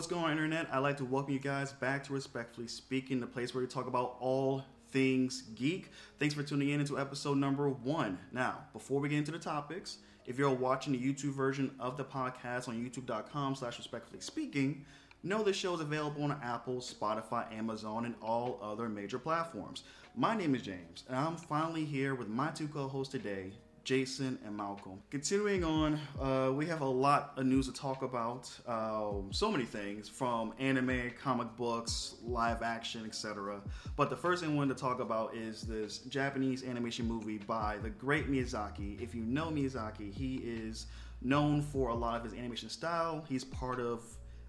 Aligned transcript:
What's 0.00 0.08
going 0.08 0.24
on, 0.24 0.30
Internet? 0.30 0.68
I'd 0.72 0.78
like 0.78 0.96
to 0.96 1.04
welcome 1.04 1.34
you 1.34 1.38
guys 1.38 1.74
back 1.74 2.04
to 2.04 2.14
Respectfully 2.14 2.68
Speaking, 2.68 3.20
the 3.20 3.26
place 3.26 3.52
where 3.52 3.60
we 3.60 3.68
talk 3.68 3.86
about 3.86 4.16
all 4.18 4.64
things 4.92 5.42
geek. 5.54 5.90
Thanks 6.18 6.34
for 6.34 6.42
tuning 6.42 6.70
in 6.70 6.80
into 6.80 6.98
episode 6.98 7.36
number 7.36 7.68
one. 7.68 8.18
Now, 8.32 8.60
before 8.72 8.98
we 8.98 9.10
get 9.10 9.18
into 9.18 9.30
the 9.30 9.38
topics, 9.38 9.98
if 10.24 10.38
you're 10.38 10.48
watching 10.48 10.94
the 10.94 10.98
YouTube 10.98 11.34
version 11.34 11.72
of 11.78 11.98
the 11.98 12.04
podcast 12.04 12.66
on 12.66 12.82
youtube.com 12.82 13.54
slash 13.54 13.76
respectfully 13.76 14.20
speaking, 14.20 14.86
know 15.22 15.42
the 15.42 15.52
show 15.52 15.74
is 15.74 15.82
available 15.82 16.22
on 16.22 16.40
Apple, 16.42 16.76
Spotify, 16.76 17.52
Amazon, 17.52 18.06
and 18.06 18.14
all 18.22 18.58
other 18.62 18.88
major 18.88 19.18
platforms. 19.18 19.82
My 20.16 20.34
name 20.34 20.54
is 20.54 20.62
James, 20.62 21.04
and 21.08 21.16
I'm 21.18 21.36
finally 21.36 21.84
here 21.84 22.14
with 22.14 22.28
my 22.28 22.48
two 22.52 22.68
co-hosts 22.68 23.12
today, 23.12 23.52
Jason 23.84 24.38
and 24.44 24.56
Malcolm. 24.56 25.00
Continuing 25.10 25.64
on, 25.64 25.98
uh, 26.20 26.52
we 26.52 26.66
have 26.66 26.80
a 26.80 26.88
lot 26.88 27.32
of 27.36 27.46
news 27.46 27.66
to 27.66 27.72
talk 27.72 28.02
about. 28.02 28.50
Um, 28.66 29.28
so 29.30 29.50
many 29.50 29.64
things 29.64 30.08
from 30.08 30.52
anime, 30.58 31.12
comic 31.22 31.48
books, 31.56 32.16
live 32.22 32.62
action, 32.62 33.04
etc. 33.06 33.60
But 33.96 34.10
the 34.10 34.16
first 34.16 34.42
thing 34.42 34.52
I 34.52 34.54
wanted 34.54 34.76
to 34.76 34.80
talk 34.80 35.00
about 35.00 35.34
is 35.34 35.62
this 35.62 35.98
Japanese 35.98 36.64
animation 36.64 37.06
movie 37.06 37.38
by 37.38 37.78
the 37.82 37.90
great 37.90 38.30
Miyazaki. 38.30 39.00
If 39.00 39.14
you 39.14 39.22
know 39.22 39.46
Miyazaki, 39.46 40.12
he 40.12 40.36
is 40.36 40.86
known 41.22 41.62
for 41.62 41.90
a 41.90 41.94
lot 41.94 42.16
of 42.16 42.24
his 42.24 42.34
animation 42.34 42.68
style. 42.68 43.24
He's 43.28 43.44
part 43.44 43.80
of, 43.80 44.02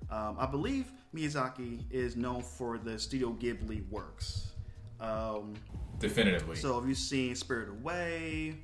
um, 0.09 0.35
I 0.39 0.45
believe, 0.45 0.91
Miyazaki 1.15 1.83
is 1.91 2.15
known 2.15 2.41
for 2.41 2.77
the 2.77 2.97
Studio 2.99 3.33
Ghibli 3.33 3.89
works. 3.89 4.51
Um, 4.99 5.55
Definitively. 5.99 6.55
so 6.55 6.79
have 6.79 6.87
you 6.87 6.95
seen 6.95 7.35
Spirit 7.35 7.69
Away? 7.69 8.55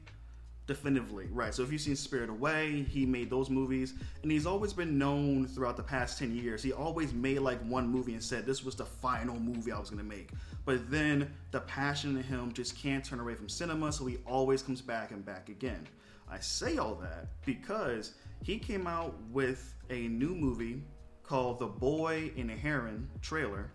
Definitively, 0.67 1.27
right. 1.31 1.53
So 1.53 1.63
if 1.63 1.71
you've 1.71 1.79
seen 1.79 1.95
Spirit 1.95 2.29
Away, 2.29 2.83
he 2.89 3.05
made 3.05 3.29
those 3.29 3.49
movies, 3.49 3.93
and 4.21 4.29
he's 4.29 4.45
always 4.45 4.73
been 4.73 4.97
known 4.97 5.47
throughout 5.47 5.77
the 5.77 5.83
past 5.83 6.19
ten 6.19 6.35
years. 6.35 6.61
He 6.61 6.73
always 6.73 7.13
made 7.13 7.39
like 7.39 7.61
one 7.61 7.87
movie 7.87 8.13
and 8.13 8.21
said 8.21 8.45
this 8.45 8.65
was 8.65 8.75
the 8.75 8.85
final 8.85 9.39
movie 9.39 9.71
I 9.71 9.79
was 9.79 9.89
gonna 9.89 10.03
make. 10.03 10.31
But 10.65 10.91
then 10.91 11.33
the 11.51 11.61
passion 11.61 12.17
in 12.17 12.23
him 12.23 12.51
just 12.51 12.77
can't 12.77 13.03
turn 13.03 13.21
away 13.21 13.35
from 13.35 13.47
cinema, 13.47 13.93
so 13.93 14.05
he 14.05 14.17
always 14.25 14.61
comes 14.61 14.81
back 14.81 15.11
and 15.11 15.25
back 15.25 15.47
again. 15.47 15.87
I 16.29 16.39
say 16.39 16.77
all 16.77 16.95
that 16.95 17.27
because 17.45 18.15
he 18.43 18.59
came 18.59 18.87
out 18.87 19.15
with 19.31 19.73
a 19.89 20.09
new 20.09 20.35
movie 20.35 20.83
called 21.23 21.59
The 21.59 21.67
Boy 21.67 22.31
and 22.37 22.49
the 22.49 22.55
Heron 22.55 23.09
trailer. 23.21 23.71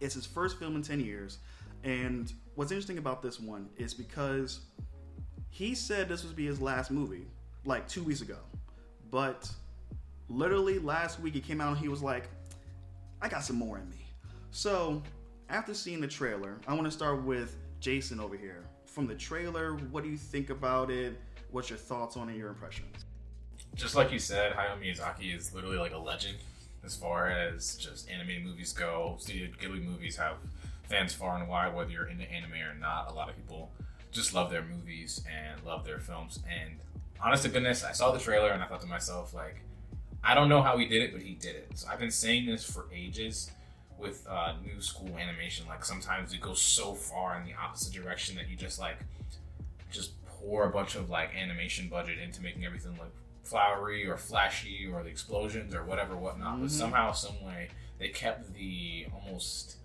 It's 0.00 0.14
his 0.14 0.26
first 0.26 0.58
film 0.58 0.74
in 0.74 0.82
10 0.82 0.98
years. 0.98 1.38
And 1.84 2.32
what's 2.56 2.72
interesting 2.72 2.98
about 2.98 3.22
this 3.22 3.38
one 3.38 3.68
is 3.76 3.94
because 3.94 4.60
he 5.50 5.74
said 5.74 6.08
this 6.08 6.24
would 6.24 6.36
be 6.36 6.46
his 6.46 6.60
last 6.60 6.90
movie 6.90 7.26
like 7.64 7.88
two 7.88 8.02
weeks 8.02 8.20
ago. 8.20 8.38
But 9.10 9.50
literally 10.28 10.78
last 10.78 11.20
week 11.20 11.34
he 11.34 11.40
came 11.40 11.60
out 11.60 11.68
and 11.68 11.78
he 11.78 11.88
was 11.88 12.02
like, 12.02 12.28
I 13.20 13.28
got 13.28 13.42
some 13.42 13.56
more 13.56 13.78
in 13.78 13.88
me. 13.90 14.06
So 14.50 15.02
after 15.48 15.74
seeing 15.74 16.00
the 16.00 16.08
trailer, 16.08 16.58
I 16.66 16.74
want 16.74 16.84
to 16.84 16.90
start 16.90 17.22
with 17.22 17.56
Jason 17.80 18.20
over 18.20 18.36
here. 18.36 18.64
From 18.86 19.06
the 19.06 19.14
trailer, 19.14 19.74
what 19.90 20.04
do 20.04 20.10
you 20.10 20.16
think 20.16 20.50
about 20.50 20.90
it? 20.90 21.18
What's 21.50 21.70
your 21.70 21.78
thoughts 21.78 22.16
on 22.16 22.28
it, 22.28 22.36
your 22.36 22.48
impressions? 22.48 23.04
just 23.78 23.94
like 23.94 24.12
you 24.12 24.18
said, 24.18 24.52
Hayao 24.52 24.80
Miyazaki 24.80 25.34
is 25.34 25.54
literally 25.54 25.78
like 25.78 25.92
a 25.92 25.98
legend 25.98 26.36
as 26.84 26.96
far 26.96 27.30
as 27.30 27.76
just 27.76 28.10
animated 28.10 28.44
movies 28.44 28.72
go. 28.72 29.16
Studio 29.18 29.48
Ghibli 29.60 29.84
movies 29.84 30.16
have 30.16 30.36
fans 30.88 31.12
far 31.14 31.36
and 31.36 31.48
wide, 31.48 31.74
whether 31.74 31.90
you're 31.90 32.08
into 32.08 32.30
anime 32.30 32.54
or 32.54 32.74
not. 32.78 33.10
A 33.10 33.14
lot 33.14 33.28
of 33.28 33.36
people 33.36 33.47
just 34.12 34.34
love 34.34 34.50
their 34.50 34.62
movies 34.62 35.22
and 35.30 35.62
love 35.64 35.84
their 35.84 35.98
films. 35.98 36.40
And 36.48 36.76
honest 37.22 37.42
to 37.44 37.48
goodness, 37.48 37.84
I 37.84 37.92
saw 37.92 38.10
the 38.12 38.18
trailer 38.18 38.50
and 38.50 38.62
I 38.62 38.66
thought 38.66 38.80
to 38.82 38.86
myself, 38.86 39.34
like, 39.34 39.56
I 40.24 40.34
don't 40.34 40.48
know 40.48 40.62
how 40.62 40.76
he 40.78 40.86
did 40.86 41.02
it, 41.02 41.12
but 41.12 41.22
he 41.22 41.34
did 41.34 41.54
it. 41.56 41.70
So 41.74 41.88
I've 41.88 41.98
been 42.00 42.10
saying 42.10 42.46
this 42.46 42.64
for 42.64 42.86
ages 42.92 43.50
with 43.98 44.26
uh, 44.28 44.54
new 44.64 44.80
school 44.80 45.16
animation. 45.18 45.66
Like 45.68 45.84
sometimes 45.84 46.32
it 46.32 46.40
goes 46.40 46.60
so 46.60 46.94
far 46.94 47.38
in 47.38 47.44
the 47.46 47.54
opposite 47.54 47.92
direction 47.92 48.36
that 48.36 48.48
you 48.48 48.56
just 48.56 48.78
like 48.78 48.98
just 49.90 50.12
pour 50.26 50.64
a 50.66 50.70
bunch 50.70 50.94
of 50.94 51.10
like 51.10 51.34
animation 51.34 51.88
budget 51.88 52.18
into 52.18 52.42
making 52.42 52.64
everything 52.64 52.92
look 52.92 53.12
flowery 53.44 54.06
or 54.06 54.16
flashy 54.16 54.86
or 54.92 55.02
the 55.02 55.08
explosions 55.08 55.74
or 55.74 55.82
whatever 55.84 56.14
whatnot. 56.16 56.60
But 56.60 56.68
Mhm. 56.68 56.72
somehow, 56.72 57.12
some 57.12 57.42
way, 57.44 57.68
they 57.98 58.08
kept 58.08 58.52
the 58.54 59.06
almost 59.14 59.76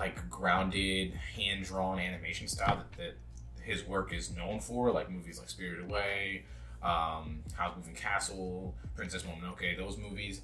like 0.00 0.30
grounded, 0.30 1.12
hand 1.36 1.62
drawn 1.64 1.98
animation 1.98 2.48
style 2.48 2.76
that, 2.78 2.92
that 2.96 3.14
his 3.62 3.84
work 3.84 4.14
is 4.14 4.34
known 4.34 4.58
for, 4.58 4.90
like 4.90 5.10
movies 5.10 5.38
like 5.38 5.50
Spirited 5.50 5.84
Away, 5.84 6.44
um, 6.82 7.40
Howl's 7.54 7.76
Moving 7.76 7.94
Castle, 7.94 8.74
Princess 8.96 9.24
Mononoke, 9.24 9.76
those 9.76 9.98
movies. 9.98 10.40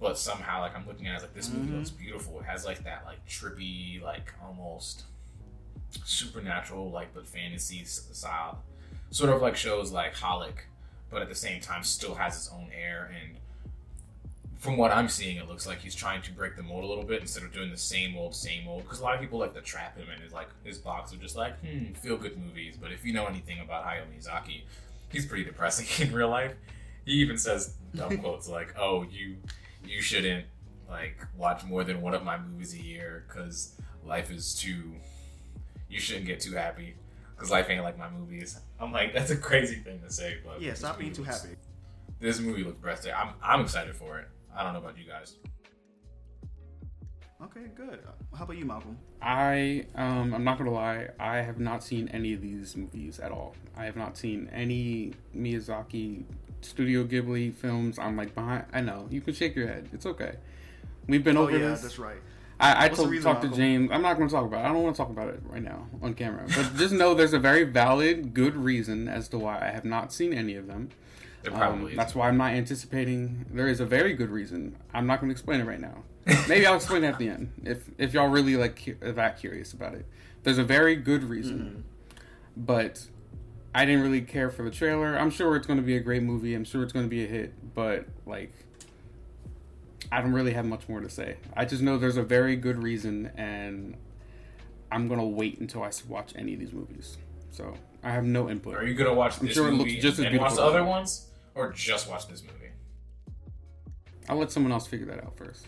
But 0.00 0.16
somehow, 0.18 0.60
like 0.60 0.76
I'm 0.76 0.86
looking 0.86 1.08
at 1.08 1.16
it, 1.18 1.22
like 1.22 1.34
this 1.34 1.50
movie 1.50 1.70
Mhm. 1.72 1.78
looks 1.78 1.90
beautiful. 1.90 2.38
It 2.40 2.44
has 2.46 2.64
like 2.64 2.84
that 2.84 3.04
like 3.04 3.26
trippy, 3.26 4.00
like 4.00 4.32
almost 4.40 5.02
supernatural, 6.04 6.90
like 6.90 7.12
but 7.12 7.26
fantasy 7.26 7.84
style, 7.84 8.62
sort 9.10 9.30
of 9.30 9.42
like 9.42 9.56
shows 9.56 9.90
like 9.90 10.14
Holic, 10.14 10.54
but 11.10 11.22
at 11.22 11.28
the 11.28 11.34
same 11.34 11.60
time 11.60 11.82
still 11.82 12.14
has 12.14 12.36
its 12.36 12.50
own 12.52 12.70
air. 12.72 13.12
And 13.20 13.36
from 14.62 14.76
what 14.76 14.92
I'm 14.92 15.08
seeing, 15.08 15.38
it 15.38 15.48
looks 15.48 15.66
like 15.66 15.80
he's 15.80 15.94
trying 15.94 16.22
to 16.22 16.30
break 16.30 16.54
the 16.54 16.62
mold 16.62 16.84
a 16.84 16.86
little 16.86 17.02
bit 17.02 17.20
instead 17.20 17.42
of 17.42 17.52
doing 17.52 17.72
the 17.72 17.76
same 17.76 18.16
old, 18.16 18.32
same 18.32 18.68
old. 18.68 18.84
Because 18.84 19.00
a 19.00 19.02
lot 19.02 19.16
of 19.16 19.20
people 19.20 19.40
like 19.40 19.54
to 19.54 19.60
trap 19.60 19.98
him 19.98 20.06
in 20.14 20.22
his 20.22 20.32
like 20.32 20.46
his 20.62 20.78
box 20.78 21.12
of 21.12 21.20
just 21.20 21.34
like 21.34 21.58
hmm, 21.66 21.92
feel 21.94 22.16
good 22.16 22.38
movies. 22.38 22.76
But 22.80 22.92
if 22.92 23.04
you 23.04 23.12
know 23.12 23.26
anything 23.26 23.58
about 23.58 23.84
Hayao 23.84 24.04
Miyazaki, 24.16 24.62
he's 25.10 25.26
pretty 25.26 25.42
depressing 25.42 25.86
in 26.06 26.14
real 26.14 26.28
life. 26.28 26.54
He 27.04 27.14
even 27.14 27.38
says 27.38 27.74
dumb 27.92 28.18
quotes 28.22 28.48
like, 28.48 28.72
"Oh, 28.78 29.02
you 29.10 29.34
you 29.84 30.00
shouldn't 30.00 30.46
like 30.88 31.26
watch 31.36 31.64
more 31.64 31.82
than 31.82 32.00
one 32.00 32.14
of 32.14 32.22
my 32.22 32.38
movies 32.38 32.72
a 32.74 32.80
year 32.80 33.24
because 33.26 33.74
life 34.04 34.30
is 34.30 34.54
too 34.54 34.92
you 35.90 35.98
shouldn't 35.98 36.26
get 36.26 36.38
too 36.38 36.52
happy 36.52 36.94
because 37.34 37.50
life 37.50 37.68
ain't 37.68 37.82
like 37.82 37.98
my 37.98 38.10
movies. 38.10 38.60
I'm 38.78 38.92
like, 38.92 39.12
that's 39.12 39.32
a 39.32 39.36
crazy 39.36 39.74
thing 39.74 40.00
to 40.02 40.12
say, 40.12 40.38
but 40.46 40.62
Yeah, 40.62 40.74
stop 40.74 41.00
being 41.00 41.12
too 41.12 41.24
happy. 41.24 41.56
This 42.20 42.38
movie 42.38 42.62
looks 42.62 42.78
breathtaking. 42.78 43.16
I'm, 43.18 43.30
I'm 43.42 43.62
excited 43.62 43.96
for 43.96 44.20
it. 44.20 44.28
I 44.56 44.62
don't 44.62 44.72
know 44.72 44.80
about 44.80 44.98
you 44.98 45.04
guys. 45.04 45.36
Okay, 47.42 47.66
good. 47.74 48.00
How 48.36 48.44
about 48.44 48.56
you, 48.56 48.64
Malcolm? 48.64 48.96
I 49.20 49.86
um 49.96 50.32
I'm 50.32 50.44
not 50.44 50.58
gonna 50.58 50.70
lie, 50.70 51.08
I 51.18 51.38
have 51.38 51.58
not 51.58 51.82
seen 51.82 52.08
any 52.08 52.32
of 52.34 52.40
these 52.40 52.76
movies 52.76 53.18
at 53.18 53.32
all. 53.32 53.54
I 53.76 53.84
have 53.84 53.96
not 53.96 54.16
seen 54.16 54.48
any 54.52 55.14
Miyazaki 55.36 56.24
Studio 56.60 57.04
Ghibli 57.04 57.52
films. 57.54 57.98
I'm 57.98 58.16
like 58.16 58.34
behind 58.34 58.66
I 58.72 58.80
know, 58.80 59.08
you 59.10 59.20
can 59.20 59.34
shake 59.34 59.56
your 59.56 59.66
head. 59.66 59.88
It's 59.92 60.06
okay. 60.06 60.36
We've 61.08 61.24
been 61.24 61.36
Oh 61.36 61.42
over 61.42 61.52
yeah, 61.58 61.68
this. 61.70 61.82
that's 61.82 61.98
right. 61.98 62.18
I, 62.60 62.72
I 62.72 62.82
What's 62.84 62.90
the 62.90 62.96
told 62.96 63.10
reason, 63.10 63.32
talk 63.32 63.42
to 63.42 63.48
James. 63.48 63.90
I'm 63.92 64.02
not 64.02 64.16
going 64.16 64.28
to 64.28 64.32
talk 64.32 64.44
about 64.46 64.64
it. 64.64 64.68
I 64.68 64.72
don't 64.72 64.84
want 64.84 64.94
to 64.94 65.02
talk 65.02 65.10
about 65.10 65.28
it 65.28 65.40
right 65.46 65.62
now 65.62 65.88
on 66.00 66.14
camera. 66.14 66.44
But 66.46 66.76
just 66.76 66.94
know 66.94 67.12
there's 67.12 67.32
a 67.32 67.40
very 67.40 67.64
valid, 67.64 68.34
good 68.34 68.54
reason 68.54 69.08
as 69.08 69.28
to 69.30 69.38
why 69.38 69.58
I 69.60 69.70
have 69.72 69.84
not 69.84 70.12
seen 70.12 70.32
any 70.32 70.54
of 70.54 70.68
them. 70.68 70.90
There 71.42 71.52
Um, 71.52 71.58
probably 71.58 71.94
that's 71.96 72.14
why 72.14 72.28
I'm 72.28 72.36
not 72.36 72.52
anticipating. 72.52 73.46
There 73.50 73.68
is 73.68 73.80
a 73.80 73.86
very 73.86 74.14
good 74.14 74.30
reason. 74.30 74.76
I'm 74.94 75.06
not 75.06 75.20
going 75.20 75.28
to 75.28 75.32
explain 75.32 75.60
it 75.60 75.64
right 75.66 75.80
now. 75.80 76.04
Maybe 76.48 76.66
I'll 76.66 76.76
explain 76.76 77.02
it 77.04 77.08
at 77.08 77.18
the 77.18 77.28
end 77.28 77.52
if 77.64 77.88
if 77.98 78.14
y'all 78.14 78.28
really 78.28 78.56
like 78.56 78.84
cu- 78.84 78.96
are 79.02 79.12
that 79.12 79.38
curious 79.40 79.72
about 79.72 79.94
it. 79.94 80.06
There's 80.44 80.58
a 80.58 80.64
very 80.64 80.96
good 80.96 81.24
reason, 81.24 81.84
but 82.56 83.06
I 83.74 83.84
didn't 83.84 84.02
really 84.02 84.20
care 84.22 84.50
for 84.50 84.62
the 84.64 84.70
trailer. 84.70 85.16
I'm 85.16 85.30
sure 85.30 85.56
it's 85.56 85.66
going 85.66 85.78
to 85.78 85.84
be 85.84 85.96
a 85.96 86.00
great 86.00 86.22
movie. 86.22 86.54
I'm 86.54 86.64
sure 86.64 86.82
it's 86.82 86.92
going 86.92 87.06
to 87.06 87.10
be 87.10 87.24
a 87.24 87.26
hit, 87.26 87.74
but 87.74 88.06
like 88.26 88.52
I 90.12 90.20
don't 90.20 90.32
really 90.32 90.52
have 90.52 90.66
much 90.66 90.88
more 90.88 91.00
to 91.00 91.08
say. 91.08 91.36
I 91.56 91.64
just 91.64 91.82
know 91.82 91.96
there's 91.96 92.18
a 92.18 92.22
very 92.22 92.54
good 92.54 92.82
reason, 92.82 93.30
and 93.36 93.96
I'm 94.90 95.08
gonna 95.08 95.24
wait 95.26 95.58
until 95.58 95.82
I 95.82 95.90
watch 96.06 96.32
any 96.36 96.52
of 96.52 96.60
these 96.60 96.72
movies. 96.72 97.16
So 97.50 97.72
I 98.02 98.10
have 98.10 98.24
no 98.24 98.50
input. 98.50 98.74
Are 98.74 98.86
you 98.86 98.94
gonna 98.94 99.14
watch 99.14 99.40
I'm 99.40 99.46
this 99.46 99.54
sure 99.54 99.68
it 99.68 99.72
movie 99.72 99.92
looks 99.92 100.02
just 100.02 100.18
as 100.18 100.26
and 100.26 100.38
watch 100.38 100.54
the 100.54 100.62
other 100.62 100.84
ones, 100.84 101.28
or 101.54 101.72
just 101.72 102.08
watch 102.08 102.28
this 102.28 102.42
movie? 102.42 102.72
I'll 104.28 104.36
let 104.36 104.50
someone 104.52 104.72
else 104.72 104.86
figure 104.86 105.06
that 105.06 105.22
out 105.24 105.36
first. 105.36 105.66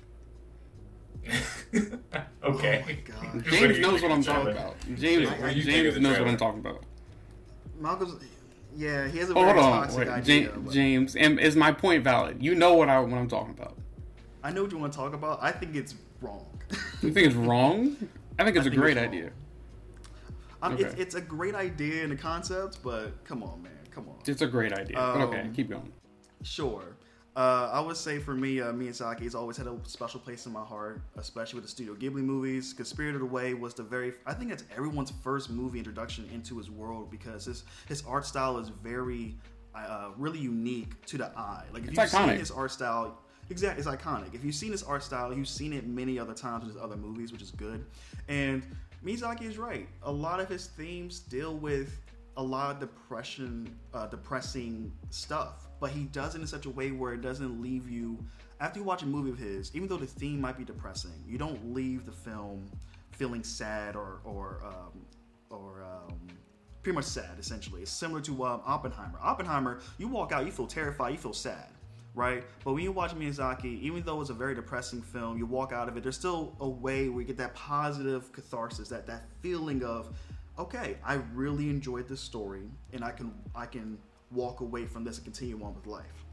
okay. 1.75 1.99
Oh 2.43 2.51
my 2.53 2.93
God. 3.05 3.45
James 3.47 3.79
knows 3.79 4.03
what 4.03 4.13
I'm 4.13 4.21
the 4.23 4.27
talking 4.31 4.53
about. 4.53 4.77
James, 4.95 5.29
What 5.31 5.39
do 5.41 5.57
you 5.57 5.63
think 5.63 5.65
James 5.77 5.89
of 5.89 5.95
the 5.95 6.01
knows 6.01 6.19
what? 6.19 6.29
I'm 6.29 6.37
talking 6.37 6.61
about. 6.61 6.85
Malcolm's. 7.81 8.23
Yeah, 8.77 9.07
he 9.09 9.19
has 9.19 9.31
a 9.31 9.33
Oh, 9.33 9.43
very 9.43 9.53
hold 9.61 9.65
on, 9.73 9.83
toxic 9.83 9.99
wait, 10.01 10.09
idea. 10.09 10.23
James, 10.49 10.53
but- 10.65 10.73
James, 10.73 11.17
and 11.17 11.39
is 11.41 11.55
my 11.57 11.73
point 11.73 12.03
valid? 12.05 12.43
You 12.43 12.55
know 12.55 12.75
what 12.75 12.89
I 12.89 12.99
what 13.01 13.13
I'm 13.17 13.29
talking 13.29 13.53
about. 13.55 13.77
I 14.43 14.51
know 14.53 14.63
what 14.65 14.73
you 14.73 14.79
want 14.79 14.93
to 14.93 14.99
talk 14.99 15.15
about. 15.15 15.39
I 15.43 15.53
think 15.53 15.75
it's 15.77 15.95
wrong. 16.21 16.47
You 17.03 17.13
think 17.13 17.27
it's 17.27 17.37
wrong? 17.37 17.97
I 18.39 18.45
think 18.45 18.57
it's 18.57 18.65
I 18.65 18.69
a 18.69 18.71
think 18.71 18.81
great 18.83 18.97
it's 18.97 19.07
idea. 19.07 19.31
I 20.63 20.71
mean, 20.71 20.79
it's, 20.79 20.93
Okay. 20.95 21.03
it's 21.03 21.15
a 21.15 21.21
great 21.21 21.55
idea 21.55 22.03
in 22.03 22.11
the 22.11 22.17
concept, 22.17 22.79
but 22.83 23.23
come 23.25 23.43
on, 23.43 23.63
man, 23.63 23.73
come 23.95 24.09
on. 24.09 24.17
It's 24.27 24.43
a 24.43 24.47
great 24.47 24.73
idea. 24.73 24.97
but 24.97 25.21
okay, 25.23 25.41
Um, 25.43 25.53
keep 25.55 25.69
going. 25.71 25.93
Sure. 26.43 26.97
Uh, 27.37 27.69
I 27.73 27.81
would 27.81 27.97
say 27.97 28.21
for 28.21 28.35
me, 28.35 28.61
uh, 28.61 28.73
Miyazaki's 28.73 29.35
always 29.35 29.57
had 29.57 29.67
a 29.67 29.77
special 29.85 30.21
place 30.21 30.47
in 30.47 30.53
my 30.53 30.63
heart, 30.65 31.01
especially 31.17 31.57
with 31.57 31.65
the 31.65 31.71
Studio 31.71 31.95
Ghibli 31.95 32.23
movies. 32.23 32.73
Because 32.73 32.89
Spirited 32.89 33.23
Away 33.23 33.55
was 33.55 33.75
the 33.75 33.83
very, 33.83 34.13
I 34.25 34.35
think 34.35 34.53
it's 34.53 34.63
everyone's 34.77 35.13
first 35.23 35.51
movie 35.51 35.79
introduction 35.79 36.29
into 36.33 36.57
his 36.59 36.71
world 36.71 37.11
because 37.11 37.45
his 37.47 37.65
his 37.89 38.05
art 38.07 38.25
style 38.25 38.59
is 38.59 38.69
very, 38.69 39.37
uh, 39.75 40.11
really 40.17 40.39
unique 40.39 41.05
to 41.07 41.19
the 41.19 41.27
eye. 41.37 41.65
Like 41.73 41.83
if 41.85 41.89
It's 41.91 41.99
you've 41.99 42.09
seen 42.11 42.29
his 42.39 42.53
art 42.53 42.71
style, 42.71 43.19
exactly 43.51 43.81
it's 43.85 43.89
iconic. 43.91 44.33
If 44.33 44.45
you've 44.45 44.55
seen 44.55 44.71
this 44.71 44.85
art 44.85 45.03
style, 45.03 45.35
you've 45.35 45.49
seen 45.49 45.73
it 45.73 45.89
many 45.89 46.21
other 46.21 46.35
times 46.35 46.63
in 46.65 46.69
his 46.71 46.79
other 46.81 46.97
movies, 46.97 47.33
which 47.33 47.43
is 47.43 47.51
good. 47.51 47.85
And 48.29 48.65
Miyazaki 49.05 49.43
is 49.43 49.59
right. 49.59 49.89
A 50.05 50.13
lot 50.13 50.39
of 50.39 50.49
his 50.49 50.69
themes 50.69 51.19
deal 51.19 51.57
with 51.57 51.99
a 52.37 52.43
lot 52.43 52.71
of 52.71 52.81
depression, 52.81 53.77
uh, 53.93 54.07
depressing 54.07 54.93
stuff, 55.11 55.69
but 55.81 55.91
he 55.91 56.05
does 56.05 56.35
it 56.35 56.41
in 56.41 56.47
such 56.47 56.67
a 56.67 56.71
way 56.71 56.91
where 56.91 57.13
it 57.13 57.21
doesn't 57.21 57.63
leave 57.63 57.89
you. 57.89 58.19
After 58.61 58.79
you 58.79 58.85
watch 58.85 59.03
a 59.03 59.07
movie 59.07 59.31
of 59.31 59.39
his, 59.39 59.75
even 59.75 59.89
though 59.89 59.97
the 59.97 60.07
theme 60.07 60.41
might 60.41 60.57
be 60.57 60.65
depressing, 60.65 61.13
you 61.29 61.39
don't 61.39 61.75
leave 61.75 62.07
the 62.07 62.13
film 62.13 62.65
feeling 63.13 63.45
sad 63.45 63.95
or 63.95 64.21
or 64.25 64.61
um, 64.65 65.05
or 65.51 65.85
um, 65.85 66.19
pretty 66.83 66.95
much 66.95 67.05
sad. 67.05 67.39
Essentially, 67.39 67.83
it's 67.83 67.91
similar 67.91 68.21
to 68.23 68.45
um, 68.45 68.61
Oppenheimer. 68.65 69.19
Oppenheimer, 69.21 69.81
you 69.99 70.09
walk 70.09 70.33
out, 70.33 70.45
you 70.47 70.53
feel 70.53 70.67
terrified, 70.67 71.11
you 71.11 71.19
feel 71.19 71.33
sad, 71.33 71.69
right? 72.15 72.45
But 72.65 72.73
when 72.73 72.83
you 72.83 72.93
watch 72.93 73.13
Miyazaki, 73.13 73.81
even 73.81 74.03
though 74.03 74.21
it's 74.21 74.31
a 74.31 74.35
very 74.35 74.55
depressing 74.55 75.03
film, 75.03 75.39
you 75.39 75.47
walk 75.47 75.73
out 75.73 75.89
of 75.89 75.97
it. 75.97 76.03
There's 76.03 76.19
still 76.19 76.57
a 76.61 76.69
way 76.69 77.09
where 77.09 77.21
you 77.21 77.27
get 77.27 77.37
that 77.39 77.55
positive 77.55 78.33
catharsis, 78.33 78.89
that 78.89 79.07
that 79.07 79.25
feeling 79.41 79.85
of, 79.85 80.17
okay, 80.59 80.97
I 81.05 81.15
really 81.35 81.71
enjoyed 81.71 82.09
this 82.09 82.21
story, 82.21 82.63
and 82.93 83.05
I 83.05 83.11
can 83.11 83.33
I 83.55 83.67
can 83.67 83.99
walk 84.31 84.61
away 84.61 84.87
from 84.87 85.05
this 85.05 85.17
and 85.19 85.25
continue 85.25 85.63
on 85.65 85.75
with 85.75 85.87
life. 85.87 86.25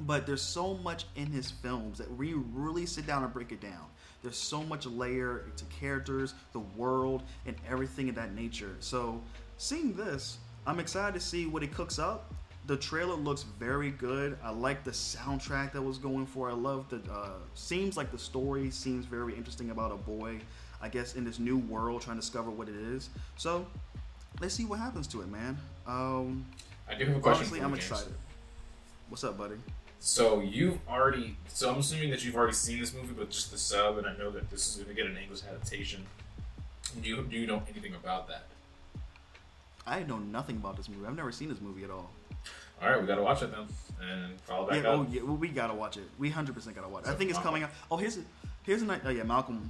But 0.00 0.26
there's 0.26 0.42
so 0.42 0.74
much 0.74 1.04
in 1.16 1.26
his 1.26 1.50
films 1.50 1.98
that 1.98 2.10
we 2.16 2.34
really 2.34 2.86
sit 2.86 3.06
down 3.06 3.22
and 3.22 3.32
break 3.32 3.52
it 3.52 3.60
down. 3.60 3.86
There's 4.22 4.36
so 4.36 4.62
much 4.62 4.86
layer 4.86 5.46
to 5.56 5.64
characters, 5.66 6.34
the 6.52 6.60
world, 6.60 7.22
and 7.46 7.56
everything 7.68 8.08
of 8.08 8.14
that 8.14 8.34
nature. 8.34 8.76
So, 8.80 9.20
seeing 9.56 9.94
this, 9.94 10.38
I'm 10.66 10.78
excited 10.78 11.14
to 11.18 11.24
see 11.24 11.46
what 11.46 11.62
he 11.62 11.68
cooks 11.68 11.98
up. 11.98 12.32
The 12.66 12.76
trailer 12.76 13.14
looks 13.14 13.42
very 13.58 13.90
good. 13.90 14.38
I 14.42 14.50
like 14.50 14.84
the 14.84 14.90
soundtrack 14.90 15.72
that 15.72 15.82
was 15.82 15.98
going 15.98 16.26
for. 16.26 16.50
I 16.50 16.52
love 16.52 16.88
the. 16.88 17.00
Uh, 17.10 17.30
seems 17.54 17.96
like 17.96 18.12
the 18.12 18.18
story 18.18 18.70
seems 18.70 19.06
very 19.06 19.34
interesting 19.34 19.70
about 19.70 19.90
a 19.90 19.96
boy, 19.96 20.38
I 20.82 20.88
guess, 20.88 21.14
in 21.14 21.24
this 21.24 21.38
new 21.38 21.58
world 21.58 22.02
trying 22.02 22.16
to 22.16 22.20
discover 22.20 22.50
what 22.50 22.68
it 22.68 22.74
is. 22.74 23.10
So, 23.36 23.66
let's 24.40 24.54
see 24.54 24.64
what 24.64 24.78
happens 24.78 25.06
to 25.08 25.20
it, 25.22 25.28
man. 25.28 25.58
Um, 25.86 26.46
I 26.88 26.94
do 26.94 27.04
have 27.06 27.16
a 27.16 27.20
question. 27.20 27.40
honestly, 27.42 27.60
I'm 27.60 27.70
James. 27.74 27.90
excited. 27.90 28.14
What's 29.08 29.24
up, 29.24 29.36
buddy? 29.36 29.56
So 30.02 30.40
you've 30.40 30.78
already. 30.88 31.36
So 31.48 31.70
I'm 31.70 31.78
assuming 31.80 32.10
that 32.10 32.24
you've 32.24 32.34
already 32.36 32.54
seen 32.54 32.80
this 32.80 32.94
movie, 32.94 33.12
but 33.16 33.28
just 33.30 33.50
the 33.50 33.58
sub, 33.58 33.98
and 33.98 34.06
I 34.06 34.16
know 34.16 34.30
that 34.30 34.48
this 34.50 34.68
is 34.68 34.76
going 34.76 34.88
to 34.88 34.94
get 34.94 35.10
an 35.10 35.16
English 35.18 35.40
adaptation. 35.48 36.06
Do 37.02 37.08
you 37.08 37.22
do 37.24 37.36
you 37.36 37.46
know 37.46 37.62
anything 37.70 37.94
about 37.94 38.26
that? 38.28 38.44
I 39.86 40.02
know 40.04 40.18
nothing 40.18 40.56
about 40.56 40.76
this 40.76 40.88
movie. 40.88 41.06
I've 41.06 41.16
never 41.16 41.32
seen 41.32 41.48
this 41.48 41.60
movie 41.60 41.84
at 41.84 41.90
all. 41.90 42.10
All 42.82 42.88
right, 42.88 42.98
we 43.00 43.06
got 43.06 43.16
to 43.16 43.22
watch 43.22 43.42
it 43.42 43.50
then, 43.50 43.66
and 44.10 44.40
follow 44.42 44.66
back 44.68 44.82
Yeah, 44.82 44.88
up. 44.90 45.00
oh 45.00 45.06
yeah, 45.10 45.20
well, 45.22 45.36
we 45.36 45.48
gotta 45.48 45.74
watch 45.74 45.98
it. 45.98 46.04
We 46.18 46.30
hundred 46.30 46.54
percent 46.54 46.74
gotta 46.76 46.88
watch 46.88 47.04
it. 47.04 47.08
I 47.08 47.12
So 47.12 47.18
think 47.18 47.30
it's 47.30 47.36
Malcolm. 47.38 47.48
coming 47.50 47.62
out. 47.64 47.70
Oh, 47.90 47.98
here's 47.98 48.16
a, 48.16 48.22
here's 48.62 48.80
a 48.80 48.86
night. 48.86 49.02
Oh 49.04 49.10
yeah, 49.10 49.22
Malcolm, 49.24 49.68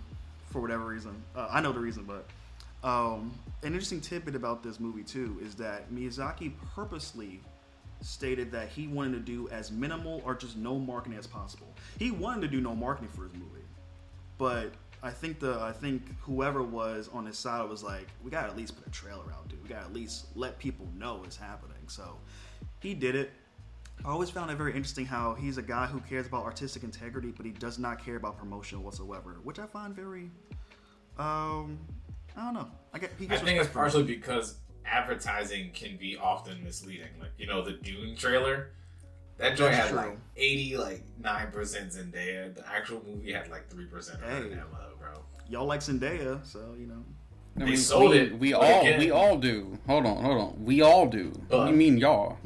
for 0.50 0.60
whatever 0.60 0.84
reason. 0.84 1.22
Uh, 1.34 1.48
I 1.50 1.60
know 1.60 1.72
the 1.72 1.80
reason, 1.80 2.04
but 2.04 2.26
um, 2.86 3.32
an 3.62 3.68
interesting 3.68 4.00
tidbit 4.00 4.34
about 4.34 4.62
this 4.62 4.80
movie 4.80 5.02
too 5.02 5.38
is 5.42 5.54
that 5.56 5.90
Miyazaki 5.92 6.52
purposely 6.74 7.40
stated 8.00 8.50
that 8.52 8.68
he 8.68 8.86
wanted 8.86 9.12
to 9.12 9.20
do 9.20 9.48
as 9.50 9.70
minimal 9.70 10.22
or 10.24 10.34
just 10.34 10.56
no 10.56 10.78
marketing 10.78 11.18
as 11.18 11.26
possible. 11.26 11.68
He 11.98 12.10
wanted 12.10 12.40
to 12.42 12.48
do 12.48 12.60
no 12.60 12.74
marketing 12.74 13.10
for 13.10 13.24
his 13.24 13.34
movie, 13.34 13.64
but 14.38 14.72
I 15.02 15.10
think 15.10 15.40
the 15.40 15.60
I 15.60 15.72
think 15.72 16.02
whoever 16.20 16.62
was 16.62 17.08
on 17.12 17.26
his 17.26 17.38
side 17.38 17.68
was 17.68 17.82
like, 17.82 18.08
we 18.22 18.30
gotta 18.30 18.48
at 18.48 18.56
least 18.56 18.76
put 18.76 18.86
a 18.86 18.90
trailer 18.90 19.32
out, 19.32 19.48
dude. 19.48 19.62
We 19.62 19.68
gotta 19.68 19.84
at 19.84 19.92
least 19.92 20.26
let 20.34 20.58
people 20.58 20.88
know 20.96 21.22
it's 21.24 21.36
happening. 21.36 21.76
So 21.86 22.16
he 22.80 22.94
did 22.94 23.14
it. 23.14 23.30
I 24.04 24.08
always 24.08 24.30
found 24.30 24.50
it 24.50 24.56
very 24.56 24.72
interesting 24.72 25.04
how 25.04 25.34
he's 25.34 25.58
a 25.58 25.62
guy 25.62 25.86
who 25.86 26.00
cares 26.00 26.26
about 26.26 26.44
artistic 26.44 26.82
integrity, 26.84 27.32
but 27.36 27.44
he 27.44 27.52
does 27.52 27.78
not 27.78 28.02
care 28.02 28.16
about 28.16 28.38
promotion 28.38 28.82
whatsoever, 28.82 29.36
which 29.42 29.58
I 29.58 29.66
find 29.66 29.94
very, 29.94 30.30
um, 31.18 31.78
I 32.36 32.44
don't 32.44 32.54
know. 32.54 32.68
I 32.94 32.98
get. 32.98 33.10
He 33.18 33.26
I 33.26 33.28
gets 33.28 33.42
think 33.42 33.60
it's 33.60 33.68
partially 33.68 34.04
because 34.04 34.56
advertising 34.86 35.70
can 35.74 35.96
be 35.98 36.16
often 36.16 36.62
misleading. 36.64 37.08
Like 37.20 37.32
you 37.38 37.46
know 37.46 37.62
the 37.62 37.72
Dune 37.72 38.16
trailer, 38.16 38.70
that 39.36 39.56
joint 39.56 39.74
had 39.74 39.88
true. 39.88 39.96
like 39.98 40.16
eighty 40.36 40.76
like 40.78 41.02
nine 41.22 41.50
percent 41.50 41.90
Zendaya. 41.92 42.54
The 42.54 42.66
actual 42.68 43.02
movie 43.06 43.32
had 43.32 43.50
like 43.50 43.68
three 43.68 43.86
percent 43.86 44.20
Hey. 44.22 44.52
Emma, 44.52 44.88
bro. 44.98 45.22
Y'all 45.48 45.66
like 45.66 45.80
Zendaya, 45.80 46.44
so 46.46 46.74
you 46.78 46.86
know. 46.86 47.04
I 47.60 47.64
They 47.68 47.76
sold 47.76 48.12
we, 48.12 48.18
it, 48.18 48.38
We 48.38 48.54
all 48.54 48.80
again- 48.80 48.98
we 49.00 49.10
all 49.10 49.36
do. 49.36 49.76
Hold 49.86 50.06
on, 50.06 50.22
hold 50.24 50.40
on. 50.40 50.64
We 50.64 50.80
all 50.82 51.06
do. 51.08 51.32
what 51.48 51.64
do 51.66 51.70
you 51.72 51.76
mean 51.76 51.98
y'all? 51.98 52.38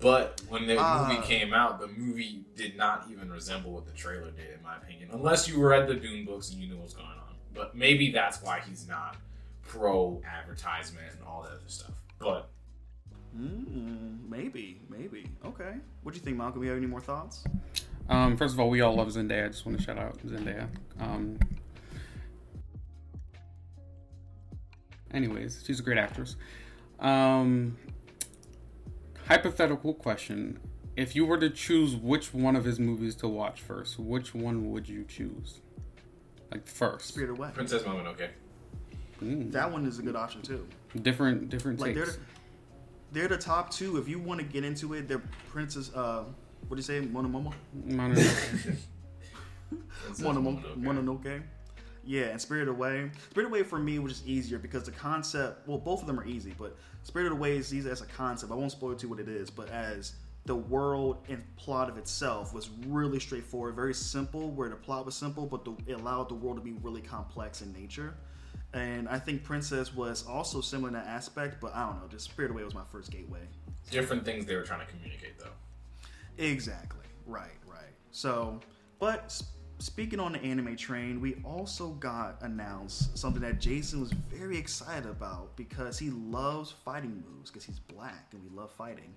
But 0.00 0.42
when 0.48 0.66
the 0.66 0.76
Ah. 0.78 1.08
movie 1.08 1.22
came 1.26 1.54
out, 1.54 1.80
the 1.80 1.86
movie 1.88 2.44
did 2.56 2.76
not 2.76 3.06
even 3.10 3.30
resemble 3.30 3.72
what 3.72 3.86
the 3.86 3.92
trailer 3.92 4.30
did, 4.30 4.50
in 4.56 4.62
my 4.62 4.76
opinion. 4.76 5.08
Unless 5.12 5.48
you 5.48 5.64
read 5.64 5.86
the 5.88 5.94
Dune 5.94 6.24
books 6.26 6.50
and 6.50 6.60
you 6.60 6.68
knew 6.68 6.76
what 6.76 6.84
was 6.84 6.94
going 6.94 7.06
on. 7.08 7.34
But 7.54 7.74
maybe 7.76 8.10
that's 8.10 8.42
why 8.42 8.60
he's 8.68 8.86
not 8.88 9.16
pro 9.62 10.20
advertisement 10.26 11.06
and 11.12 11.22
all 11.26 11.42
that 11.42 11.52
other 11.52 11.60
stuff. 11.68 11.94
But 12.18 12.50
Mm, 13.36 14.28
maybe, 14.28 14.80
maybe. 14.88 15.26
Okay. 15.44 15.74
What 16.04 16.12
do 16.14 16.18
you 16.20 16.24
think, 16.24 16.36
Malcolm? 16.36 16.62
You 16.62 16.68
have 16.68 16.78
any 16.78 16.86
more 16.86 17.00
thoughts? 17.00 17.42
Um, 18.08 18.36
first 18.36 18.54
of 18.54 18.60
all, 18.60 18.70
we 18.70 18.80
all 18.80 18.94
love 18.94 19.08
Zendaya. 19.08 19.46
I 19.46 19.48
just 19.48 19.66
want 19.66 19.76
to 19.76 19.82
shout 19.82 19.98
out 19.98 20.18
Zendaya. 20.18 20.68
Um, 21.00 21.40
anyways, 25.12 25.64
she's 25.66 25.80
a 25.80 25.82
great 25.82 25.98
actress. 25.98 26.36
Um, 27.00 27.76
hypothetical 29.26 29.94
question: 29.94 30.58
If 30.96 31.14
you 31.14 31.26
were 31.26 31.38
to 31.38 31.50
choose 31.50 31.96
which 31.96 32.32
one 32.34 32.56
of 32.56 32.64
his 32.64 32.78
movies 32.78 33.14
to 33.16 33.28
watch 33.28 33.60
first, 33.60 33.98
which 33.98 34.34
one 34.34 34.70
would 34.70 34.88
you 34.88 35.04
choose? 35.04 35.60
Like 36.50 36.66
first, 36.66 37.08
Spirit 37.08 37.30
Away. 37.30 37.50
Princess 37.52 37.84
Moment, 37.84 38.08
okay. 38.08 38.30
Mm. 39.22 39.52
That 39.52 39.70
one 39.70 39.86
is 39.86 39.98
a 39.98 40.02
good 40.02 40.16
option 40.16 40.42
too. 40.42 40.66
different 41.02 41.48
different 41.48 41.80
Like 41.80 41.94
they're 41.94 42.06
the, 42.06 42.18
they're 43.12 43.28
the 43.28 43.38
top 43.38 43.70
two. 43.70 43.96
If 43.96 44.08
you 44.08 44.18
want 44.18 44.40
to 44.40 44.46
get 44.46 44.64
into 44.64 44.94
it, 44.94 45.08
they're 45.08 45.22
Princess. 45.48 45.90
Uh, 45.94 46.24
what 46.68 46.76
do 46.76 46.76
you 46.76 46.82
say, 46.82 47.00
Monomomo? 47.00 47.52
Mononoke. 47.86 48.76
Princess 50.04 50.24
Monomoke. 50.24 50.62
Mononoke. 50.76 51.22
Mononoke. 51.24 51.42
Yeah, 52.06 52.24
and 52.24 52.40
Spirit 52.40 52.68
Away. 52.68 53.10
Spirit 53.30 53.48
Away 53.48 53.62
for 53.62 53.78
me 53.78 53.98
was 53.98 54.12
just 54.12 54.26
easier 54.26 54.58
because 54.58 54.84
the 54.84 54.92
concept. 54.92 55.66
Well, 55.66 55.78
both 55.78 56.00
of 56.00 56.06
them 56.06 56.18
are 56.20 56.26
easy, 56.26 56.54
but 56.58 56.76
Spirit 57.02 57.32
Away 57.32 57.56
is 57.56 57.72
easy 57.72 57.88
as 57.88 58.02
a 58.02 58.06
concept. 58.06 58.52
I 58.52 58.54
won't 58.54 58.72
spoil 58.72 58.94
to 58.94 59.02
you 59.02 59.08
what 59.08 59.20
it 59.20 59.28
is, 59.28 59.50
but 59.50 59.68
as 59.70 60.14
the 60.46 60.54
world 60.54 61.24
and 61.28 61.42
plot 61.56 61.88
of 61.88 61.96
itself 61.96 62.52
was 62.52 62.68
really 62.86 63.18
straightforward, 63.18 63.74
very 63.74 63.94
simple. 63.94 64.50
Where 64.50 64.68
the 64.68 64.76
plot 64.76 65.06
was 65.06 65.14
simple, 65.14 65.46
but 65.46 65.64
the, 65.64 65.74
it 65.86 65.94
allowed 65.94 66.28
the 66.28 66.34
world 66.34 66.58
to 66.58 66.62
be 66.62 66.72
really 66.82 67.00
complex 67.00 67.62
in 67.62 67.72
nature. 67.72 68.14
And 68.74 69.08
I 69.08 69.18
think 69.18 69.44
Princess 69.44 69.94
was 69.94 70.26
also 70.26 70.60
similar 70.60 70.88
in 70.88 70.94
that 70.94 71.06
aspect, 71.06 71.60
but 71.60 71.74
I 71.74 71.86
don't 71.86 72.00
know. 72.00 72.08
Just 72.08 72.24
Spirit 72.24 72.50
Away 72.50 72.64
was 72.64 72.74
my 72.74 72.82
first 72.90 73.10
gateway. 73.10 73.40
Different 73.90 74.24
things 74.24 74.46
they 74.46 74.56
were 74.56 74.62
trying 74.62 74.84
to 74.84 74.92
communicate, 74.92 75.38
though. 75.38 75.52
Exactly. 76.38 77.04
Right, 77.24 77.52
right. 77.66 77.92
So, 78.10 78.60
but 78.98 79.40
speaking 79.84 80.18
on 80.18 80.32
the 80.32 80.42
anime 80.42 80.74
train, 80.76 81.20
we 81.20 81.36
also 81.44 81.88
got 81.90 82.38
announced 82.40 83.16
something 83.18 83.42
that 83.42 83.60
Jason 83.60 84.00
was 84.00 84.10
very 84.12 84.56
excited 84.56 85.04
about 85.10 85.54
because 85.56 85.98
he 85.98 86.08
loves 86.08 86.70
fighting 86.70 87.22
moves 87.28 87.50
because 87.50 87.64
he's 87.64 87.80
black 87.80 88.28
and 88.32 88.42
we 88.42 88.48
love 88.56 88.70
fighting. 88.70 89.14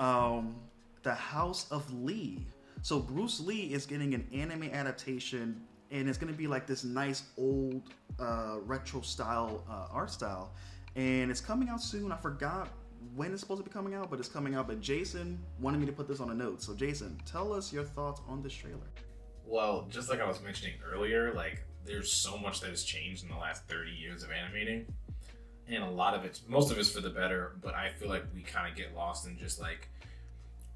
Um, 0.00 0.56
the 1.04 1.14
House 1.14 1.70
of 1.70 1.92
Lee. 1.92 2.44
So 2.82 2.98
Bruce 2.98 3.38
Lee 3.38 3.72
is 3.72 3.86
getting 3.86 4.12
an 4.12 4.26
anime 4.34 4.64
adaptation 4.64 5.62
and 5.92 6.08
it's 6.08 6.18
going 6.18 6.32
to 6.32 6.36
be 6.36 6.48
like 6.48 6.66
this 6.66 6.82
nice 6.82 7.22
old 7.36 7.82
uh, 8.18 8.56
retro 8.64 9.02
style 9.02 9.62
uh, 9.70 9.86
art 9.92 10.10
style 10.10 10.52
and 10.96 11.30
it's 11.30 11.40
coming 11.40 11.68
out 11.68 11.80
soon. 11.80 12.10
I 12.10 12.16
forgot 12.16 12.70
when 13.14 13.30
it's 13.30 13.40
supposed 13.40 13.60
to 13.60 13.64
be 13.64 13.72
coming 13.72 13.94
out, 13.94 14.10
but 14.10 14.18
it's 14.18 14.28
coming 14.28 14.56
out. 14.56 14.66
But 14.66 14.80
Jason 14.80 15.38
wanted 15.60 15.78
me 15.78 15.86
to 15.86 15.92
put 15.92 16.08
this 16.08 16.18
on 16.18 16.30
a 16.30 16.34
note. 16.34 16.60
So 16.60 16.74
Jason, 16.74 17.20
tell 17.24 17.52
us 17.52 17.72
your 17.72 17.84
thoughts 17.84 18.20
on 18.28 18.42
this 18.42 18.52
trailer. 18.52 18.90
Well, 19.48 19.86
just 19.90 20.10
like 20.10 20.20
I 20.20 20.28
was 20.28 20.42
mentioning 20.42 20.74
earlier, 20.92 21.32
like 21.32 21.62
there's 21.86 22.12
so 22.12 22.36
much 22.36 22.60
that 22.60 22.68
has 22.68 22.82
changed 22.82 23.22
in 23.24 23.30
the 23.30 23.36
last 23.36 23.64
30 23.64 23.90
years 23.90 24.22
of 24.22 24.30
animating. 24.30 24.84
And 25.66 25.82
a 25.82 25.90
lot 25.90 26.14
of 26.14 26.24
it's 26.24 26.42
most 26.46 26.70
of 26.70 26.78
it's 26.78 26.90
for 26.90 27.00
the 27.00 27.08
better, 27.10 27.52
but 27.62 27.74
I 27.74 27.88
feel 27.88 28.08
like 28.10 28.24
we 28.34 28.42
kind 28.42 28.70
of 28.70 28.76
get 28.76 28.94
lost 28.94 29.26
in 29.26 29.38
just 29.38 29.58
like 29.58 29.88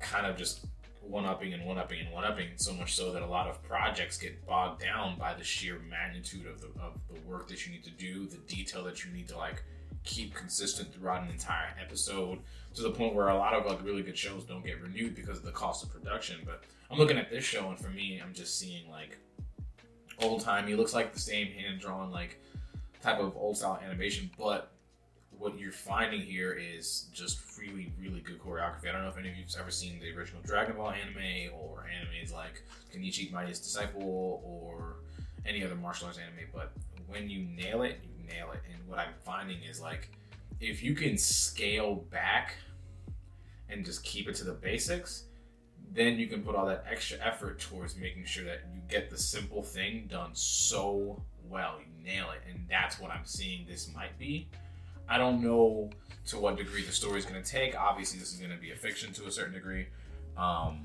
kind 0.00 0.26
of 0.26 0.36
just 0.38 0.64
one 1.02 1.26
upping 1.26 1.52
and 1.52 1.64
one 1.66 1.76
upping 1.76 2.00
and 2.00 2.12
one 2.12 2.24
upping 2.24 2.48
so 2.56 2.72
much 2.72 2.94
so 2.94 3.12
that 3.12 3.22
a 3.22 3.26
lot 3.26 3.46
of 3.46 3.62
projects 3.62 4.16
get 4.16 4.46
bogged 4.46 4.80
down 4.80 5.18
by 5.18 5.34
the 5.34 5.44
sheer 5.44 5.78
magnitude 5.90 6.46
of 6.46 6.60
the 6.60 6.68
of 6.80 6.98
the 7.12 7.20
work 7.28 7.48
that 7.48 7.66
you 7.66 7.72
need 7.72 7.84
to 7.84 7.90
do, 7.90 8.26
the 8.26 8.38
detail 8.48 8.84
that 8.84 9.04
you 9.04 9.12
need 9.12 9.28
to 9.28 9.36
like 9.36 9.62
keep 10.04 10.34
consistent 10.34 10.92
throughout 10.92 11.22
an 11.22 11.30
entire 11.30 11.74
episode 11.80 12.38
to 12.74 12.82
the 12.82 12.90
point 12.90 13.14
where 13.14 13.28
a 13.28 13.36
lot 13.36 13.54
of 13.54 13.66
like 13.66 13.84
really 13.84 14.02
good 14.02 14.16
shows 14.16 14.44
don't 14.44 14.64
get 14.64 14.80
renewed 14.80 15.14
because 15.14 15.38
of 15.38 15.44
the 15.44 15.52
cost 15.52 15.84
of 15.84 15.92
production. 15.92 16.40
But 16.44 16.64
I'm 16.90 16.98
looking 16.98 17.18
at 17.18 17.30
this 17.30 17.44
show 17.44 17.68
and 17.68 17.78
for 17.78 17.90
me, 17.90 18.20
I'm 18.24 18.32
just 18.32 18.58
seeing 18.58 18.90
like 18.90 19.18
old 20.20 20.40
timey. 20.40 20.74
Looks 20.74 20.94
like 20.94 21.12
the 21.12 21.20
same 21.20 21.48
hand 21.48 21.80
drawn 21.80 22.10
like 22.10 22.40
type 23.02 23.18
of 23.18 23.36
old 23.36 23.56
style 23.56 23.80
animation, 23.84 24.30
but 24.38 24.72
what 25.38 25.58
you're 25.58 25.72
finding 25.72 26.20
here 26.20 26.52
is 26.52 27.06
just 27.12 27.40
really, 27.58 27.92
really 28.00 28.20
good 28.20 28.38
choreography. 28.38 28.88
I 28.88 28.92
don't 28.92 29.02
know 29.02 29.08
if 29.08 29.18
any 29.18 29.30
of 29.30 29.36
you've 29.36 29.48
ever 29.58 29.70
seen 29.70 29.98
the 29.98 30.16
original 30.16 30.40
Dragon 30.44 30.76
Ball 30.76 30.90
anime 30.90 31.52
or 31.52 31.86
animes 31.90 32.32
like 32.32 32.62
Kenichi 32.94 33.32
Mightiest 33.32 33.64
Disciple 33.64 34.40
or 34.44 34.96
any 35.44 35.64
other 35.64 35.74
martial 35.74 36.06
arts 36.06 36.18
anime, 36.18 36.48
but 36.54 36.72
when 37.08 37.28
you 37.28 37.44
nail 37.56 37.82
it, 37.82 38.00
you 38.04 38.11
nail 38.28 38.52
it. 38.52 38.60
And 38.72 38.88
what 38.88 38.98
I'm 38.98 39.14
finding 39.24 39.62
is 39.62 39.80
like 39.80 40.10
if 40.60 40.82
you 40.82 40.94
can 40.94 41.18
scale 41.18 41.96
back 42.10 42.54
and 43.68 43.84
just 43.84 44.04
keep 44.04 44.28
it 44.28 44.34
to 44.36 44.44
the 44.44 44.52
basics, 44.52 45.24
then 45.92 46.18
you 46.18 46.26
can 46.26 46.42
put 46.42 46.54
all 46.54 46.66
that 46.66 46.84
extra 46.90 47.18
effort 47.18 47.58
towards 47.58 47.96
making 47.96 48.24
sure 48.24 48.44
that 48.44 48.60
you 48.72 48.80
get 48.88 49.10
the 49.10 49.18
simple 49.18 49.62
thing 49.62 50.06
done 50.10 50.30
so 50.32 51.20
well. 51.48 51.78
You 51.80 52.04
nail 52.04 52.30
it. 52.30 52.40
And 52.48 52.66
that's 52.68 53.00
what 53.00 53.10
I'm 53.10 53.24
seeing 53.24 53.66
this 53.66 53.92
might 53.94 54.16
be. 54.18 54.48
I 55.08 55.18
don't 55.18 55.42
know 55.42 55.90
to 56.26 56.38
what 56.38 56.56
degree 56.56 56.84
the 56.84 56.92
story 56.92 57.18
is 57.18 57.26
going 57.26 57.42
to 57.42 57.50
take. 57.50 57.78
Obviously, 57.78 58.18
this 58.18 58.32
is 58.32 58.38
going 58.38 58.52
to 58.52 58.56
be 58.56 58.70
a 58.70 58.76
fiction 58.76 59.12
to 59.14 59.26
a 59.26 59.32
certain 59.32 59.52
degree. 59.52 59.86
Um, 60.36 60.84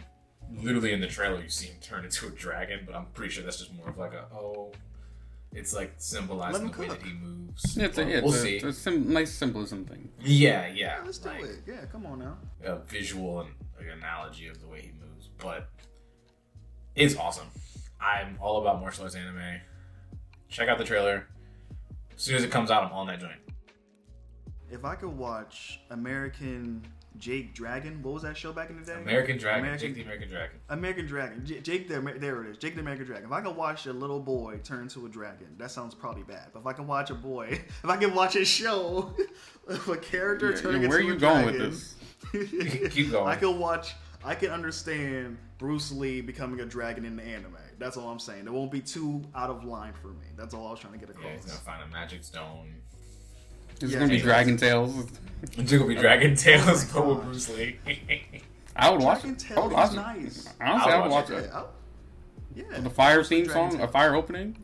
literally 0.61 0.91
in 0.91 0.99
the 0.99 1.07
trailer, 1.07 1.41
you 1.41 1.49
see 1.49 1.67
him 1.67 1.77
turn 1.81 2.03
into 2.03 2.27
a 2.27 2.31
dragon, 2.31 2.81
but 2.85 2.95
I'm 2.95 3.05
pretty 3.13 3.31
sure 3.31 3.43
that's 3.43 3.59
just 3.59 3.73
more 3.75 3.89
of 3.89 3.97
like 3.97 4.13
a, 4.13 4.25
oh, 4.33 4.71
it's 5.53 5.73
like 5.73 5.93
symbolizing 5.97 6.67
the 6.67 6.73
him 6.73 6.79
way 6.79 6.87
cook. 6.87 6.99
that 6.99 7.07
he 7.07 7.13
moves. 7.13 7.77
Yeah, 7.77 7.85
it's 7.85 7.97
a, 7.97 8.03
But 8.03 8.09
yeah, 8.11 8.19
we'll 8.21 8.33
it's 8.33 8.43
a, 8.43 8.55
it's 8.55 8.63
a 8.65 8.73
sim- 8.73 9.11
nice 9.13 9.33
symbolism 9.33 9.85
thing. 9.85 10.09
Yeah, 10.21 10.67
yeah. 10.67 10.99
Let's 11.05 11.17
do 11.17 11.29
it. 11.29 11.61
Yeah, 11.65 11.85
come 11.91 12.05
on 12.05 12.19
now. 12.19 12.37
A 12.63 12.77
visual 12.79 13.41
and 13.41 13.49
like, 13.77 13.87
analogy 13.95 14.47
of 14.47 14.61
the 14.61 14.67
way 14.67 14.81
he 14.81 14.91
moves, 14.99 15.29
but 15.37 15.69
it's 16.95 17.15
awesome. 17.15 17.47
I'm 17.99 18.37
all 18.41 18.61
about 18.61 18.79
martial 18.79 19.03
arts 19.03 19.15
anime. 19.15 19.61
Check 20.49 20.69
out 20.69 20.77
the 20.77 20.83
trailer. 20.83 21.27
As 22.15 22.21
soon 22.21 22.35
as 22.35 22.43
it 22.43 22.51
comes 22.51 22.71
out, 22.71 22.83
I'm 22.83 22.91
on 22.93 23.07
that 23.07 23.19
joint. 23.19 23.39
If 24.69 24.83
I 24.85 24.95
could 24.95 25.09
watch 25.17 25.79
American 25.89 26.85
Jake 27.19 27.53
Dragon, 27.53 28.01
what 28.03 28.13
was 28.15 28.23
that 28.23 28.37
show 28.37 28.51
back 28.53 28.69
in 28.69 28.79
the 28.79 28.85
day? 28.85 28.93
American 29.01 29.37
Dragon, 29.37 29.59
American- 29.65 29.87
Jake 29.87 29.95
the 29.95 30.01
American 30.03 30.29
Dragon. 30.29 30.59
American 30.69 31.05
Dragon. 31.07 31.45
J- 31.45 31.59
Jake 31.61 31.87
the 31.87 31.95
Amer- 31.97 32.17
there 32.19 32.43
it 32.43 32.49
is. 32.51 32.57
Jake 32.57 32.75
the 32.75 32.81
American 32.81 33.05
Dragon. 33.05 33.25
If 33.25 33.31
I 33.31 33.41
can 33.41 33.55
watch 33.55 33.85
a 33.85 33.93
little 33.93 34.19
boy 34.19 34.59
turn 34.63 34.81
into 34.83 35.05
a 35.05 35.09
dragon, 35.09 35.47
that 35.57 35.71
sounds 35.71 35.95
probably 35.95 36.23
bad. 36.23 36.49
But 36.53 36.59
if 36.61 36.65
I 36.67 36.73
can 36.73 36.87
watch 36.87 37.09
a 37.09 37.15
boy, 37.15 37.47
if 37.83 37.85
I 37.89 37.97
can 37.97 38.13
watch 38.13 38.35
a 38.35 38.45
show 38.45 39.13
of 39.67 39.87
a 39.89 39.97
character 39.97 40.51
Yeah, 40.51 40.57
turning 40.57 40.81
yeah, 40.83 40.89
where 40.89 40.99
into 40.99 41.09
are 41.09 41.11
you 41.11 41.17
a 41.17 41.19
going 41.19 41.43
dragon, 41.55 41.61
with 41.69 41.71
this? 42.31 42.91
Keep 42.93 43.11
going. 43.11 43.27
I 43.27 43.35
can 43.35 43.59
watch. 43.59 43.95
I 44.25 44.35
can 44.35 44.49
understand 44.51 45.37
Bruce 45.57 45.91
Lee 45.91 46.21
becoming 46.21 46.59
a 46.59 46.65
dragon 46.65 47.05
in 47.05 47.15
the 47.15 47.23
anime. 47.23 47.55
That's 47.79 47.95
all 47.97 48.09
I'm 48.09 48.19
saying. 48.19 48.45
It 48.47 48.51
won't 48.51 48.71
be 48.71 48.81
too 48.81 49.23
out 49.35 49.49
of 49.51 49.63
line 49.63 49.93
for 50.01 50.07
me. 50.09 50.25
That's 50.35 50.53
all 50.53 50.67
I 50.67 50.71
was 50.71 50.79
trying 50.79 50.93
to 50.93 50.99
get 50.99 51.09
Yeah, 51.21 51.29
he's 51.31 51.41
across. 51.45 51.61
gonna 51.61 51.77
find 51.77 51.89
a 51.89 51.93
magic 51.93 52.23
stone. 52.23 52.73
It's 53.81 53.91
Yeah, 53.91 53.99
gonna 53.99 54.09
be 54.11 54.17
yeah. 54.17 54.23
Dragon 54.23 54.57
Tales. 54.57 55.07
It's 55.55 55.71
gonna 55.71 55.85
be 55.85 55.93
Dragon 55.95 56.35
Tales, 56.35 56.85
but 56.91 57.05
with. 57.07 57.21
Bruce 57.23 57.49
Lee. 57.55 57.77
I 58.75 58.89
would 58.89 59.01
watch 59.01 59.23
it. 59.23 59.29
I 59.29 59.33
Tales 59.53 59.63
would 59.65 59.71
watch 59.73 59.87
is 59.89 59.93
it. 59.93 59.97
nice. 59.97 60.49
Honestly, 60.59 60.91
I 60.91 60.95
I 60.95 60.97
would 60.97 61.03
would 61.03 61.11
watch 61.11 61.29
watch 61.29 61.43
it. 61.43 61.51
Yeah, 62.71 62.79
The 62.79 62.89
fire 62.89 63.23
theme 63.23 63.45
Dragon 63.45 63.71
song, 63.71 63.81
a 63.81 63.87
fire 63.87 64.15
opening. 64.15 64.57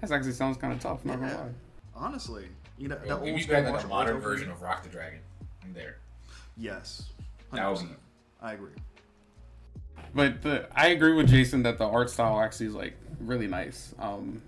That 0.00 0.10
actually 0.12 0.32
sounds 0.32 0.58
kind 0.58 0.72
of 0.74 0.80
tough. 0.80 1.02
Not 1.06 1.18
Yeah. 1.20 1.28
gonna 1.28 1.38
lie. 1.40 1.48
Honestly, 1.94 2.44
you 2.76 2.88
know, 2.88 2.98
the 2.98 3.06
Yo, 3.08 3.16
give 3.20 3.32
old 3.34 3.40
school 3.42 3.62
like 3.72 3.84
a 3.84 3.86
modern 3.88 4.20
version 4.20 4.50
of 4.50 4.60
Rock 4.60 4.82
the 4.82 4.90
Dragon. 4.90 5.20
I'm 5.64 5.72
there. 5.72 5.96
Yes, 6.58 7.08
That 7.52 7.66
would 7.68 7.78
100%. 7.78 7.88
I 8.42 8.52
agree. 8.52 8.70
But 10.14 10.42
the, 10.42 10.68
I 10.78 10.88
agree 10.88 11.14
with 11.14 11.28
Jason 11.28 11.62
that 11.62 11.78
the 11.78 11.86
art 11.86 12.10
style 12.10 12.38
actually 12.40 12.66
is 12.66 12.74
like 12.74 12.94
really 13.20 13.46
nice. 13.46 13.94
Um, 13.98 14.42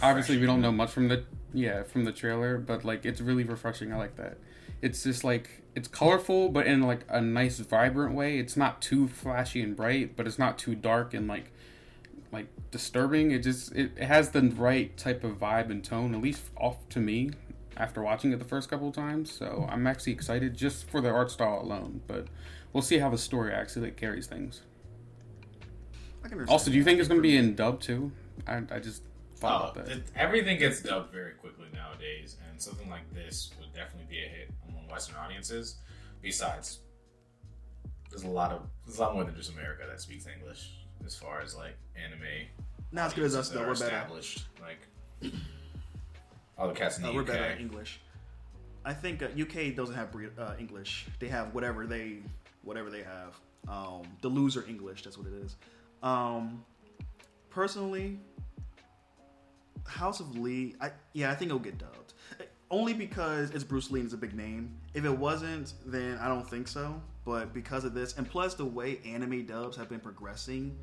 obviously, 0.00 0.38
we 0.38 0.46
don't 0.46 0.60
know 0.60 0.70
much 0.72 0.90
from 0.90 1.08
the 1.08 1.24
yeah 1.52 1.82
from 1.82 2.04
the 2.04 2.12
trailer, 2.12 2.58
but 2.58 2.84
like 2.84 3.04
it's 3.04 3.20
really 3.20 3.44
refreshing. 3.44 3.92
I 3.92 3.96
like 3.96 4.16
that. 4.16 4.38
It's 4.80 5.02
just 5.02 5.24
like 5.24 5.62
it's 5.74 5.88
colorful, 5.88 6.48
but 6.48 6.66
in 6.66 6.82
like 6.82 7.00
a 7.08 7.20
nice, 7.20 7.58
vibrant 7.58 8.14
way. 8.14 8.38
It's 8.38 8.56
not 8.56 8.80
too 8.80 9.08
flashy 9.08 9.62
and 9.62 9.76
bright, 9.76 10.16
but 10.16 10.26
it's 10.26 10.38
not 10.38 10.58
too 10.58 10.74
dark 10.74 11.14
and 11.14 11.26
like 11.26 11.52
like 12.32 12.46
disturbing. 12.70 13.30
It 13.30 13.40
just 13.40 13.74
it, 13.74 13.92
it 13.96 14.04
has 14.04 14.30
the 14.30 14.42
right 14.42 14.96
type 14.96 15.24
of 15.24 15.38
vibe 15.38 15.70
and 15.70 15.82
tone, 15.82 16.14
at 16.14 16.20
least 16.20 16.44
off 16.56 16.88
to 16.90 17.00
me 17.00 17.30
after 17.76 18.02
watching 18.02 18.32
it 18.32 18.38
the 18.38 18.44
first 18.44 18.68
couple 18.68 18.88
of 18.88 18.94
times. 18.94 19.32
So 19.32 19.66
I'm 19.70 19.86
actually 19.86 20.12
excited 20.12 20.56
just 20.56 20.90
for 20.90 21.00
the 21.00 21.10
art 21.10 21.30
style 21.30 21.60
alone. 21.62 22.02
But 22.06 22.26
we'll 22.72 22.82
see 22.82 22.98
how 22.98 23.10
the 23.10 23.18
story 23.18 23.52
actually 23.52 23.90
carries 23.92 24.26
things. 24.26 24.62
I 26.24 26.28
can 26.28 26.44
Also, 26.48 26.70
do 26.70 26.76
you 26.76 26.84
think 26.84 26.98
it's 26.98 27.08
going 27.08 27.18
to 27.18 27.22
be 27.22 27.36
in 27.36 27.54
dub 27.54 27.80
too? 27.80 28.12
I, 28.46 28.62
I 28.70 28.78
just 28.80 29.02
thought 29.38 29.62
Oh, 29.62 29.70
about 29.70 29.86
that. 29.86 29.96
it- 29.98 30.10
everything 30.16 30.58
gets 30.58 30.82
dubbed 30.82 31.10
very 31.12 31.32
quickly 31.32 31.66
nowadays, 31.72 32.36
and 32.48 32.60
something 32.60 32.88
like 32.90 33.12
this 33.14 33.50
would 33.58 33.72
definitely 33.72 34.06
be 34.08 34.24
a 34.24 34.28
hit 34.28 34.50
among 34.68 34.88
Western 34.88 35.16
audiences. 35.16 35.76
Besides, 36.22 36.80
there's 38.10 38.24
a 38.24 38.28
lot 38.28 38.52
of 38.52 38.68
there's 38.84 38.98
a 38.98 39.02
lot 39.02 39.14
more 39.14 39.24
than 39.24 39.34
just 39.36 39.50
America 39.52 39.84
that 39.88 40.00
speaks 40.00 40.26
English 40.26 40.70
as 41.06 41.14
far 41.16 41.40
as 41.40 41.54
like 41.54 41.76
anime. 41.96 42.46
Not 42.90 43.06
as 43.08 43.14
good 43.14 43.24
as 43.24 43.36
us 43.36 43.48
though. 43.50 43.60
We're 43.66 43.74
better. 43.74 43.84
established. 43.84 44.46
Like 44.60 45.32
all 46.56 46.68
the 46.68 46.74
cats 46.74 46.96
in 46.96 47.02
the 47.04 47.10
Uh, 47.10 47.14
we're 47.14 47.22
better 47.22 47.44
at 47.44 47.60
English. 47.60 48.00
I 48.84 48.94
think 48.94 49.22
uh, 49.22 49.26
UK 49.38 49.74
doesn't 49.74 49.94
have 49.94 50.08
uh, 50.38 50.54
English. 50.58 51.06
They 51.18 51.28
have 51.28 51.54
whatever 51.54 51.86
they 51.86 52.18
whatever 52.62 52.90
they 52.90 53.02
have. 53.02 53.38
Um, 53.68 54.02
the 54.22 54.28
loser 54.28 54.64
English. 54.68 55.02
That's 55.02 55.18
what 55.18 55.26
it 55.26 55.34
is. 55.34 55.56
Um, 56.02 56.64
personally, 57.50 58.18
House 59.86 60.20
of 60.20 60.36
Lee. 60.36 60.74
I 60.80 60.90
yeah, 61.12 61.30
I 61.30 61.34
think 61.34 61.48
it'll 61.50 61.58
get 61.58 61.78
dubbed. 61.78 62.14
Only 62.70 62.92
because 62.92 63.50
it's 63.50 63.64
Bruce 63.64 63.90
Lee 63.90 64.00
and 64.00 64.06
it's 64.06 64.14
a 64.14 64.18
big 64.18 64.34
name. 64.34 64.76
If 64.92 65.04
it 65.06 65.16
wasn't, 65.16 65.72
then 65.86 66.18
I 66.18 66.28
don't 66.28 66.48
think 66.48 66.68
so. 66.68 67.00
But 67.24 67.54
because 67.54 67.84
of 67.84 67.94
this, 67.94 68.16
and 68.18 68.28
plus 68.28 68.54
the 68.54 68.64
way 68.64 69.00
anime 69.06 69.46
dubs 69.46 69.76
have 69.76 69.88
been 69.88 70.00
progressing 70.00 70.76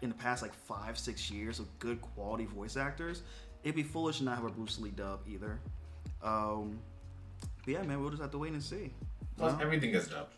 in 0.00 0.08
the 0.08 0.14
past 0.14 0.40
like 0.42 0.54
five, 0.54 0.98
six 0.98 1.30
years 1.30 1.58
of 1.58 1.66
good 1.78 2.00
quality 2.00 2.46
voice 2.46 2.78
actors, 2.78 3.22
it'd 3.64 3.76
be 3.76 3.82
foolish 3.82 4.18
to 4.18 4.24
not 4.24 4.36
have 4.36 4.46
a 4.46 4.50
Bruce 4.50 4.78
Lee 4.78 4.90
dub 4.90 5.20
either. 5.28 5.60
Um, 6.22 6.78
but 7.64 7.68
yeah, 7.74 7.82
man, 7.82 8.00
we'll 8.00 8.10
just 8.10 8.22
have 8.22 8.30
to 8.30 8.38
wait 8.38 8.52
and 8.52 8.62
see. 8.62 8.90
Plus, 9.36 9.60
everything 9.60 9.92
gets 9.92 10.08
dubbed. 10.08 10.34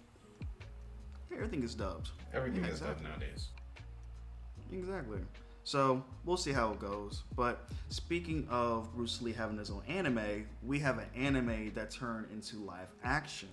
Yeah, 1.31 1.37
everything 1.37 1.63
is 1.63 1.75
dubbed. 1.75 2.11
Everything 2.35 2.63
Yeah, 2.63 2.71
gets 2.71 2.81
dubbed 2.81 3.03
nowadays. 3.03 3.49
Exactly. 4.73 5.19
So 5.65 6.03
we'll 6.25 6.37
see 6.37 6.53
how 6.53 6.73
it 6.73 6.81
goes. 6.81 7.23
But 7.37 7.69
speaking 7.89 8.47
of 8.51 8.93
Bruce 8.95 9.23
Lee 9.23 9.33
having 9.33 9.59
his 9.59 9.71
own 9.71 9.83
anime, 9.89 10.47
we 10.65 10.79
have 10.81 10.99
an 10.99 11.07
anime 11.17 11.73
that 11.75 11.91
turned 11.91 12.27
into 12.33 12.57
live 12.59 12.89
action 13.05 13.49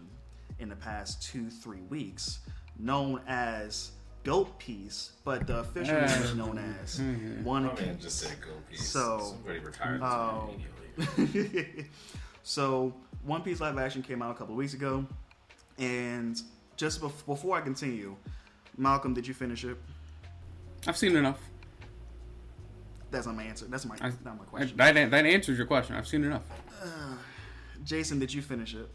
in 0.59 0.69
the 0.69 0.75
past 0.75 1.21
two, 1.21 1.49
three 1.49 1.81
weeks, 1.89 2.39
known 2.79 3.21
as 3.27 3.91
Goat 4.23 4.57
Piece, 4.59 5.11
but 5.23 5.47
the 5.47 5.59
official 5.59 5.95
name 5.95 6.05
is 6.23 6.35
known 6.35 6.57
as 6.57 6.99
Mhm. 6.99 7.43
One 7.43 7.63
My 7.65 7.73
man 7.75 7.93
Piece. 7.95 8.03
just 8.03 8.19
said 8.19 8.41
go 8.41 8.49
piece. 8.69 8.89
So, 8.89 9.19
Somebody 9.21 9.59
retired 9.59 10.01
um, 10.03 10.49
immediately. 11.17 11.85
so 12.43 12.93
One 13.23 13.41
Piece 13.43 13.61
live 13.61 13.77
action 13.77 14.01
came 14.03 14.21
out 14.21 14.31
a 14.31 14.33
couple 14.33 14.53
of 14.55 14.57
weeks 14.57 14.73
ago, 14.73 15.05
and 15.77 16.41
just 16.75 16.99
bef- 17.01 17.25
before 17.25 17.57
I 17.57 17.61
continue, 17.61 18.15
Malcolm, 18.77 19.13
did 19.13 19.25
you 19.27 19.33
finish 19.33 19.63
it? 19.63 19.77
I've 20.87 20.97
seen 20.97 21.15
enough. 21.15 21.39
That's 23.11 23.25
not 23.25 23.35
my 23.35 23.43
answer. 23.43 23.65
That's 23.65 23.85
my 23.85 23.95
I, 24.01 24.09
not 24.23 24.37
my 24.37 24.45
question. 24.45 24.77
that, 24.77 24.93
that 25.11 25.25
answers 25.25 25.57
your 25.57 25.65
question. 25.67 25.95
I've 25.95 26.07
seen 26.07 26.23
enough. 26.23 26.43
Jason, 27.83 28.19
did 28.19 28.33
you 28.33 28.41
finish 28.41 28.75
it? 28.75 28.89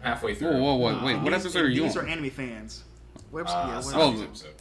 Halfway 0.00 0.34
through. 0.34 0.52
Whoa, 0.52 0.58
whoa, 0.60 0.74
whoa, 0.76 0.98
Uh, 1.00 1.04
wait, 1.04 1.16
what 1.16 1.24
These- 1.32 1.44
episode 1.46 1.64
are 1.64 1.68
you 1.68 1.82
These 1.84 1.96
on? 1.96 2.04
are 2.04 2.08
anime 2.08 2.30
fans. 2.30 2.84
What 3.30 3.48
Uh, 3.48 3.50
yeah, 3.52 3.76
what 3.76 3.94
Oh. 3.94 4.08
episode- 4.10 4.24
episode. 4.24 4.54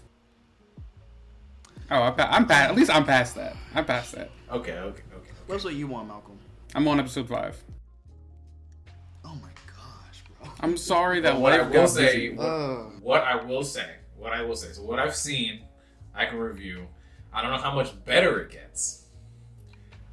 Oh, 1.92 2.02
I 2.04 2.12
pa- 2.12 2.30
I'm 2.32 2.48
past. 2.48 2.70
At 2.72 2.76
least 2.76 2.90
I'm 2.90 3.06
past 3.06 3.36
that. 3.36 3.56
I'm 3.76 3.86
past 3.86 4.14
that. 4.14 4.32
Okay, 4.52 4.72
okay, 4.74 5.04
okay. 5.14 5.30
What's 5.46 5.64
what 5.64 5.70
episode 5.74 5.78
you 5.78 5.94
on, 5.94 6.08
Malcolm? 6.08 6.38
I'm 6.74 6.88
on 6.88 7.00
episode 7.00 7.30
five. 7.30 7.64
Oh 9.24 9.36
my 9.36 9.50
gosh, 9.68 10.24
bro. 10.42 10.50
I'm 10.62 10.78
sorry 10.78 11.20
that 11.22 11.34
But 11.34 11.42
what 11.42 11.54
I 11.54 11.62
will 11.62 11.88
say, 11.88 12.34
what, 12.34 12.44
Uh. 12.46 12.76
what 13.02 13.24
I 13.24 13.36
will 13.44 13.64
say, 13.64 13.96
what 14.18 14.34
I 14.34 14.42
will 14.42 14.56
say. 14.56 14.72
So 14.72 14.82
what 14.82 14.98
I've 15.00 15.16
seen, 15.16 15.62
I 16.16 16.26
can 16.26 16.38
review. 16.40 16.88
I 17.34 17.42
don't 17.42 17.52
know 17.52 17.58
how 17.58 17.74
much 17.76 17.92
better 18.06 18.40
it 18.42 18.52
gets. 18.52 19.04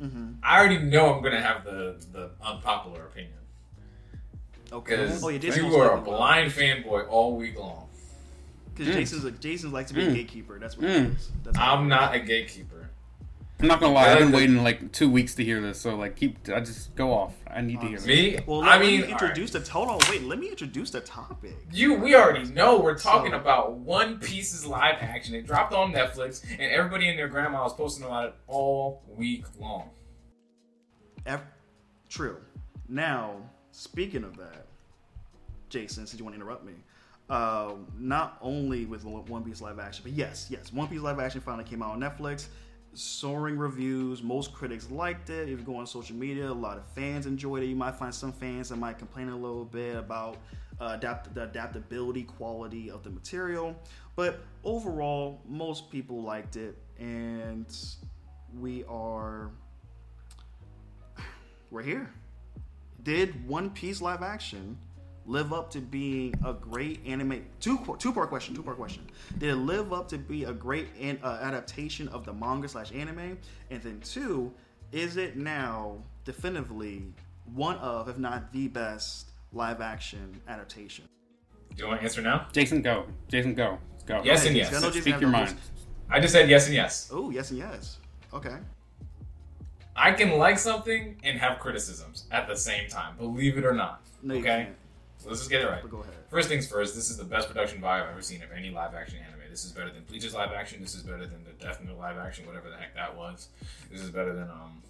Mhm. 0.02 0.36
I 0.42 0.58
already 0.58 0.78
know 0.78 1.14
I'm 1.14 1.22
gonna 1.22 1.40
have 1.40 1.64
the 1.64 1.96
the 2.12 2.30
unpopular 2.44 3.04
opinion 3.04 3.38
Okay. 4.72 4.96
because 4.96 5.22
Oh 5.22 5.28
yeah, 5.28 5.38
Jason 5.38 5.66
you 5.66 5.76
are 5.76 5.96
a 5.96 6.00
blind 6.00 6.50
fanboy 6.50 7.06
all 7.08 7.36
week 7.36 7.56
long. 7.58 7.88
Because 8.74 8.88
Mm. 8.92 8.94
Jason's 8.98 9.24
a, 9.24 9.30
Jason's 9.30 9.72
likes 9.72 9.90
to 9.90 9.94
be 9.94 10.02
a 10.06 10.08
Mm. 10.10 10.14
gatekeeper. 10.14 10.58
That's 10.58 10.76
what 10.76 10.86
Mm. 10.86 10.90
it 10.90 11.12
is. 11.16 11.30
That's 11.44 11.56
what 11.58 11.66
I'm 11.68 11.84
it 11.84 11.88
not 11.88 12.14
a 12.14 12.20
gatekeeper. 12.20 12.81
I'm 13.62 13.68
not 13.68 13.80
gonna 13.80 13.92
lie. 13.94 14.08
I 14.08 14.12
I've 14.14 14.18
been 14.18 14.32
waiting 14.32 14.62
like 14.64 14.90
two 14.90 15.08
weeks 15.08 15.36
to 15.36 15.44
hear 15.44 15.60
this. 15.60 15.80
So 15.80 15.94
like, 15.94 16.16
keep. 16.16 16.48
I 16.52 16.58
just 16.60 16.94
go 16.96 17.12
off. 17.14 17.32
I 17.48 17.60
need 17.60 17.80
to 17.80 17.86
hear 17.86 17.96
this. 17.98 18.06
Me, 18.06 18.30
is. 18.30 18.46
Well, 18.46 18.62
I 18.62 18.70
let, 18.76 18.80
mean, 18.80 19.00
let 19.00 19.06
me 19.06 19.12
introduce 19.12 19.52
the 19.52 19.60
hold 19.60 19.88
on, 19.88 20.00
wait. 20.10 20.24
Let 20.24 20.40
me 20.40 20.48
introduce 20.48 20.90
the 20.90 21.00
topic. 21.00 21.56
You, 21.72 21.94
we 21.94 22.16
already 22.16 22.50
know 22.50 22.80
we're 22.80 22.98
talking 22.98 23.30
So- 23.30 23.36
about 23.38 23.74
One 23.74 24.18
Piece's 24.18 24.66
live 24.66 24.96
action. 25.00 25.36
It 25.36 25.46
dropped 25.46 25.72
on 25.72 25.92
Netflix, 25.92 26.44
and 26.50 26.60
everybody 26.60 27.08
and 27.08 27.16
their 27.16 27.28
grandma 27.28 27.62
was 27.62 27.72
posting 27.72 28.04
about 28.04 28.30
it 28.30 28.34
all 28.48 29.02
week 29.16 29.44
long. 29.60 29.90
Ev- 31.24 31.46
True. 32.08 32.38
Now, 32.88 33.36
speaking 33.70 34.24
of 34.24 34.36
that, 34.38 34.66
Jason, 35.68 36.06
since 36.06 36.18
you 36.18 36.24
want 36.24 36.34
to 36.34 36.40
interrupt 36.42 36.64
me, 36.64 36.72
um, 37.30 37.86
not 37.96 38.38
only 38.42 38.86
with 38.86 39.04
One 39.04 39.44
Piece 39.44 39.60
live 39.60 39.78
action, 39.78 40.02
but 40.02 40.12
yes, 40.14 40.48
yes, 40.50 40.72
One 40.72 40.88
Piece 40.88 41.00
live 41.00 41.20
action 41.20 41.40
finally 41.40 41.64
came 41.64 41.80
out 41.80 41.92
on 41.92 42.00
Netflix. 42.00 42.48
Soaring 42.94 43.56
reviews. 43.56 44.22
Most 44.22 44.52
critics 44.52 44.90
liked 44.90 45.30
it. 45.30 45.48
If 45.48 45.58
you 45.58 45.64
go 45.64 45.76
on 45.76 45.86
social 45.86 46.14
media, 46.14 46.50
a 46.50 46.52
lot 46.52 46.76
of 46.76 46.86
fans 46.94 47.26
enjoyed 47.26 47.62
it. 47.62 47.66
You 47.66 47.76
might 47.76 47.94
find 47.94 48.14
some 48.14 48.32
fans 48.32 48.68
that 48.68 48.76
might 48.76 48.98
complain 48.98 49.28
a 49.28 49.36
little 49.36 49.64
bit 49.64 49.96
about 49.96 50.36
uh, 50.80 50.92
adapt- 50.96 51.34
the 51.34 51.44
adaptability 51.44 52.24
quality 52.24 52.90
of 52.90 53.02
the 53.02 53.10
material. 53.10 53.74
But 54.14 54.40
overall, 54.62 55.40
most 55.48 55.90
people 55.90 56.22
liked 56.22 56.56
it, 56.56 56.76
and 56.98 57.66
we 58.60 58.84
are 58.84 59.50
we're 61.70 61.82
here. 61.82 62.10
Did 63.02 63.48
One 63.48 63.70
Piece 63.70 64.02
live 64.02 64.22
action 64.22 64.76
live 65.26 65.52
up 65.52 65.70
to 65.70 65.80
being 65.80 66.34
a 66.44 66.52
great 66.52 67.00
anime? 67.06 67.44
Two 67.60 67.78
two 67.98 68.12
part 68.12 68.28
question. 68.28 68.54
Two 68.54 68.62
part 68.62 68.76
question. 68.76 69.06
Did 69.38 69.50
it 69.50 69.56
live 69.56 69.92
up 69.92 70.08
to 70.08 70.18
be 70.18 70.44
a 70.44 70.52
great 70.52 70.88
an, 71.00 71.18
uh, 71.22 71.38
adaptation 71.42 72.08
of 72.08 72.24
the 72.24 72.32
manga 72.32 72.68
slash 72.68 72.92
anime? 72.92 73.38
And 73.70 73.82
then 73.82 74.00
two, 74.00 74.52
is 74.90 75.16
it 75.16 75.36
now 75.36 75.98
definitively 76.24 77.04
one 77.54 77.76
of, 77.76 78.08
if 78.08 78.18
not 78.18 78.52
the 78.52 78.68
best, 78.68 79.30
live 79.52 79.80
action 79.80 80.40
adaptation? 80.48 81.04
Do 81.74 81.82
you 81.82 81.88
want 81.88 82.00
to 82.00 82.04
answer 82.04 82.20
now? 82.20 82.46
Jason, 82.52 82.82
go. 82.82 83.06
Jason, 83.28 83.54
go. 83.54 83.78
Let's 83.92 84.04
go. 84.04 84.22
Yes 84.24 84.46
and 84.46 84.56
yes. 84.56 84.68
I 84.68 84.80
Jason 84.80 85.02
Speak 85.02 85.20
your 85.20 85.30
no 85.30 85.38
mind. 85.38 85.56
I 86.10 86.20
just 86.20 86.32
said 86.32 86.48
yes 86.50 86.66
and 86.66 86.74
yes. 86.74 87.08
Oh, 87.12 87.30
yes 87.30 87.50
and 87.50 87.58
yes. 87.58 87.98
Okay. 88.34 88.56
I 89.96 90.12
can 90.12 90.38
like 90.38 90.58
something 90.58 91.16
and 91.22 91.38
have 91.38 91.58
criticisms 91.58 92.26
at 92.30 92.48
the 92.48 92.56
same 92.56 92.88
time, 92.88 93.16
believe 93.16 93.58
it 93.58 93.64
or 93.64 93.72
not. 93.72 94.02
No, 94.22 94.34
you 94.34 94.40
okay? 94.40 94.68
So 95.22 95.28
let's 95.28 95.40
just 95.40 95.50
get 95.50 95.62
it 95.62 95.66
right. 95.68 95.88
Go 95.88 95.98
ahead. 95.98 96.14
First 96.30 96.48
things 96.48 96.66
first, 96.66 96.96
this 96.96 97.08
is 97.08 97.16
the 97.16 97.22
best 97.24 97.46
production 97.46 97.80
value 97.80 98.02
I've 98.02 98.10
ever 98.10 98.22
seen 98.22 98.42
of 98.42 98.50
any 98.50 98.70
live 98.70 98.92
action 98.92 99.18
anime. 99.24 99.48
This 99.48 99.64
is 99.64 99.70
better 99.70 99.92
than 99.92 100.02
Bleach's 100.02 100.34
live 100.34 100.50
action. 100.50 100.80
This 100.80 100.96
is 100.96 101.02
better 101.04 101.26
than 101.26 101.44
the 101.44 101.52
Death 101.64 101.80
Note 101.84 101.96
live 101.96 102.18
action, 102.18 102.44
whatever 102.44 102.68
the 102.68 102.76
heck 102.76 102.92
that 102.96 103.16
was. 103.16 103.48
This 103.88 104.00
is 104.00 104.10
better 104.10 104.34
than 104.34 104.50
um 104.50 104.82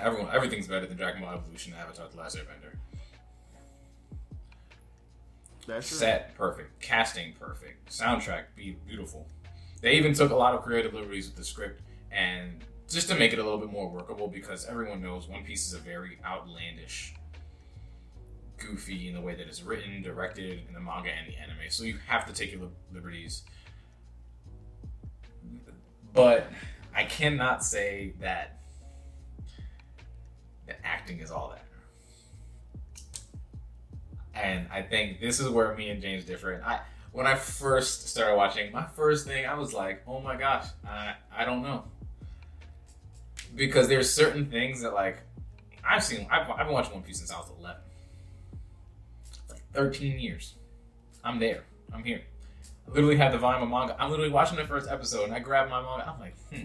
everyone. 0.00 0.34
Everything's 0.34 0.66
better 0.66 0.86
than 0.86 0.96
Dragon 0.96 1.20
Ball 1.20 1.34
Evolution, 1.34 1.74
Avatar: 1.74 2.08
The 2.10 2.16
Last 2.16 2.38
Airbender. 2.38 2.74
That's 5.66 5.92
right. 5.92 5.98
Set 5.98 6.34
perfect, 6.38 6.80
casting 6.80 7.34
perfect, 7.34 7.90
soundtrack 7.90 8.44
be 8.56 8.78
beautiful. 8.88 9.26
They 9.82 9.92
even 9.92 10.14
took 10.14 10.30
a 10.30 10.36
lot 10.36 10.54
of 10.54 10.62
creative 10.62 10.94
liberties 10.94 11.26
with 11.26 11.36
the 11.36 11.44
script 11.44 11.82
and 12.10 12.64
just 12.88 13.10
to 13.10 13.14
make 13.14 13.34
it 13.34 13.38
a 13.38 13.42
little 13.42 13.58
bit 13.58 13.70
more 13.70 13.90
workable 13.90 14.26
because 14.26 14.64
everyone 14.64 15.02
knows 15.02 15.28
One 15.28 15.44
Piece 15.44 15.66
is 15.66 15.74
a 15.74 15.78
very 15.78 16.18
outlandish, 16.24 17.14
goofy 18.60 19.08
in 19.08 19.14
the 19.14 19.20
way 19.20 19.34
that 19.34 19.46
it's 19.46 19.62
written, 19.62 20.02
directed 20.02 20.60
in 20.68 20.74
the 20.74 20.80
manga 20.80 21.10
and 21.10 21.26
the 21.26 21.36
anime. 21.36 21.70
So 21.70 21.84
you 21.84 21.98
have 22.06 22.26
to 22.26 22.32
take 22.32 22.52
your 22.52 22.62
lib- 22.62 22.74
liberties. 22.92 23.42
But 26.12 26.50
I 26.94 27.04
cannot 27.04 27.64
say 27.64 28.14
that 28.20 28.60
the 30.66 30.74
acting 30.86 31.20
is 31.20 31.30
all 31.30 31.50
that. 31.50 31.64
And 34.34 34.66
I 34.72 34.82
think 34.82 35.20
this 35.20 35.40
is 35.40 35.48
where 35.48 35.74
me 35.74 35.90
and 35.90 36.00
James 36.00 36.24
differ. 36.24 36.62
I, 36.64 36.80
when 37.12 37.26
I 37.26 37.34
first 37.34 38.08
started 38.08 38.36
watching, 38.36 38.72
my 38.72 38.86
first 38.94 39.26
thing 39.26 39.44
I 39.44 39.54
was 39.54 39.74
like, 39.74 40.02
"Oh 40.06 40.20
my 40.20 40.36
gosh, 40.36 40.66
I 40.86 41.14
I 41.36 41.44
don't 41.44 41.62
know," 41.62 41.84
because 43.54 43.88
there's 43.88 44.10
certain 44.10 44.46
things 44.46 44.82
that 44.82 44.94
like 44.94 45.18
I've 45.84 46.04
seen. 46.04 46.26
I've, 46.30 46.48
I've 46.48 46.66
been 46.66 46.72
watching 46.72 46.94
One 46.94 47.02
Piece 47.02 47.18
since 47.18 47.32
I 47.32 47.38
was 47.38 47.50
11, 47.58 47.62
like 47.64 47.76
13 49.72 50.18
years. 50.18 50.54
I'm 51.24 51.38
there. 51.38 51.64
I'm 51.92 52.04
here. 52.04 52.22
I 52.86 52.90
literally 52.92 53.16
had 53.16 53.32
the 53.32 53.38
volume 53.38 53.62
of 53.62 53.68
manga. 53.68 53.96
I'm 53.98 54.10
literally 54.10 54.30
watching 54.30 54.56
the 54.56 54.64
first 54.64 54.88
episode, 54.88 55.24
and 55.24 55.34
I 55.34 55.38
grab 55.38 55.68
my 55.68 55.82
manga. 55.82 56.08
I'm 56.08 56.20
like, 56.20 56.36
hmm, 56.50 56.64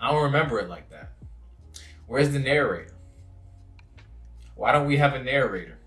I 0.00 0.10
don't 0.10 0.22
remember 0.24 0.58
it 0.58 0.68
like 0.68 0.90
that. 0.90 1.12
Where's 2.06 2.30
the 2.30 2.38
narrator? 2.38 2.94
Why 4.54 4.72
don't 4.72 4.86
we 4.86 4.96
have 4.98 5.14
a 5.14 5.22
narrator? 5.22 5.78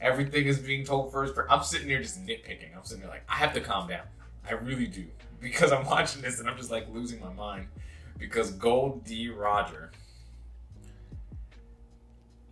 Everything 0.00 0.46
is 0.46 0.58
being 0.58 0.84
told 0.84 1.12
first. 1.12 1.34
I'm 1.48 1.62
sitting 1.62 1.88
there 1.88 2.00
just 2.02 2.24
nitpicking. 2.24 2.76
I'm 2.76 2.84
sitting 2.84 3.02
there 3.02 3.10
like, 3.10 3.24
I 3.28 3.34
have 3.34 3.52
to 3.54 3.60
calm 3.60 3.88
down. 3.88 4.06
I 4.48 4.52
really 4.54 4.86
do. 4.86 5.06
Because 5.40 5.72
I'm 5.72 5.84
watching 5.84 6.22
this 6.22 6.40
and 6.40 6.48
I'm 6.48 6.56
just 6.56 6.70
like 6.70 6.86
losing 6.90 7.20
my 7.20 7.30
mind. 7.30 7.66
Because 8.16 8.52
Gold 8.52 9.04
D. 9.04 9.28
Roger, 9.28 9.90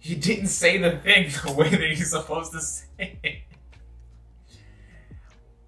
he 0.02 0.16
didn't 0.16 0.48
say 0.48 0.78
the 0.78 0.90
thing 0.90 1.30
the 1.46 1.52
way 1.52 1.68
that 1.68 1.80
he's 1.80 2.10
supposed 2.10 2.50
to 2.50 2.60
say 2.60 3.20
it. 3.22 3.36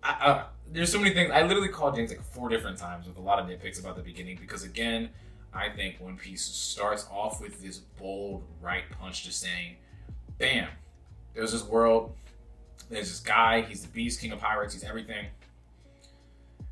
I, 0.02 0.10
uh, 0.10 0.44
there's 0.72 0.90
so 0.90 0.98
many 0.98 1.14
things. 1.14 1.30
I 1.30 1.42
literally 1.42 1.68
called 1.68 1.94
James 1.94 2.10
like 2.10 2.20
four 2.20 2.48
different 2.48 2.76
times 2.76 3.06
with 3.06 3.16
a 3.16 3.20
lot 3.20 3.38
of 3.38 3.46
nitpicks 3.46 3.78
about 3.78 3.94
the 3.94 4.02
beginning 4.02 4.36
because, 4.40 4.64
again, 4.64 5.10
I 5.52 5.68
think 5.68 6.00
One 6.00 6.16
Piece 6.16 6.42
starts 6.42 7.06
off 7.12 7.40
with 7.40 7.62
this 7.62 7.78
bold 7.78 8.42
right 8.60 8.82
punch, 8.98 9.22
just 9.22 9.40
saying, 9.40 9.76
"Bam, 10.36 10.66
there's 11.32 11.52
this 11.52 11.62
world. 11.62 12.12
There's 12.90 13.10
this 13.10 13.20
guy. 13.20 13.62
He's 13.62 13.82
the 13.82 13.88
beast, 13.88 14.20
king 14.20 14.32
of 14.32 14.40
pirates. 14.40 14.74
He's 14.74 14.82
everything. 14.82 15.26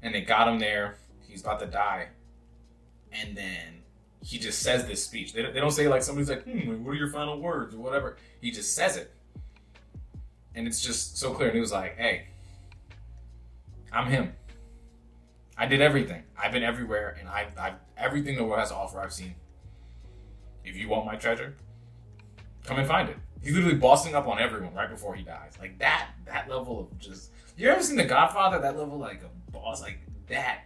And 0.03 0.13
they 0.13 0.23
got 0.23 0.49
him 0.49 0.59
there. 0.59 0.97
He's 1.29 1.43
about 1.43 1.61
to 1.61 1.67
die. 1.67 2.09
And 3.13 3.37
then 3.37 3.82
he 4.23 4.39
just 4.39 4.61
says 4.61 4.87
this 4.87 5.05
speech. 5.05 5.33
They, 5.33 5.43
they 5.43 5.61
don't 5.61 5.73
say 5.73 5.89
like 5.89 6.03
somebody's 6.03 6.31
like, 6.31 6.45
hmm, 6.45 6.85
what 6.85 6.93
are 6.93 6.95
your 6.95 7.09
final 7.09 7.41
words 7.41 7.75
or 7.75 7.79
whatever. 7.79 8.17
He 8.41 8.51
just 8.51 8.75
says 8.75 8.97
it. 8.97 9.13
And 10.55 10.67
it's 10.67 10.81
just 10.81 11.19
so 11.19 11.33
clear. 11.33 11.49
And 11.49 11.55
he 11.55 11.61
was 11.61 11.73
like, 11.73 11.97
hey, 11.97 12.27
I'm 13.93 14.07
him. 14.07 14.33
I 15.57 15.67
did 15.67 15.81
everything. 15.81 16.23
I've 16.37 16.53
been 16.53 16.63
everywhere, 16.63 17.17
and 17.21 17.29
I, 17.29 17.47
I've 17.59 17.75
everything 17.97 18.37
the 18.37 18.45
world 18.45 18.59
has 18.59 18.71
to 18.71 18.75
offer. 18.75 19.01
I've 19.01 19.13
seen. 19.13 19.35
If 20.65 20.77
you 20.77 20.89
want 20.89 21.07
my 21.07 21.17
treasure, 21.17 21.57
come 22.65 22.79
and 22.79 22.89
find 22.89 23.09
it. 23.09 23.17
He's 23.43 23.55
literally 23.55 23.77
bossing 23.77 24.15
up 24.15 24.29
on 24.29 24.39
everyone 24.39 24.73
right 24.75 24.89
before 24.89 25.15
he 25.15 25.23
dies. 25.23 25.53
Like 25.61 25.79
that, 25.79 26.11
that 26.27 26.49
level 26.49 26.81
of 26.81 26.99
just. 26.99 27.33
You 27.57 27.69
ever 27.69 27.83
seen 27.83 27.97
The 27.97 28.05
Godfather? 28.05 28.61
That 28.61 28.79
level, 28.79 28.99
like 28.99 29.23
a 29.23 29.53
boss, 29.53 29.83
like 29.83 29.99
that. 30.29 30.63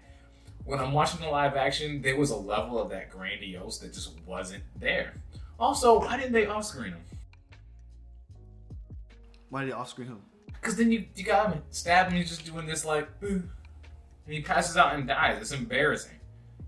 When 0.66 0.78
I'm 0.80 0.92
watching 0.92 1.20
the 1.20 1.28
live 1.28 1.56
action, 1.56 2.02
there 2.02 2.16
was 2.16 2.30
a 2.30 2.36
level 2.36 2.80
of 2.82 2.90
that 2.90 3.08
grandiose 3.08 3.78
that 3.78 3.94
just 3.94 4.12
wasn't 4.26 4.64
there. 4.78 5.14
Also, 5.58 6.00
why 6.00 6.16
didn't 6.16 6.32
they 6.32 6.46
off-screen 6.46 6.92
him? 6.92 7.00
Why 9.48 9.60
did 9.60 9.68
he 9.68 9.72
off 9.72 9.88
screen 9.88 10.08
him? 10.08 10.20
Because 10.46 10.76
then 10.76 10.90
you, 10.90 11.04
you 11.14 11.24
got 11.24 11.52
him, 11.52 11.62
stab 11.70 12.08
him, 12.08 12.18
he's 12.18 12.28
just 12.28 12.44
doing 12.44 12.66
this 12.66 12.84
like, 12.84 13.08
"Ooh," 13.22 13.42
and 14.26 14.34
he 14.34 14.40
passes 14.40 14.76
out 14.76 14.94
and 14.94 15.06
dies. 15.06 15.40
It's 15.40 15.52
embarrassing. 15.52 16.18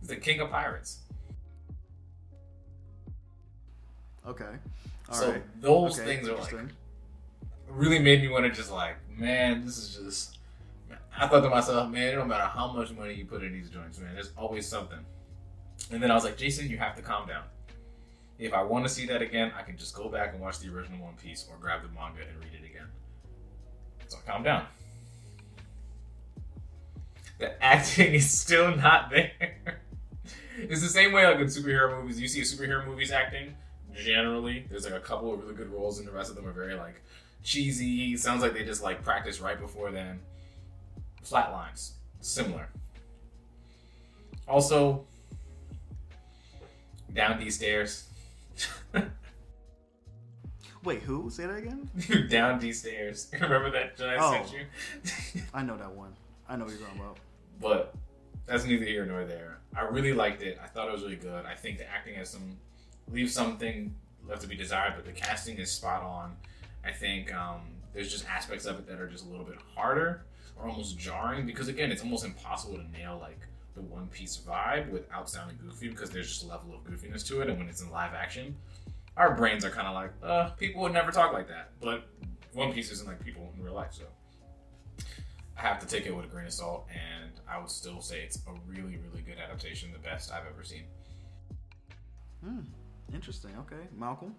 He's 0.00 0.08
the 0.08 0.16
king 0.16 0.40
of 0.40 0.50
pirates. 0.50 1.00
Okay. 4.26 4.44
All 5.08 5.14
so 5.14 5.32
right. 5.32 5.60
those 5.60 5.98
Okay, 5.98 6.16
things 6.16 6.28
are 6.28 6.36
like 6.36 6.54
really 7.68 7.98
made 7.98 8.22
me 8.22 8.28
want 8.28 8.44
to 8.44 8.50
just 8.50 8.70
like, 8.70 8.96
man, 9.16 9.64
this 9.64 9.78
is 9.78 9.96
just. 9.96 10.37
I 11.20 11.26
thought 11.26 11.40
to 11.40 11.50
myself, 11.50 11.90
man, 11.90 12.08
it 12.08 12.14
don't 12.14 12.28
matter 12.28 12.44
how 12.44 12.72
much 12.72 12.92
money 12.92 13.14
you 13.14 13.24
put 13.24 13.42
in 13.42 13.52
these 13.52 13.70
joints, 13.70 13.98
man. 13.98 14.14
There's 14.14 14.32
always 14.36 14.66
something. 14.66 14.98
And 15.90 16.02
then 16.02 16.10
I 16.10 16.14
was 16.14 16.24
like, 16.24 16.36
Jason, 16.36 16.68
you 16.68 16.78
have 16.78 16.94
to 16.96 17.02
calm 17.02 17.26
down. 17.26 17.44
If 18.38 18.52
I 18.52 18.62
want 18.62 18.84
to 18.84 18.88
see 18.88 19.06
that 19.06 19.20
again, 19.20 19.52
I 19.58 19.62
can 19.62 19.76
just 19.76 19.94
go 19.94 20.08
back 20.08 20.32
and 20.32 20.40
watch 20.40 20.60
the 20.60 20.72
original 20.72 21.00
One 21.04 21.14
Piece 21.14 21.46
or 21.50 21.56
grab 21.56 21.82
the 21.82 21.88
manga 21.88 22.20
and 22.20 22.38
read 22.38 22.52
it 22.54 22.64
again. 22.64 22.86
So 24.06 24.18
calm 24.26 24.42
down. 24.42 24.66
The 27.38 27.62
acting 27.62 28.14
is 28.14 28.30
still 28.30 28.76
not 28.76 29.10
there. 29.10 29.56
it's 30.56 30.82
the 30.82 30.88
same 30.88 31.12
way 31.12 31.26
like 31.26 31.38
in 31.38 31.46
superhero 31.46 32.00
movies. 32.00 32.20
You 32.20 32.28
see 32.28 32.42
superhero 32.42 32.86
movies 32.86 33.10
acting, 33.10 33.54
generally, 33.94 34.66
there's 34.70 34.84
like 34.84 34.94
a 34.94 35.00
couple 35.00 35.32
of 35.32 35.40
really 35.40 35.54
good 35.54 35.72
roles, 35.72 35.98
and 35.98 36.06
the 36.06 36.12
rest 36.12 36.30
of 36.30 36.36
them 36.36 36.46
are 36.46 36.52
very 36.52 36.74
like 36.74 37.00
cheesy. 37.42 38.16
Sounds 38.16 38.42
like 38.42 38.54
they 38.54 38.64
just 38.64 38.82
like 38.82 39.02
practiced 39.02 39.40
right 39.40 39.58
before 39.58 39.90
then. 39.90 40.20
Flatlines, 41.28 41.92
similar. 42.20 42.68
Also, 44.46 45.04
down 47.12 47.38
these 47.38 47.56
stairs. 47.56 48.08
Wait, 50.84 51.02
who? 51.02 51.28
Say 51.28 51.44
that 51.46 51.56
again? 51.56 51.90
down 52.30 52.58
these 52.60 52.80
stairs. 52.80 53.28
Remember 53.32 53.70
that 53.70 53.92
I 54.00 54.32
sent 54.42 54.46
Oh. 54.48 54.56
you? 54.56 55.42
I 55.52 55.62
know 55.62 55.76
that 55.76 55.92
one. 55.92 56.14
I 56.48 56.56
know 56.56 56.64
what 56.64 56.72
you're 56.72 56.80
talking 56.82 57.00
about. 57.00 57.18
but 57.60 57.94
that's 58.46 58.64
neither 58.64 58.84
here 58.86 59.04
nor 59.04 59.24
there. 59.26 59.58
I 59.76 59.82
really 59.82 60.14
liked 60.14 60.42
it. 60.42 60.58
I 60.62 60.66
thought 60.66 60.88
it 60.88 60.92
was 60.92 61.02
really 61.02 61.16
good. 61.16 61.44
I 61.44 61.54
think 61.54 61.76
the 61.78 61.86
acting 61.90 62.14
has 62.14 62.30
some 62.30 62.56
leaves 63.12 63.34
something 63.34 63.94
left 64.26 64.40
to 64.42 64.46
be 64.48 64.56
desired, 64.56 64.94
but 64.96 65.04
the 65.04 65.12
casting 65.12 65.58
is 65.58 65.70
spot 65.70 66.02
on. 66.02 66.36
I 66.84 66.92
think 66.92 67.34
um, 67.34 67.60
there's 67.92 68.10
just 68.10 68.26
aspects 68.26 68.64
of 68.64 68.78
it 68.78 68.86
that 68.86 68.98
are 68.98 69.08
just 69.08 69.26
a 69.26 69.28
little 69.28 69.44
bit 69.44 69.58
harder 69.74 70.22
or 70.58 70.68
almost 70.68 70.98
jarring 70.98 71.46
because 71.46 71.68
again, 71.68 71.90
it's 71.90 72.02
almost 72.02 72.24
impossible 72.24 72.76
to 72.76 72.90
nail 72.90 73.18
like 73.20 73.40
the 73.74 73.82
One 73.82 74.08
Piece 74.08 74.36
vibe 74.36 74.90
without 74.90 75.30
sounding 75.30 75.56
goofy 75.64 75.88
because 75.88 76.10
there's 76.10 76.28
just 76.28 76.44
a 76.44 76.46
level 76.46 76.74
of 76.74 76.84
goofiness 76.84 77.26
to 77.28 77.40
it, 77.40 77.48
and 77.48 77.58
when 77.58 77.68
it's 77.68 77.80
in 77.80 77.90
live 77.90 78.14
action, 78.14 78.56
our 79.16 79.34
brains 79.34 79.64
are 79.64 79.70
kind 79.70 79.86
of 79.86 79.94
like, 79.94 80.12
uh, 80.22 80.50
people 80.50 80.82
would 80.82 80.92
never 80.92 81.10
talk 81.10 81.32
like 81.32 81.48
that. 81.48 81.70
But 81.80 82.08
One 82.52 82.72
Piece 82.72 82.90
isn't 82.90 83.06
like 83.06 83.24
people 83.24 83.52
in 83.56 83.62
real 83.62 83.74
life, 83.74 83.92
so 83.92 84.04
I 85.56 85.60
have 85.60 85.78
to 85.80 85.86
take 85.86 86.06
it 86.06 86.14
with 86.14 86.26
a 86.26 86.28
grain 86.28 86.46
of 86.46 86.52
salt, 86.52 86.86
and 86.90 87.30
I 87.48 87.58
would 87.58 87.70
still 87.70 88.00
say 88.00 88.20
it's 88.22 88.38
a 88.46 88.52
really, 88.66 88.96
really 88.96 89.22
good 89.22 89.38
adaptation, 89.38 89.92
the 89.92 89.98
best 89.98 90.32
I've 90.32 90.46
ever 90.52 90.64
seen. 90.64 90.84
Hmm. 92.44 92.60
Interesting. 93.12 93.50
Okay, 93.60 93.88
Malcolm. 93.96 94.34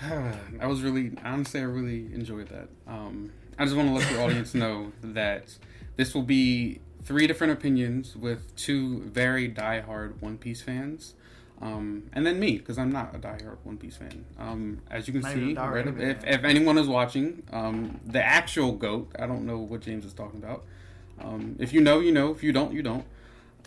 I 0.60 0.66
was 0.66 0.82
really, 0.82 1.12
honestly, 1.24 1.60
I 1.60 1.64
really 1.64 2.12
enjoyed 2.12 2.48
that. 2.48 2.68
Um, 2.86 3.32
I 3.58 3.64
just 3.64 3.76
want 3.76 3.88
to 3.88 3.94
let 3.94 4.08
the 4.08 4.22
audience 4.22 4.54
know 4.54 4.92
that 5.02 5.56
this 5.96 6.14
will 6.14 6.22
be 6.22 6.80
three 7.04 7.26
different 7.26 7.52
opinions 7.52 8.16
with 8.16 8.54
two 8.56 9.00
very 9.02 9.48
die-hard 9.48 10.20
One 10.20 10.38
Piece 10.38 10.62
fans. 10.62 11.14
Um, 11.60 12.04
and 12.12 12.26
then 12.26 12.40
me, 12.40 12.58
because 12.58 12.76
I'm 12.76 12.90
not 12.90 13.14
a 13.14 13.18
die-hard 13.18 13.58
One 13.62 13.76
Piece 13.76 13.96
fan. 13.96 14.24
Um, 14.38 14.80
as 14.90 15.06
you 15.06 15.12
can 15.12 15.22
Not 15.22 15.32
see, 15.32 15.38
even 15.38 15.56
a 15.56 15.60
diehard 15.60 15.98
right, 15.98 16.08
if, 16.08 16.24
if 16.24 16.44
anyone 16.44 16.78
is 16.78 16.88
watching, 16.88 17.42
um, 17.52 18.00
the 18.04 18.22
actual 18.22 18.72
GOAT, 18.72 19.12
I 19.18 19.26
don't 19.26 19.46
know 19.46 19.58
what 19.58 19.80
James 19.82 20.04
is 20.04 20.12
talking 20.12 20.42
about. 20.42 20.64
Um, 21.20 21.56
if 21.60 21.72
you 21.72 21.80
know, 21.80 22.00
you 22.00 22.10
know. 22.10 22.32
If 22.32 22.42
you 22.42 22.52
don't, 22.52 22.72
you 22.72 22.82
don't. 22.82 23.04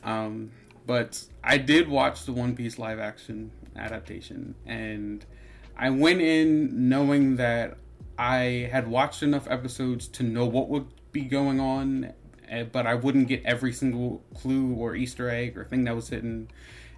Um, 0.04 0.52
but 0.86 1.24
I 1.44 1.58
did 1.58 1.88
watch 1.88 2.26
the 2.26 2.34
One 2.34 2.56
Piece 2.56 2.78
live 2.78 3.00
action 3.00 3.52
adaptation, 3.76 4.56
and 4.66 5.26
I 5.78 5.90
went 5.90 6.22
in 6.22 6.90
knowing 6.90 7.38
that 7.38 7.78
I 8.18 8.70
had 8.72 8.88
watched 8.88 9.24
enough 9.24 9.48
episodes 9.50 10.08
to 10.10 10.24
know 10.24 10.46
what 10.46 10.70
would 10.70 10.88
be 11.12 11.22
going 11.22 11.60
on, 11.60 12.14
eh, 12.50 12.64
but 12.64 12.88
I 12.88 12.96
wouldn't 12.96 13.28
get 13.28 13.44
every 13.46 13.74
single 13.74 14.24
clue 14.34 14.74
or 14.74 14.96
Easter 14.96 15.30
egg 15.30 15.58
or 15.58 15.66
thing 15.66 15.84
that 15.86 15.96
was 15.96 16.10
hidden. 16.10 16.50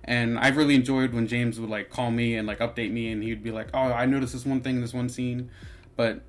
And 0.03 0.39
I 0.39 0.49
really 0.49 0.75
enjoyed 0.75 1.13
when 1.13 1.27
James 1.27 1.59
would 1.59 1.69
like 1.69 1.89
call 1.89 2.11
me 2.11 2.35
and 2.35 2.47
like 2.47 2.59
update 2.59 2.91
me, 2.91 3.11
and 3.11 3.23
he'd 3.23 3.43
be 3.43 3.51
like, 3.51 3.69
"Oh, 3.73 3.91
I 3.91 4.05
noticed 4.05 4.33
this 4.33 4.45
one 4.45 4.61
thing 4.61 4.75
in 4.75 4.81
this 4.81 4.93
one 4.93 5.09
scene," 5.09 5.51
but 5.95 6.21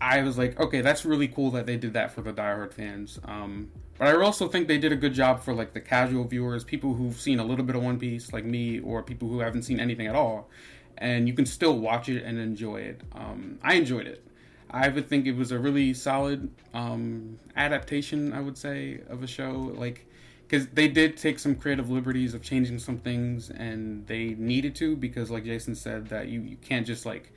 I 0.00 0.22
was 0.22 0.36
like, 0.36 0.58
okay, 0.60 0.80
that's 0.82 1.04
really 1.04 1.28
cool 1.28 1.50
that 1.52 1.66
they 1.66 1.76
did 1.76 1.94
that 1.94 2.12
for 2.12 2.22
the 2.22 2.32
diehard 2.32 2.72
fans. 2.72 3.18
Um, 3.24 3.70
but 3.98 4.08
I 4.08 4.20
also 4.20 4.46
think 4.48 4.68
they 4.68 4.78
did 4.78 4.92
a 4.92 4.96
good 4.96 5.14
job 5.14 5.42
for 5.42 5.54
like 5.54 5.72
the 5.72 5.80
casual 5.80 6.24
viewers, 6.24 6.64
people 6.64 6.94
who've 6.94 7.18
seen 7.18 7.38
a 7.38 7.44
little 7.44 7.64
bit 7.64 7.76
of 7.76 7.82
One 7.82 7.98
Piece, 7.98 8.32
like 8.32 8.44
me, 8.44 8.78
or 8.80 9.02
people 9.02 9.28
who 9.28 9.40
haven't 9.40 9.62
seen 9.62 9.80
anything 9.80 10.06
at 10.06 10.14
all, 10.14 10.50
and 10.98 11.26
you 11.26 11.34
can 11.34 11.46
still 11.46 11.78
watch 11.78 12.08
it 12.08 12.22
and 12.24 12.38
enjoy 12.38 12.76
it. 12.80 13.00
Um, 13.12 13.58
I 13.62 13.74
enjoyed 13.74 14.06
it. 14.06 14.25
I 14.70 14.88
would 14.88 15.08
think 15.08 15.26
it 15.26 15.36
was 15.36 15.52
a 15.52 15.58
really 15.58 15.94
solid 15.94 16.50
um, 16.74 17.38
adaptation. 17.56 18.32
I 18.32 18.40
would 18.40 18.58
say 18.58 19.00
of 19.08 19.22
a 19.22 19.26
show, 19.26 19.72
like 19.76 20.06
because 20.48 20.68
they 20.68 20.88
did 20.88 21.16
take 21.16 21.38
some 21.38 21.54
creative 21.56 21.90
liberties 21.90 22.34
of 22.34 22.42
changing 22.42 22.78
some 22.78 22.98
things, 22.98 23.50
and 23.50 24.06
they 24.06 24.34
needed 24.38 24.74
to 24.76 24.96
because, 24.96 25.30
like 25.30 25.44
Jason 25.44 25.74
said, 25.74 26.08
that 26.08 26.28
you 26.28 26.40
you 26.40 26.56
can't 26.56 26.86
just 26.86 27.06
like 27.06 27.32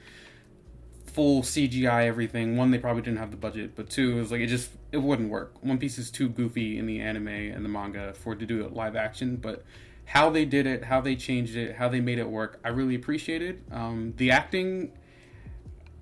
full 1.05 1.41
CGI 1.41 2.05
everything. 2.05 2.55
One, 2.55 2.71
they 2.71 2.77
probably 2.77 3.01
didn't 3.01 3.19
have 3.19 3.31
the 3.31 3.37
budget, 3.37 3.75
but 3.75 3.89
two, 3.89 4.17
it 4.17 4.21
was 4.21 4.31
like 4.31 4.41
it 4.41 4.47
just 4.47 4.71
it 4.91 4.97
wouldn't 4.97 5.29
work. 5.29 5.55
One 5.61 5.77
Piece 5.77 5.97
is 5.97 6.11
too 6.11 6.29
goofy 6.29 6.77
in 6.77 6.85
the 6.85 6.99
anime 6.99 7.27
and 7.27 7.63
the 7.63 7.69
manga 7.69 8.13
for 8.13 8.33
it 8.33 8.39
to 8.39 8.45
do 8.45 8.63
it 8.65 8.73
live 8.73 8.95
action, 8.95 9.35
but 9.35 9.63
how 10.05 10.29
they 10.31 10.43
did 10.43 10.65
it, 10.65 10.85
how 10.85 11.01
they 11.01 11.15
changed 11.15 11.55
it, 11.55 11.75
how 11.75 11.87
they 11.87 12.01
made 12.01 12.17
it 12.17 12.27
work, 12.27 12.59
I 12.63 12.69
really 12.69 12.95
appreciated. 12.95 13.61
Um, 13.71 14.13
the 14.17 14.31
acting, 14.31 14.91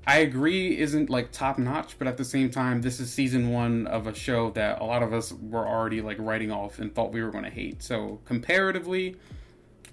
I 0.08 0.20
agree, 0.20 0.78
isn't 0.78 1.10
like 1.10 1.34
top 1.34 1.58
notch, 1.58 2.00
but 2.00 2.08
at 2.08 2.16
the 2.16 2.24
same 2.24 2.50
time, 2.50 2.82
this 2.82 3.02
is 3.02 3.12
season 3.12 3.52
one 3.52 3.88
of 3.88 4.08
a 4.08 4.16
show 4.16 4.52
that 4.52 4.80
a 4.80 4.86
lot 4.86 5.04
of 5.04 5.12
us 5.12 5.34
were 5.34 5.68
already 5.68 6.00
like 6.00 6.16
writing 6.18 6.50
off 6.50 6.80
and 6.80 6.96
thought 6.96 7.12
we 7.12 7.22
were 7.22 7.30
going 7.30 7.44
to 7.44 7.50
hate. 7.50 7.84
So 7.84 8.22
comparatively, 8.24 9.18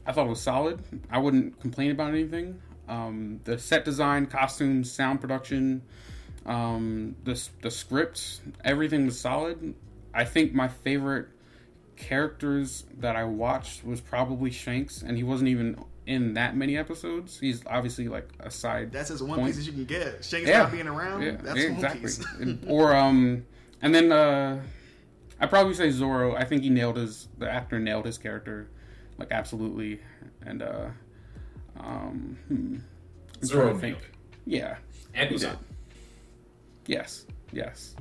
I 0.07 0.13
thought 0.13 0.27
it 0.27 0.31
was 0.31 0.41
solid. 0.41 0.85
I 1.11 1.19
wouldn't 1.19 1.61
complain 1.61 1.91
about 1.91 2.11
anything. 2.11 2.63
Um, 2.89 3.41
the 3.43 3.59
set 3.59 3.85
design, 3.85 4.27
costumes, 4.27 4.93
sound 4.93 5.21
production, 5.21 5.83
um, 6.47 7.17
the 7.25 7.49
the 7.63 7.71
script, 7.71 8.41
everything 8.65 9.07
was 9.07 9.19
solid. 9.19 9.75
I 10.15 10.25
think 10.25 10.55
my 10.55 10.69
favorite 10.69 11.27
characters 11.97 12.85
that 12.99 13.17
I 13.17 13.25
watched 13.25 13.85
was 13.85 14.01
probably 14.01 14.53
Shanks, 14.53 15.03
and 15.03 15.17
he 15.17 15.25
wasn't 15.25 15.49
even 15.49 15.83
in 16.07 16.35
that 16.35 16.57
many 16.57 16.77
episodes. 16.77 17.39
He's 17.39 17.63
obviously 17.67 18.09
like 18.09 18.29
a 18.41 18.51
side. 18.51 18.93
That's 18.93 19.11
as 19.11 19.23
one 19.23 19.39
Point. 19.39 19.49
piece 19.49 19.59
as 19.59 19.67
you 19.67 19.73
can 19.73 19.85
get. 19.85 20.25
Shanks 20.25 20.49
Yeah. 20.49 20.59
not 20.59 20.73
being 20.73 20.87
around. 20.87 21.23
Yeah, 21.23 21.37
that's 21.43 21.59
yeah, 21.59 21.71
one 21.71 21.85
exactly. 21.85 22.01
piece. 22.01 22.65
Or 22.67 22.95
um, 22.95 23.47
and 23.83 23.95
then 23.95 24.13
uh, 24.13 24.63
I 25.41 25.47
probably 25.47 25.75
say 25.75 25.91
Zoro. 25.91 26.35
I 26.35 26.45
think 26.45 26.63
he 26.63 26.71
nailed 26.71 26.97
his 26.97 27.29
the 27.39 27.51
actor 27.51 27.79
nailed 27.79 28.07
his 28.07 28.19
character, 28.19 28.69
like 29.19 29.29
absolutely. 29.31 30.01
And 30.43 30.63
uh, 30.63 30.87
um, 31.79 32.39
hmm. 32.49 32.77
I'm 33.41 33.45
Zoro 33.45 33.69
trying 33.71 33.81
think. 33.81 33.99
Yeah. 34.47 34.77
And 35.15 35.31
He 35.31 35.37
Usopp. 35.37 35.41
did. 35.51 35.59
Yes. 36.87 37.27
Yes. 37.53 37.95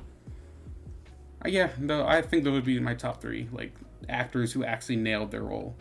Uh, 1.44 1.48
yeah. 1.48 1.70
No, 1.78 2.06
I 2.06 2.22
think 2.22 2.44
those 2.44 2.52
would 2.52 2.64
be 2.64 2.78
my 2.80 2.94
top 2.94 3.20
three, 3.20 3.48
like 3.52 3.72
actors 4.08 4.52
who 4.52 4.64
actually 4.64 4.96
nailed 4.96 5.30
their 5.30 5.42
role. 5.42 5.74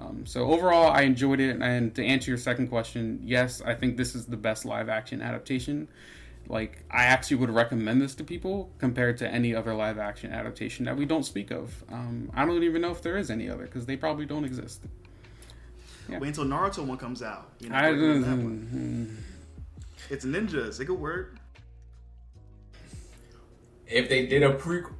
Um, 0.00 0.24
so 0.26 0.50
overall, 0.50 0.90
I 0.90 1.02
enjoyed 1.02 1.40
it. 1.40 1.60
And 1.60 1.94
to 1.96 2.04
answer 2.04 2.30
your 2.30 2.38
second 2.38 2.68
question, 2.68 3.20
yes, 3.24 3.60
I 3.64 3.74
think 3.74 3.96
this 3.96 4.14
is 4.14 4.26
the 4.26 4.36
best 4.36 4.64
live 4.64 4.88
action 4.88 5.20
adaptation. 5.20 5.88
Like, 6.46 6.82
I 6.90 7.04
actually 7.04 7.38
would 7.38 7.50
recommend 7.50 8.00
this 8.00 8.14
to 8.16 8.24
people 8.24 8.70
compared 8.78 9.18
to 9.18 9.28
any 9.28 9.54
other 9.54 9.74
live 9.74 9.98
action 9.98 10.32
adaptation 10.32 10.86
that 10.86 10.96
we 10.96 11.04
don't 11.04 11.24
speak 11.24 11.50
of. 11.50 11.84
Um, 11.92 12.30
I 12.34 12.46
don't 12.46 12.62
even 12.62 12.80
know 12.80 12.90
if 12.90 13.02
there 13.02 13.18
is 13.18 13.30
any 13.30 13.50
other 13.50 13.64
because 13.64 13.86
they 13.86 13.96
probably 13.96 14.24
don't 14.24 14.44
exist. 14.44 14.82
Yeah. 16.08 16.18
Wait 16.20 16.28
until 16.28 16.44
Naruto 16.44 16.86
one 16.86 16.96
comes 16.96 17.22
out. 17.22 17.50
You 17.60 17.68
know, 17.68 17.74
I, 17.74 17.90
recommend 17.90 18.24
that 18.24 18.36
one. 18.38 19.24
It's 20.08 20.24
ninjas. 20.24 20.80
It 20.80 20.86
could 20.86 20.98
work. 20.98 21.36
If 23.86 24.08
they 24.08 24.26
did 24.26 24.42
a 24.42 24.54
prequel, 24.54 24.92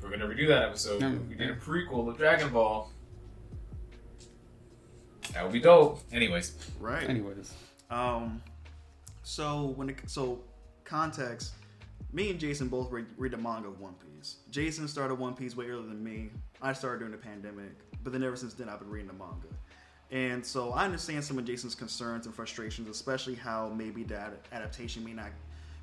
we're 0.00 0.10
gonna 0.10 0.26
redo 0.26 0.46
that 0.48 0.62
episode. 0.62 1.00
No, 1.00 1.12
if 1.12 1.28
we 1.28 1.34
did 1.34 1.50
a 1.50 1.56
prequel 1.56 2.08
of 2.08 2.16
Dragon 2.16 2.50
Ball. 2.50 2.90
That 5.32 5.42
would 5.42 5.52
be 5.52 5.60
dope. 5.60 6.00
Anyways, 6.12 6.54
Right. 6.78 7.08
anyways, 7.08 7.52
Um, 7.90 8.42
so 9.22 9.66
when 9.76 9.90
it, 9.90 9.98
so 10.06 10.40
context, 10.84 11.54
me 12.12 12.30
and 12.30 12.38
Jason 12.38 12.68
both 12.68 12.90
read, 12.90 13.06
read 13.16 13.32
the 13.32 13.36
manga 13.36 13.68
of 13.68 13.80
One 13.80 13.94
Piece. 13.94 14.36
Jason 14.50 14.86
started 14.88 15.16
One 15.16 15.34
Piece 15.34 15.56
way 15.56 15.66
earlier 15.68 15.86
than 15.86 16.02
me. 16.02 16.30
I 16.62 16.72
started 16.72 16.98
during 16.98 17.12
the 17.12 17.18
pandemic, 17.18 17.72
but 18.02 18.12
then 18.12 18.22
ever 18.22 18.36
since 18.36 18.54
then 18.54 18.68
I've 18.68 18.78
been 18.78 18.90
reading 18.90 19.08
the 19.08 19.14
manga. 19.14 19.48
And 20.10 20.44
so 20.44 20.72
I 20.72 20.84
understand 20.84 21.24
some 21.24 21.38
of 21.38 21.44
Jason's 21.44 21.74
concerns 21.74 22.26
and 22.26 22.34
frustrations, 22.34 22.88
especially 22.88 23.34
how 23.34 23.68
maybe 23.70 24.04
that 24.04 24.32
adaptation 24.52 25.04
may 25.04 25.12
not 25.12 25.30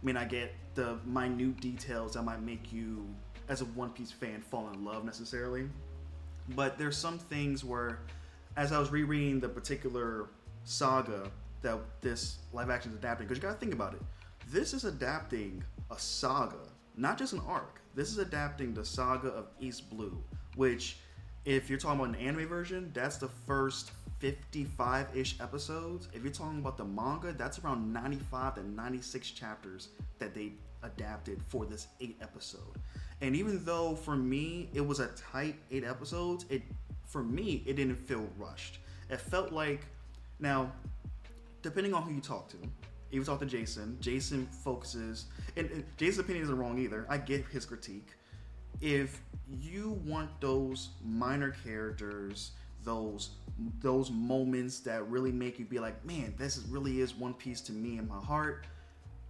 may 0.04 0.12
not 0.14 0.30
get 0.30 0.54
the 0.74 0.98
minute 1.06 1.60
details 1.60 2.14
that 2.14 2.24
might 2.24 2.42
make 2.42 2.72
you, 2.74 3.06
as 3.50 3.62
a 3.62 3.66
One 3.66 3.92
Piece 3.92 4.12
fan, 4.12 4.42
fall 4.42 4.70
in 4.74 4.84
love 4.84 5.04
necessarily. 5.06 5.70
But 6.56 6.78
there's 6.80 6.98
some 6.98 7.20
things 7.20 7.64
where, 7.64 8.00
as 8.58 8.72
I 8.72 8.80
was 8.80 8.92
rereading 8.92 9.40
the 9.40 9.50
particular 9.50 10.28
saga 10.64 11.32
that 11.62 11.80
this 12.02 12.38
live 12.54 12.70
action 12.70 12.92
is 12.92 12.98
adapting, 12.98 13.28
because 13.28 13.42
you 13.42 13.48
gotta 13.48 13.60
think 13.60 13.74
about 13.74 13.94
it. 13.94 14.02
This 14.50 14.74
is 14.74 14.84
adapting 14.84 15.64
a 15.90 15.98
saga, 15.98 16.68
not 16.98 17.18
just 17.18 17.34
an 17.34 17.42
arc. 17.48 17.82
This 17.94 18.10
is 18.10 18.18
adapting 18.18 18.74
the 18.74 18.84
saga 18.84 19.30
of 19.30 19.48
East 19.60 19.90
Blue, 19.90 20.22
which, 20.56 20.98
if 21.46 21.70
you're 21.70 21.80
talking 21.80 22.00
about 22.00 22.16
an 22.16 22.28
anime 22.28 22.48
version, 22.48 22.92
that's 22.94 23.18
the 23.18 23.28
first 23.28 23.92
55 24.20 25.16
ish 25.16 25.40
episodes. 25.40 26.08
If 26.14 26.24
you're 26.24 26.32
talking 26.32 26.60
about 26.60 26.78
the 26.78 26.86
manga, 26.86 27.34
that's 27.34 27.60
around 27.60 27.92
95 27.92 28.56
to 28.56 28.70
96 28.70 29.32
chapters 29.32 29.90
that 30.20 30.34
they 30.34 30.54
adapted 30.84 31.42
for 31.48 31.66
this 31.66 31.88
eight 32.00 32.18
episode. 32.22 32.78
And 33.22 33.36
even 33.36 33.64
though 33.66 33.96
for 33.96 34.16
me 34.16 34.70
it 34.74 34.82
was 34.86 35.00
a 35.00 35.08
tight 35.10 35.56
eight 35.72 35.84
episodes, 35.84 36.46
it 36.50 36.64
for 37.12 37.24
me 37.24 37.64
it 37.66 37.76
didn't 37.76 37.98
feel 37.98 38.28
rushed. 38.38 38.80
It 39.10 39.20
felt 39.20 39.52
like 39.52 39.86
now, 40.40 40.72
depending 41.62 41.94
on 41.94 42.04
who 42.04 42.14
you 42.14 42.22
talk 42.22 42.50
to, 42.50 42.58
if 42.58 43.16
you 43.16 43.24
talk 43.24 43.40
to 43.42 43.46
Jason, 43.46 43.98
Jason 44.00 44.48
focuses, 44.48 45.26
and, 45.58 45.84
Jason's 45.98 46.20
opinion 46.20 46.44
isn't 46.44 46.58
wrong 46.58 46.80
either. 46.80 47.06
I 47.10 47.18
get 47.18 47.46
his 47.48 47.66
critique. 47.66 48.08
If 48.80 49.22
you 49.60 50.00
want 50.06 50.30
those 50.40 50.90
minor 51.04 51.52
characters, 51.64 52.52
those 52.84 53.32
those 53.80 54.10
moments 54.10 54.80
that 54.80 55.08
really 55.08 55.32
make 55.32 55.60
you 55.60 55.66
be 55.66 55.78
like, 55.78 56.04
man, 56.04 56.34
this 56.38 56.58
is, 56.58 56.66
really 56.66 57.02
is 57.02 57.14
One 57.14 57.34
Piece 57.34 57.62
to 57.62 57.74
me 57.74 58.00
in 58.00 58.08
my 58.08 58.20
heart. 58.20 58.66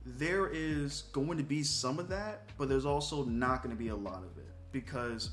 There 0.05 0.47
is 0.47 1.03
going 1.11 1.37
to 1.37 1.43
be 1.43 1.63
some 1.63 1.99
of 1.99 2.07
that, 2.09 2.43
but 2.57 2.69
there's 2.69 2.85
also 2.85 3.25
not 3.25 3.61
going 3.61 3.75
to 3.75 3.79
be 3.79 3.89
a 3.89 3.95
lot 3.95 4.19
of 4.19 4.37
it 4.37 4.49
because 4.71 5.31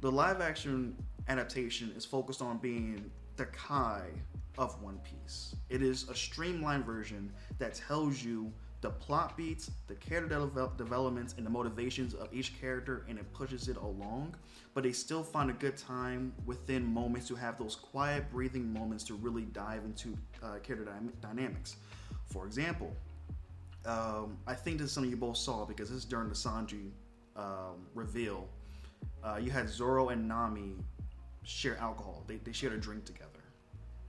the 0.00 0.10
live 0.10 0.40
action 0.40 0.96
adaptation 1.28 1.92
is 1.96 2.04
focused 2.04 2.42
on 2.42 2.58
being 2.58 3.10
the 3.36 3.46
Kai 3.46 4.06
of 4.56 4.82
One 4.82 4.98
Piece. 4.98 5.54
It 5.68 5.82
is 5.82 6.08
a 6.08 6.14
streamlined 6.14 6.84
version 6.84 7.32
that 7.58 7.74
tells 7.74 8.22
you 8.22 8.52
the 8.80 8.90
plot 8.90 9.36
beats, 9.36 9.70
the 9.88 9.94
character 9.94 10.36
devel- 10.36 10.76
developments, 10.76 11.34
and 11.36 11.44
the 11.44 11.50
motivations 11.50 12.14
of 12.14 12.28
each 12.32 12.58
character, 12.60 13.04
and 13.08 13.18
it 13.18 13.32
pushes 13.32 13.68
it 13.68 13.76
along. 13.76 14.34
But 14.74 14.84
they 14.84 14.92
still 14.92 15.22
find 15.22 15.50
a 15.50 15.54
good 15.54 15.76
time 15.76 16.32
within 16.46 16.84
moments 16.84 17.26
to 17.28 17.34
have 17.34 17.58
those 17.58 17.74
quiet, 17.74 18.30
breathing 18.30 18.72
moments 18.72 19.02
to 19.04 19.14
really 19.14 19.44
dive 19.46 19.84
into 19.84 20.16
uh, 20.42 20.58
character 20.62 20.84
dy- 20.84 21.12
dynamics. 21.20 21.76
For 22.26 22.46
example, 22.46 22.94
um, 23.84 24.38
I 24.46 24.54
think 24.54 24.78
this 24.78 24.88
is 24.88 24.92
something 24.92 25.10
you 25.10 25.16
both 25.16 25.36
saw 25.36 25.64
because 25.64 25.88
this 25.88 25.98
is 25.98 26.04
during 26.04 26.28
the 26.28 26.34
Sanji 26.34 26.90
um, 27.36 27.86
reveal. 27.94 28.48
Uh, 29.24 29.38
you 29.40 29.50
had 29.50 29.68
Zoro 29.68 30.10
and 30.10 30.28
Nami 30.28 30.76
share 31.48 31.78
alcohol. 31.78 32.24
They, 32.26 32.36
they 32.36 32.52
shared 32.52 32.74
a 32.74 32.78
drink 32.78 33.04
together. 33.06 33.24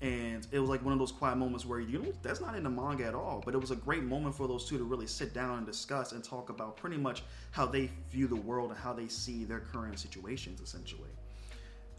And 0.02 0.46
it 0.52 0.60
was 0.60 0.70
like 0.70 0.84
one 0.84 0.94
of 0.94 1.00
those 1.00 1.12
quiet 1.12 1.38
moments 1.38 1.66
where 1.66 1.80
you 1.80 2.00
know 2.00 2.14
that's 2.22 2.40
not 2.40 2.56
in 2.56 2.64
the 2.64 2.70
manga 2.70 3.06
at 3.06 3.16
all, 3.16 3.42
but 3.44 3.54
it 3.54 3.58
was 3.58 3.72
a 3.72 3.76
great 3.76 4.04
moment 4.04 4.36
for 4.36 4.48
those 4.48 4.66
two 4.66 4.78
to 4.78 4.84
really 4.84 5.08
sit 5.08 5.34
down 5.34 5.58
and 5.58 5.66
discuss 5.66 6.14
and 6.14 6.24
talk 6.24 6.50
about 6.50 6.78
pretty 6.78 6.98
much 6.98 7.24
how 7.52 7.66
they 7.66 7.90
view 8.10 8.28
the 8.28 8.36
world 8.36 8.70
and 8.70 8.80
how 8.80 8.94
they 8.94 9.08
see 9.08 9.44
their 9.44 9.60
current 9.60 10.00
situations 10.00 10.62
essentially. 10.62 11.10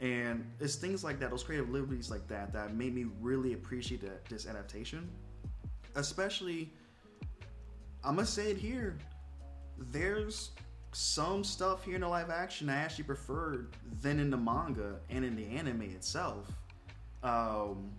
And 0.01 0.51
it's 0.61 0.77
things 0.77 1.05
like 1.05 1.19
that, 1.21 1.31
those 1.31 1.43
creative 1.43 1.69
liberties 1.69 2.11
like 2.11 2.27
that, 2.29 2.55
that 2.55 2.75
made 2.75 2.95
me 2.95 3.07
really 3.21 3.53
appreciate 3.53 4.01
that, 4.01 4.25
this 4.27 4.47
adaptation. 4.47 5.11
Especially, 5.95 6.71
I'm 8.03 8.15
gonna 8.15 8.27
say 8.27 8.51
it 8.51 8.57
here. 8.57 8.97
There's 9.91 10.53
some 10.93 11.45
stuff 11.45 11.85
here 11.85 11.95
in 11.95 12.01
the 12.01 12.09
live 12.09 12.31
action 12.31 12.69
I 12.69 12.77
actually 12.77 13.05
preferred 13.05 13.69
than 14.03 14.19
in 14.19 14.31
the 14.31 14.37
manga 14.37 14.97
and 15.09 15.25
in 15.25 15.37
the 15.37 15.47
anime 15.47 15.83
itself. 15.83 16.51
Um, 17.23 17.91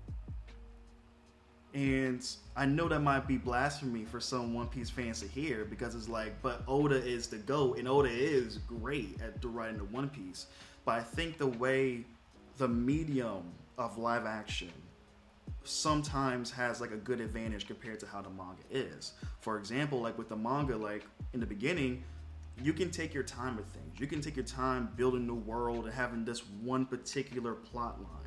and 1.74 2.28
I 2.56 2.66
know 2.66 2.90
that 2.90 3.00
might 3.00 3.28
be 3.28 3.38
blasphemy 3.38 4.04
for 4.04 4.20
some 4.20 4.54
One 4.54 4.68
Piece 4.68 4.90
fans 4.90 5.22
to 5.22 5.28
hear 5.28 5.64
because 5.64 5.96
it's 5.96 6.10
like, 6.10 6.42
but 6.42 6.64
Oda 6.68 6.96
is 6.96 7.28
the 7.28 7.38
GOAT, 7.38 7.78
and 7.78 7.88
Oda 7.88 8.10
is 8.10 8.58
great 8.68 9.22
at 9.22 9.42
the 9.42 9.48
writing 9.48 9.80
of 9.80 9.94
One 9.94 10.10
Piece. 10.10 10.48
But 10.84 10.96
I 10.96 11.02
think 11.02 11.38
the 11.38 11.48
way 11.48 12.04
the 12.58 12.68
medium 12.68 13.44
of 13.78 13.98
live 13.98 14.26
action 14.26 14.72
sometimes 15.64 16.52
has 16.52 16.82
like 16.82 16.92
a 16.92 16.98
good 16.98 17.22
advantage 17.22 17.68
compared 17.68 18.00
to 18.02 18.06
how 18.08 18.22
the 18.22 18.30
manga 18.30 18.64
is. 18.70 19.14
For 19.40 19.58
example, 19.58 20.02
like 20.02 20.18
with 20.18 20.28
the 20.28 20.36
manga, 20.36 20.76
like 20.76 21.06
in 21.34 21.40
the 21.40 21.46
beginning, 21.46 22.04
you 22.62 22.74
can 22.74 22.92
take 22.92 23.14
your 23.14 23.24
time 23.24 23.56
with 23.56 23.66
things. 23.68 24.00
You 24.00 24.08
can 24.08 24.22
take 24.22 24.36
your 24.36 24.46
time 24.46 24.90
building 24.96 25.28
the 25.28 25.34
world 25.34 25.86
and 25.86 25.94
having 25.94 26.26
this 26.26 26.44
one 26.62 26.86
particular 26.86 27.54
plot 27.54 28.00
line. 28.02 28.22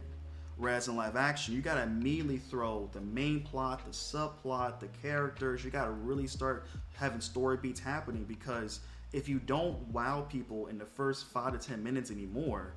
Whereas 0.56 0.86
in 0.86 0.96
live 0.96 1.16
action, 1.16 1.54
you 1.54 1.60
gotta 1.60 1.82
immediately 1.82 2.38
throw 2.38 2.88
the 2.92 3.00
main 3.00 3.42
plot, 3.42 3.84
the 3.84 3.90
subplot, 3.90 4.78
the 4.78 4.86
characters. 5.02 5.64
You 5.64 5.70
gotta 5.70 5.90
really 5.90 6.26
start 6.26 6.66
having 6.94 7.20
story 7.20 7.56
beats 7.56 7.80
happening 7.80 8.24
because 8.24 8.80
if 9.12 9.28
you 9.28 9.40
don't 9.40 9.76
wow 9.88 10.26
people 10.28 10.68
in 10.68 10.78
the 10.78 10.86
first 10.86 11.26
five 11.26 11.52
to 11.52 11.58
ten 11.58 11.82
minutes 11.82 12.10
anymore 12.10 12.74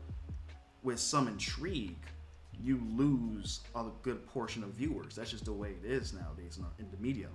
with 0.83 0.99
some 0.99 1.27
intrigue, 1.27 1.97
you 2.63 2.81
lose 2.95 3.62
a 3.75 3.86
good 4.01 4.25
portion 4.27 4.63
of 4.63 4.71
viewers. 4.71 5.15
That's 5.15 5.29
just 5.29 5.45
the 5.45 5.53
way 5.53 5.75
it 5.83 5.86
is 5.86 6.13
nowadays 6.13 6.60
in 6.79 6.89
the 6.89 6.97
media. 6.97 7.27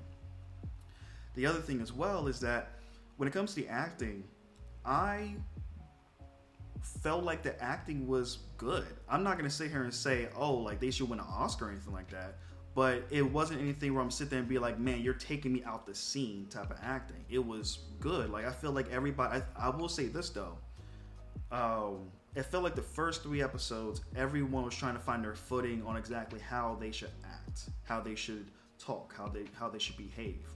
The 1.35 1.47
other 1.47 1.61
thing 1.61 1.81
as 1.81 1.93
well 1.93 2.27
is 2.27 2.41
that 2.41 2.79
when 3.17 3.29
it 3.29 3.33
comes 3.33 3.55
to 3.55 3.61
the 3.61 3.69
acting, 3.69 4.25
I 4.85 5.35
felt 6.83 7.25
like 7.25 7.43
the 7.43 7.61
acting 7.63 8.07
was 8.07 8.39
good. 8.57 8.87
I'm 9.09 9.23
not 9.23 9.37
gonna 9.37 9.51
sit 9.51 9.71
here 9.71 9.85
and 9.85 9.95
say, 9.95 10.29
oh, 10.37 10.55
like 10.55 10.81
they 10.81 10.91
should 10.91 11.09
win 11.09 11.21
an 11.21 11.27
Oscar 11.29 11.67
or 11.67 11.71
anything 11.71 11.93
like 11.93 12.11
that. 12.11 12.37
But 12.75 13.05
it 13.11 13.23
wasn't 13.23 13.61
anything 13.61 13.93
where 13.95 14.03
I'm 14.03 14.11
sitting 14.11 14.31
there 14.31 14.39
and 14.39 14.49
be 14.49 14.59
like, 14.59 14.79
man, 14.79 15.03
you're 15.03 15.13
taking 15.13 15.53
me 15.53 15.63
out 15.65 15.87
the 15.87 15.95
scene 15.95 16.47
type 16.49 16.71
of 16.71 16.79
acting. 16.83 17.23
It 17.29 17.45
was 17.45 17.81
good. 18.01 18.31
Like 18.31 18.47
I 18.47 18.53
feel 18.53 18.73
like 18.73 18.91
everybody. 18.91 19.43
I, 19.57 19.67
I 19.67 19.71
will 19.71 19.89
say 19.89 20.07
this 20.07 20.31
though. 20.31 20.57
Um, 21.51 22.11
it 22.35 22.45
felt 22.45 22.65
like 22.65 22.75
the 22.75 22.83
first 22.83 23.23
three 23.23 23.43
episodes, 23.43 24.01
everyone 24.17 24.65
was 24.65 24.75
trying 24.75 24.95
to 24.95 25.01
find 25.01 25.23
their 25.23 25.35
footing 25.35 25.83
on 25.85 25.97
exactly 25.97 26.41
how 26.41 26.79
they 26.81 26.91
should 26.91 27.11
act, 27.25 27.69
how 27.85 28.01
they 28.01 28.15
should 28.15 28.47
talk, 28.79 29.15
how 29.17 29.29
they 29.29 29.45
how 29.59 29.69
they 29.69 29.79
should 29.79 29.97
behave. 29.99 30.47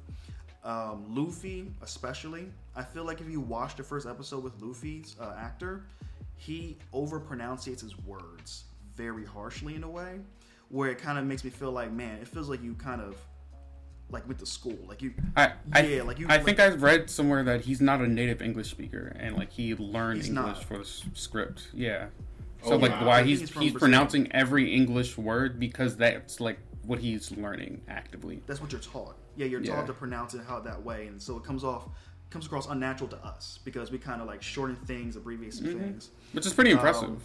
Um, 0.66 1.05
Luffy, 1.14 1.70
especially, 1.81 2.48
I 2.74 2.83
feel 2.83 3.05
like 3.05 3.20
if 3.20 3.31
you 3.31 3.40
watch 3.40 3.76
the 3.76 3.85
first 3.85 4.05
episode 4.05 4.42
with 4.42 4.61
Luffy's 4.61 5.14
uh, 5.20 5.33
actor, 5.38 5.85
he 6.37 6.76
over 6.92 7.20
pronunciates 7.20 7.83
his 7.83 7.96
words 8.00 8.64
very 8.96 9.24
harshly 9.24 9.76
in 9.76 9.85
a 9.85 9.88
way 9.88 10.18
where 10.70 10.90
it 10.90 10.98
kind 10.98 11.18
of 11.18 11.24
makes 11.24 11.44
me 11.44 11.50
feel 11.50 11.70
like, 11.70 11.92
man, 11.92 12.18
it 12.20 12.26
feels 12.26 12.48
like 12.48 12.64
you 12.64 12.74
kind 12.74 13.00
of 13.00 13.16
like 14.11 14.26
went 14.26 14.40
to 14.40 14.46
school, 14.46 14.76
like 14.88 15.02
you, 15.02 15.14
I, 15.37 15.52
I 15.72 15.83
yeah, 15.83 16.02
like 16.02 16.18
you. 16.18 16.26
I 16.29 16.37
like, 16.37 16.44
think 16.44 16.59
I've 16.59 16.83
read 16.83 17.11
somewhere 17.11 17.44
that 17.44 17.61
he's 17.61 17.81
not 17.81 18.00
a 18.00 18.09
native 18.09 18.42
English 18.42 18.70
speaker 18.70 19.16
and 19.20 19.37
like 19.37 19.52
he 19.52 19.76
learned 19.76 20.24
English 20.24 20.31
not. 20.35 20.64
for 20.64 20.79
the 20.79 20.85
script. 21.14 21.68
Yeah. 21.74 22.07
Oh, 22.64 22.70
So 22.70 22.76
like 22.76 22.90
wow. 22.90 23.07
why 23.07 23.22
he's 23.22 23.40
he's 23.40 23.50
he's, 23.50 23.72
pronouncing 23.72 24.33
every 24.33 24.74
English 24.74 25.16
word 25.16 25.61
because 25.61 25.96
that's 25.96 26.40
like 26.40 26.59
what 26.85 26.98
he's 26.98 27.31
learning 27.33 27.83
actively. 27.88 28.42
that's 28.46 28.61
what 28.61 28.72
you're 28.72 28.81
taught. 28.81 29.16
Yeah, 29.37 29.46
you're 29.46 29.61
Yeah. 29.61 29.77
taught 29.77 29.87
to 29.87 29.92
pronounce 29.92 30.35
it 30.35 30.42
how 30.46 30.61
that 30.61 30.83
way, 30.83 31.07
and 31.07 31.20
so 31.20 31.37
it 31.37 31.44
comes 31.44 31.62
off 31.64 31.88
comes 32.29 32.46
across 32.46 32.66
unnatural 32.66 33.09
to 33.09 33.16
us 33.25 33.61
because 33.64 33.92
we 33.92 33.99
kind 33.99 34.20
of 34.20 34.27
like 34.27 34.42
shorten 34.42 34.75
things, 34.75 35.14
abbreviate 35.14 35.55
some 35.55 35.66
Mhm. 35.66 35.79
things. 35.79 36.11
Which 36.33 36.44
is 36.44 36.53
pretty 36.53 36.72
Um, 36.72 36.79
impressive. 36.79 37.22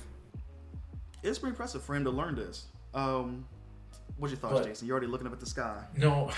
It's 1.23 1.39
pretty 1.39 1.51
impressive 1.51 1.81
for 1.83 1.95
him 1.95 2.03
to 2.03 2.11
learn 2.11 2.35
this. 2.35 2.65
Um, 2.93 3.45
what's 4.17 4.31
your 4.31 4.39
thoughts, 4.39 4.59
But- 4.59 4.65
Jason? 4.67 4.87
You're 4.87 4.93
already 4.95 5.07
looking 5.07 5.25
up 5.25 5.33
at 5.33 5.39
the 5.39 5.45
sky. 5.47 5.85
No. 5.97 6.31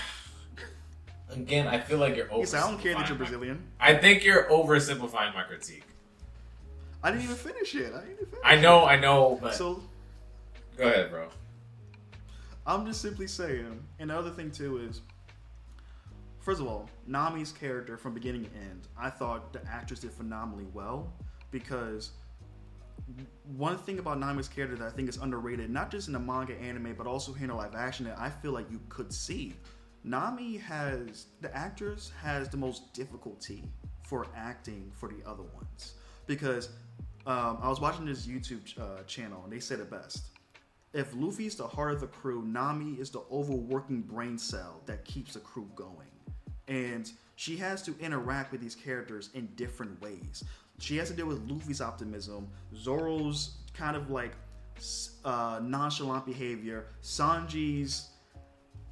Again, 1.30 1.66
I 1.68 1.78
feel 1.80 1.98
like 1.98 2.16
you're 2.16 2.30
over. 2.30 2.40
He 2.40 2.46
said, 2.46 2.62
"I 2.62 2.70
don't 2.70 2.80
care 2.80 2.94
that 2.94 3.08
you're 3.08 3.18
Brazilian." 3.18 3.62
I 3.80 3.94
think 3.94 4.24
you're 4.24 4.44
oversimplifying 4.44 5.34
my 5.34 5.42
critique. 5.42 5.84
I 7.02 7.10
didn't 7.10 7.24
even 7.24 7.36
finish 7.36 7.74
it. 7.74 7.92
I 7.94 7.98
didn't 8.00 8.12
even 8.12 8.26
finish. 8.26 8.40
I 8.44 8.56
know, 8.56 8.84
I 8.86 8.96
know, 8.96 9.38
but 9.42 9.54
So 9.54 9.82
go 10.76 10.84
ahead, 10.88 11.10
bro. 11.10 11.28
I'm 12.66 12.86
just 12.86 13.02
simply 13.02 13.26
saying, 13.26 13.82
and 13.98 14.08
the 14.10 14.18
other 14.18 14.30
thing 14.30 14.50
too 14.50 14.78
is, 14.78 15.02
first 16.44 16.60
of 16.60 16.66
all, 16.66 16.88
Nami's 17.06 17.50
character 17.50 17.96
from 17.96 18.12
beginning 18.12 18.44
to 18.44 18.50
end, 18.56 18.86
I 18.98 19.08
thought 19.08 19.52
the 19.52 19.66
actress 19.66 20.00
did 20.00 20.12
phenomenally 20.12 20.66
well 20.72 21.12
because 21.50 22.10
one 23.56 23.78
thing 23.78 23.98
about 23.98 24.18
Nami's 24.20 24.48
character 24.48 24.76
that 24.76 24.86
I 24.86 24.90
think 24.90 25.08
is 25.08 25.16
underrated, 25.16 25.70
not 25.70 25.90
just 25.90 26.06
in 26.06 26.12
the 26.12 26.20
manga 26.20 26.54
anime, 26.60 26.94
but 26.96 27.06
also 27.06 27.32
here 27.32 27.48
in 27.50 27.56
live 27.56 27.74
action, 27.74 28.06
that 28.06 28.18
I 28.18 28.28
feel 28.28 28.52
like 28.52 28.70
you 28.70 28.80
could 28.88 29.12
see. 29.12 29.54
Nami 30.04 30.58
has 30.58 31.26
the 31.40 31.54
actress 31.56 32.12
has 32.22 32.50
the 32.50 32.58
most 32.58 32.92
difficulty 32.92 33.64
for 34.02 34.26
acting 34.36 34.92
for 34.94 35.08
the 35.08 35.26
other 35.26 35.42
ones 35.42 35.94
because 36.26 36.68
um, 37.26 37.58
I 37.62 37.70
was 37.70 37.80
watching 37.80 38.04
this 38.04 38.26
YouTube 38.26 38.60
uh, 38.78 39.02
channel 39.04 39.40
and 39.44 39.52
they 39.52 39.60
said 39.60 39.80
it 39.80 39.90
best 39.90 40.26
if 40.94 41.12
Luffy's 41.16 41.56
the 41.56 41.66
heart 41.66 41.92
of 41.92 42.00
the 42.00 42.06
crew, 42.06 42.42
Nami 42.42 42.92
is 42.92 43.10
the 43.10 43.22
overworking 43.30 44.02
brain 44.02 44.38
cell 44.38 44.80
that 44.86 45.04
keeps 45.04 45.34
the 45.34 45.40
crew 45.40 45.68
going. 45.74 46.13
And 46.68 47.10
she 47.36 47.56
has 47.56 47.82
to 47.82 47.94
interact 47.98 48.52
with 48.52 48.60
these 48.60 48.74
characters 48.74 49.30
in 49.34 49.46
different 49.56 50.00
ways. 50.00 50.44
She 50.78 50.96
has 50.96 51.08
to 51.10 51.14
deal 51.14 51.26
with 51.26 51.48
Luffy's 51.48 51.80
optimism, 51.80 52.48
Zoro's 52.74 53.56
kind 53.74 53.96
of 53.96 54.10
like 54.10 54.32
uh, 55.24 55.60
nonchalant 55.62 56.26
behavior, 56.26 56.86
Sanji's 57.02 58.10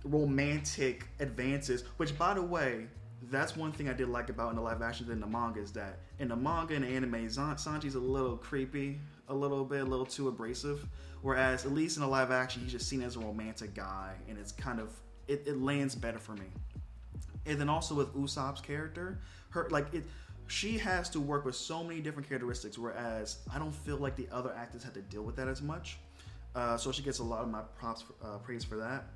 romantic 0.04 1.06
advances, 1.20 1.84
which, 1.96 2.16
by 2.18 2.34
the 2.34 2.42
way, 2.42 2.86
that's 3.30 3.56
one 3.56 3.72
thing 3.72 3.88
I 3.88 3.92
did 3.92 4.08
like 4.08 4.28
about 4.30 4.50
in 4.50 4.56
the 4.56 4.62
live 4.62 4.82
action 4.82 5.06
than 5.06 5.20
the 5.20 5.26
manga 5.26 5.60
is 5.60 5.72
that 5.72 6.00
in 6.18 6.28
the 6.28 6.36
manga 6.36 6.74
and 6.74 6.84
anime, 6.84 7.30
San- 7.30 7.56
Sanji's 7.56 7.94
a 7.94 8.00
little 8.00 8.36
creepy, 8.36 8.98
a 9.28 9.34
little 9.34 9.64
bit, 9.64 9.82
a 9.82 9.84
little 9.84 10.06
too 10.06 10.28
abrasive. 10.28 10.86
Whereas 11.22 11.64
at 11.64 11.72
least 11.72 11.96
in 11.96 12.02
the 12.02 12.08
live 12.08 12.32
action, 12.32 12.62
he's 12.62 12.72
just 12.72 12.88
seen 12.88 13.02
as 13.02 13.14
a 13.14 13.20
romantic 13.20 13.74
guy, 13.74 14.14
and 14.28 14.36
it's 14.38 14.50
kind 14.50 14.80
of 14.80 14.90
it, 15.28 15.44
it 15.46 15.60
lands 15.62 15.94
better 15.94 16.18
for 16.18 16.32
me. 16.32 16.46
And 17.46 17.60
then 17.60 17.68
also 17.68 17.94
with 17.94 18.14
Usopp's 18.14 18.60
character, 18.60 19.18
her 19.50 19.68
like 19.70 19.92
it, 19.92 20.04
she 20.46 20.78
has 20.78 21.08
to 21.10 21.20
work 21.20 21.44
with 21.44 21.56
so 21.56 21.82
many 21.82 22.00
different 22.00 22.28
characteristics. 22.28 22.78
Whereas 22.78 23.38
I 23.52 23.58
don't 23.58 23.74
feel 23.74 23.96
like 23.96 24.16
the 24.16 24.28
other 24.30 24.52
actors 24.56 24.84
had 24.84 24.94
to 24.94 25.02
deal 25.02 25.22
with 25.22 25.36
that 25.36 25.48
as 25.48 25.62
much. 25.62 25.98
Uh, 26.54 26.76
so 26.76 26.92
she 26.92 27.02
gets 27.02 27.18
a 27.18 27.24
lot 27.24 27.42
of 27.42 27.48
my 27.48 27.62
props, 27.78 28.02
for, 28.02 28.14
uh, 28.22 28.38
praise 28.38 28.62
for 28.62 28.76
that. 28.76 29.06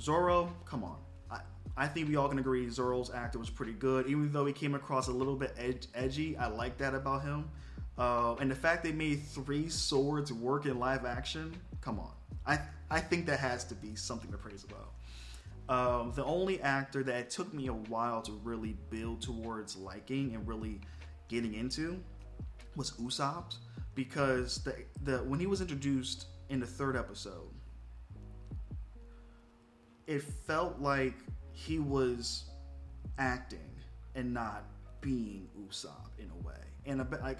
Zoro, 0.00 0.52
come 0.64 0.82
on. 0.82 0.96
I, 1.30 1.40
I 1.76 1.86
think 1.86 2.08
we 2.08 2.16
all 2.16 2.28
can 2.28 2.38
agree 2.38 2.68
Zoro's 2.68 3.10
actor 3.10 3.38
was 3.38 3.50
pretty 3.50 3.72
good. 3.72 4.08
Even 4.08 4.32
though 4.32 4.44
he 4.44 4.52
came 4.52 4.74
across 4.74 5.08
a 5.08 5.12
little 5.12 5.36
bit 5.36 5.54
edge, 5.56 5.86
edgy, 5.94 6.36
I 6.36 6.48
like 6.48 6.78
that 6.78 6.94
about 6.94 7.22
him. 7.22 7.48
Uh, 7.96 8.34
and 8.40 8.50
the 8.50 8.54
fact 8.54 8.82
they 8.82 8.92
made 8.92 9.22
three 9.22 9.68
swords 9.68 10.32
work 10.32 10.66
in 10.66 10.78
live 10.78 11.04
action, 11.04 11.54
come 11.80 12.00
on. 12.00 12.10
I, 12.46 12.58
I 12.90 13.00
think 13.00 13.26
that 13.26 13.38
has 13.38 13.64
to 13.64 13.74
be 13.74 13.94
something 13.94 14.30
to 14.32 14.38
praise 14.38 14.64
about. 14.64 14.92
Um, 15.68 16.12
the 16.14 16.24
only 16.24 16.60
actor 16.60 17.02
that 17.04 17.30
took 17.30 17.52
me 17.54 17.68
a 17.68 17.72
while 17.72 18.20
to 18.22 18.32
really 18.42 18.76
build 18.90 19.22
towards 19.22 19.76
liking 19.76 20.34
and 20.34 20.46
really 20.46 20.80
getting 21.28 21.54
into 21.54 22.02
was 22.76 22.90
Usopp 22.92 23.54
because 23.94 24.58
the, 24.64 24.74
the 25.04 25.18
when 25.18 25.38
he 25.38 25.46
was 25.46 25.60
introduced 25.60 26.26
in 26.48 26.60
the 26.60 26.66
third 26.66 26.96
episode, 26.96 27.50
it 30.06 30.22
felt 30.22 30.80
like 30.80 31.14
he 31.52 31.78
was 31.78 32.50
acting 33.18 33.58
and 34.14 34.32
not 34.32 34.64
being 35.00 35.48
Usopp 35.68 36.10
in 36.18 36.30
a 36.30 36.46
way. 36.46 36.54
And 36.86 37.00
a 37.00 37.06
like 37.22 37.38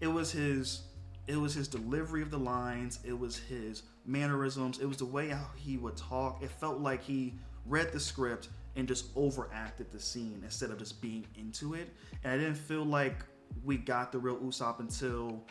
it 0.00 0.06
was 0.06 0.30
his 0.30 0.82
it 1.26 1.36
was 1.36 1.54
his 1.54 1.68
delivery 1.68 2.22
of 2.22 2.30
the 2.30 2.38
lines, 2.38 2.98
it 3.04 3.18
was 3.18 3.36
his 3.36 3.82
mannerisms, 4.04 4.78
it 4.80 4.86
was 4.86 4.96
the 4.96 5.06
way 5.06 5.28
how 5.28 5.46
he 5.56 5.76
would 5.76 5.96
talk. 5.96 6.42
It 6.42 6.50
felt 6.50 6.78
like 6.78 7.02
he 7.02 7.34
read 7.66 7.92
the 7.92 8.00
script 8.00 8.48
and 8.76 8.88
just 8.88 9.06
overacted 9.16 9.92
the 9.92 10.00
scene 10.00 10.40
instead 10.42 10.70
of 10.70 10.78
just 10.78 11.00
being 11.00 11.26
into 11.36 11.74
it. 11.74 11.88
And 12.24 12.32
I 12.32 12.36
didn't 12.36 12.56
feel 12.56 12.84
like 12.84 13.24
we 13.64 13.76
got 13.76 14.12
the 14.12 14.18
real 14.18 14.36
Usopp 14.38 14.80
until 14.80 15.44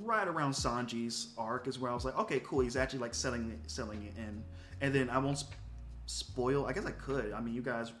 right 0.00 0.28
around 0.28 0.52
Sanji's 0.52 1.28
arc 1.38 1.66
is 1.66 1.78
where 1.78 1.90
I 1.90 1.94
was 1.94 2.04
like, 2.04 2.18
okay, 2.18 2.40
cool. 2.40 2.60
He's 2.60 2.76
actually 2.76 3.00
like 3.00 3.14
selling 3.14 3.50
it, 3.50 3.70
selling 3.70 4.02
it 4.04 4.12
in. 4.16 4.44
And 4.80 4.94
then 4.94 5.08
I 5.08 5.18
won't 5.18 5.42
spoil. 6.06 6.66
I 6.66 6.72
guess 6.72 6.84
I 6.84 6.90
could. 6.90 7.32
I 7.32 7.40
mean, 7.40 7.54
you 7.54 7.62
guys 7.62 7.92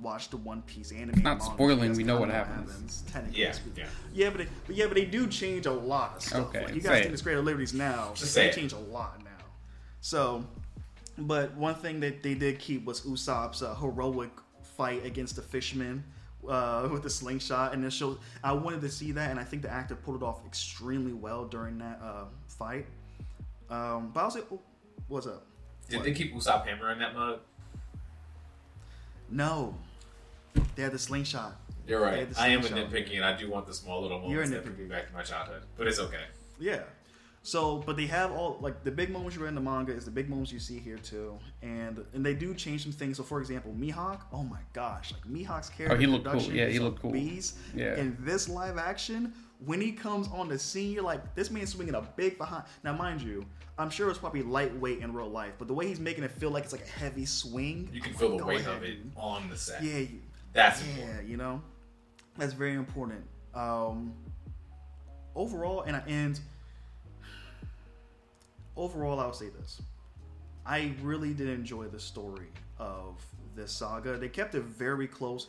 watched 0.00 0.30
the 0.30 0.36
One 0.36 0.62
Piece 0.62 0.92
anime. 0.92 1.22
Not 1.22 1.38
manga, 1.38 1.44
spoiling, 1.44 1.92
we 1.94 2.04
know 2.04 2.18
what 2.18 2.30
happens. 2.30 3.02
technically 3.10 3.42
Yeah, 3.42 3.52
speaking. 3.52 3.84
yeah. 3.84 4.24
yeah, 4.24 4.30
but, 4.30 4.38
they, 4.38 4.46
but 4.66 4.76
yeah, 4.76 4.86
but 4.86 4.94
they 4.94 5.04
do 5.04 5.26
change 5.26 5.66
a 5.66 5.72
lot 5.72 6.16
of 6.16 6.22
stuff. 6.22 6.48
Okay, 6.48 6.64
like, 6.64 6.74
you 6.74 6.80
guys 6.80 6.98
it. 6.98 7.02
think 7.02 7.12
it's 7.14 7.22
Creative 7.22 7.44
Liberties 7.44 7.74
now. 7.74 8.10
Just 8.14 8.34
they 8.34 8.42
say 8.42 8.48
it. 8.48 8.54
change 8.54 8.72
a 8.72 8.78
lot 8.78 9.18
now. 9.24 9.30
So, 10.00 10.44
but 11.18 11.54
one 11.54 11.74
thing 11.74 12.00
that 12.00 12.22
they 12.22 12.34
did 12.34 12.58
keep 12.58 12.84
was 12.84 13.00
Usopp's 13.02 13.62
uh, 13.62 13.74
heroic 13.74 14.30
fight 14.62 15.04
against 15.04 15.36
the 15.36 15.42
fisherman 15.42 16.04
uh, 16.48 16.88
with 16.92 17.02
the 17.02 17.10
slingshot, 17.10 17.72
and 17.74 17.84
it 17.84 17.92
showed. 17.92 18.18
I 18.44 18.52
wanted 18.52 18.80
to 18.82 18.88
see 18.88 19.12
that, 19.12 19.30
and 19.30 19.38
I 19.40 19.44
think 19.44 19.62
the 19.62 19.70
actor 19.70 19.96
pulled 19.96 20.22
it 20.22 20.24
off 20.24 20.44
extremely 20.46 21.12
well 21.12 21.44
during 21.46 21.78
that 21.78 22.00
uh, 22.02 22.24
fight. 22.46 22.86
Um, 23.70 24.10
but 24.14 24.20
I 24.20 24.24
was 24.24 24.34
like, 24.36 24.46
oh, 24.52 24.60
what's 25.08 25.26
up? 25.26 25.44
Did 25.90 25.96
What? 25.96 26.04
they 26.04 26.12
keep 26.12 26.34
Usopp 26.34 26.66
Hammer 26.66 26.90
in 26.92 26.98
that 27.00 27.14
mode? 27.14 27.40
No, 29.30 29.74
they 30.76 30.82
had 30.82 30.92
the 30.92 30.98
slingshot. 30.98 31.56
You're 31.86 32.00
right. 32.00 32.30
the 32.32 32.40
I 32.40 32.48
am 32.48 32.60
a 32.60 32.62
slingshot. 32.64 32.90
nitpicky, 32.92 33.16
and 33.16 33.24
I 33.24 33.36
do 33.36 33.50
want 33.50 33.66
the 33.66 33.74
small 33.74 34.02
little 34.02 34.18
You're 34.30 34.42
a 34.42 34.46
moments 34.46 34.50
that 34.50 34.64
bring 34.64 34.76
me 34.76 34.84
nitpicky. 34.84 34.88
back 34.90 35.08
to 35.08 35.14
my 35.14 35.22
childhood. 35.22 35.62
But 35.76 35.86
it's 35.86 35.98
okay. 35.98 36.24
Yeah. 36.60 36.80
So, 37.42 37.78
but 37.86 37.96
they 37.96 38.06
have 38.06 38.32
all 38.32 38.58
like 38.60 38.84
the 38.84 38.90
big 38.90 39.10
moments 39.10 39.36
you 39.36 39.42
read 39.42 39.50
in 39.50 39.54
the 39.54 39.60
manga 39.60 39.92
is 39.92 40.04
the 40.04 40.10
big 40.10 40.28
moments 40.28 40.52
you 40.52 40.58
see 40.58 40.78
here 40.78 40.98
too, 40.98 41.38
and 41.62 42.04
and 42.12 42.26
they 42.26 42.34
do 42.34 42.52
change 42.54 42.82
some 42.82 42.92
things. 42.92 43.16
So, 43.16 43.22
for 43.22 43.40
example, 43.40 43.72
Mihawk. 43.78 44.20
Oh 44.32 44.42
my 44.42 44.58
gosh, 44.74 45.12
like 45.12 45.22
Mihawk's 45.22 45.70
character. 45.70 45.96
Oh, 45.96 45.98
he 45.98 46.06
looked 46.06 46.26
cool. 46.26 46.42
Yeah, 46.42 46.66
he 46.66 46.76
a 46.76 46.82
looked 46.82 47.00
cool. 47.00 47.12
Bees. 47.12 47.54
Yeah. 47.74 47.94
In 47.96 48.16
this 48.20 48.48
live 48.50 48.76
action, 48.76 49.32
when 49.64 49.80
he 49.80 49.92
comes 49.92 50.28
on 50.28 50.48
the 50.48 50.58
scene, 50.58 50.92
you're 50.92 51.04
like, 51.04 51.34
this 51.36 51.50
man's 51.50 51.70
swinging 51.70 51.94
a 51.94 52.02
big 52.02 52.36
behind. 52.36 52.64
Now, 52.84 52.92
mind 52.92 53.22
you, 53.22 53.46
I'm 53.78 53.88
sure 53.88 54.10
it's 54.10 54.18
probably 54.18 54.42
lightweight 54.42 54.98
in 54.98 55.14
real 55.14 55.30
life, 55.30 55.52
but 55.58 55.68
the 55.68 55.74
way 55.74 55.86
he's 55.86 56.00
making 56.00 56.24
it 56.24 56.32
feel 56.32 56.50
like 56.50 56.64
it's 56.64 56.72
like 56.72 56.84
a 56.84 56.90
heavy 56.90 57.24
swing. 57.24 57.88
You 57.92 58.02
can 58.02 58.12
I'm 58.12 58.18
feel 58.18 58.28
like, 58.30 58.38
the 58.38 58.42
go 58.44 58.48
weight 58.48 58.60
ahead, 58.60 58.76
of 58.76 58.82
it 58.82 58.98
on 59.16 59.48
the 59.48 59.56
set. 59.56 59.82
Yeah. 59.82 59.98
you- 59.98 60.20
That's 60.52 60.82
yeah, 60.82 60.94
important. 60.94 61.28
you 61.28 61.36
know, 61.36 61.62
that's 62.36 62.52
very 62.52 62.74
important. 62.74 63.24
Um, 63.54 64.12
overall, 65.34 65.82
and 65.82 65.96
I 65.96 66.02
and 66.06 66.38
overall, 68.76 69.20
I'll 69.20 69.32
say 69.32 69.48
this: 69.48 69.80
I 70.66 70.92
really 71.02 71.34
did 71.34 71.48
enjoy 71.48 71.86
the 71.86 72.00
story 72.00 72.48
of 72.78 73.24
this 73.54 73.72
saga. 73.72 74.16
They 74.16 74.28
kept 74.28 74.54
it 74.54 74.62
very 74.62 75.06
close, 75.06 75.48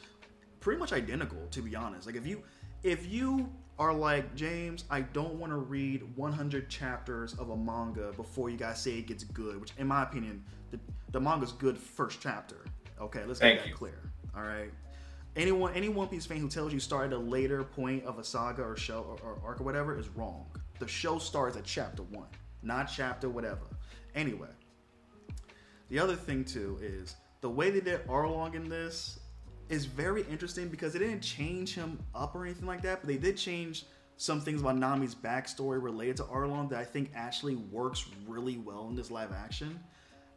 pretty 0.60 0.80
much 0.80 0.94
identical, 0.94 1.46
to 1.52 1.62
be 1.62 1.76
honest. 1.76 2.06
Like 2.06 2.16
if 2.16 2.26
you 2.26 2.42
if 2.84 3.08
you 3.08 3.50
are 3.78 3.94
like 3.94 4.36
James, 4.36 4.84
I 4.90 5.02
don't 5.02 5.36
want 5.36 5.52
to 5.54 5.58
read 5.58 6.04
100 6.18 6.70
chapters 6.70 7.34
of 7.36 7.52
a 7.52 7.58
manga 7.58 8.12
before 8.18 8.50
you 8.50 8.58
guys 8.58 8.82
say 8.82 8.98
it 8.98 9.08
gets 9.08 9.24
good. 9.24 9.60
Which, 9.60 9.72
in 9.78 9.88
my 9.88 10.04
opinion, 10.04 10.44
the 10.72 10.80
the 11.12 11.20
manga's 11.20 11.54
good 11.54 11.78
first 11.78 12.20
chapter. 12.22 12.66
Okay, 13.00 13.24
let's 13.26 13.40
Thank 13.40 13.60
get 13.60 13.64
that 13.64 13.70
you. 13.70 13.76
clear. 13.76 14.00
All 14.36 14.44
right. 14.44 14.72
Anyone, 15.36 15.74
any 15.74 15.90
One 15.90 16.08
Piece 16.08 16.26
fan 16.26 16.38
who 16.38 16.50
tells 16.50 16.74
you 16.74 16.80
started 16.80 17.16
a 17.16 17.20
later 17.20 17.64
point 17.64 18.04
of 18.04 18.20
a 18.20 18.24
saga 18.24 18.64
or 18.64 18.76
show 18.76 19.18
or, 19.24 19.30
or 19.30 19.40
arc 19.46 19.62
or 19.62 19.64
whatever 19.64 19.98
is 19.98 20.10
wrong. 20.10 20.46
The 20.80 20.88
show 20.88 21.18
starts 21.20 21.56
at 21.56 21.66
chapter 21.66 22.04
one, 22.04 22.28
not 22.64 22.86
chapter 22.94 23.30
whatever. 23.30 23.62
Anyway, 24.16 24.50
the 25.90 26.00
other 26.00 26.16
thing 26.16 26.44
too 26.44 26.78
is 26.82 27.16
the 27.42 27.50
way 27.50 27.70
they 27.70 27.80
did 27.80 28.06
Arlong 28.08 28.56
in 28.56 28.68
this 28.68 29.20
is 29.70 29.86
very 29.86 30.24
interesting 30.32 30.68
because 30.68 30.94
they 30.94 31.00
didn't 31.00 31.22
change 31.22 31.76
him 31.76 32.00
up 32.16 32.36
or 32.36 32.44
anything 32.44 32.66
like 32.66 32.82
that, 32.82 33.02
but 33.02 33.08
they 33.08 33.18
did 33.18 33.38
change 33.38 33.86
some 34.18 34.42
things 34.42 34.62
about 34.62 34.78
Nami's 34.78 35.16
backstory 35.16 35.82
related 35.82 36.18
to 36.18 36.24
Arlong 36.24 36.70
that 36.70 36.80
I 36.80 36.84
think 36.84 37.12
actually 37.16 37.56
works 37.56 38.06
really 38.28 38.58
well 38.58 38.88
in 38.90 38.96
this 38.96 39.12
live 39.12 39.32
action. 39.32 39.80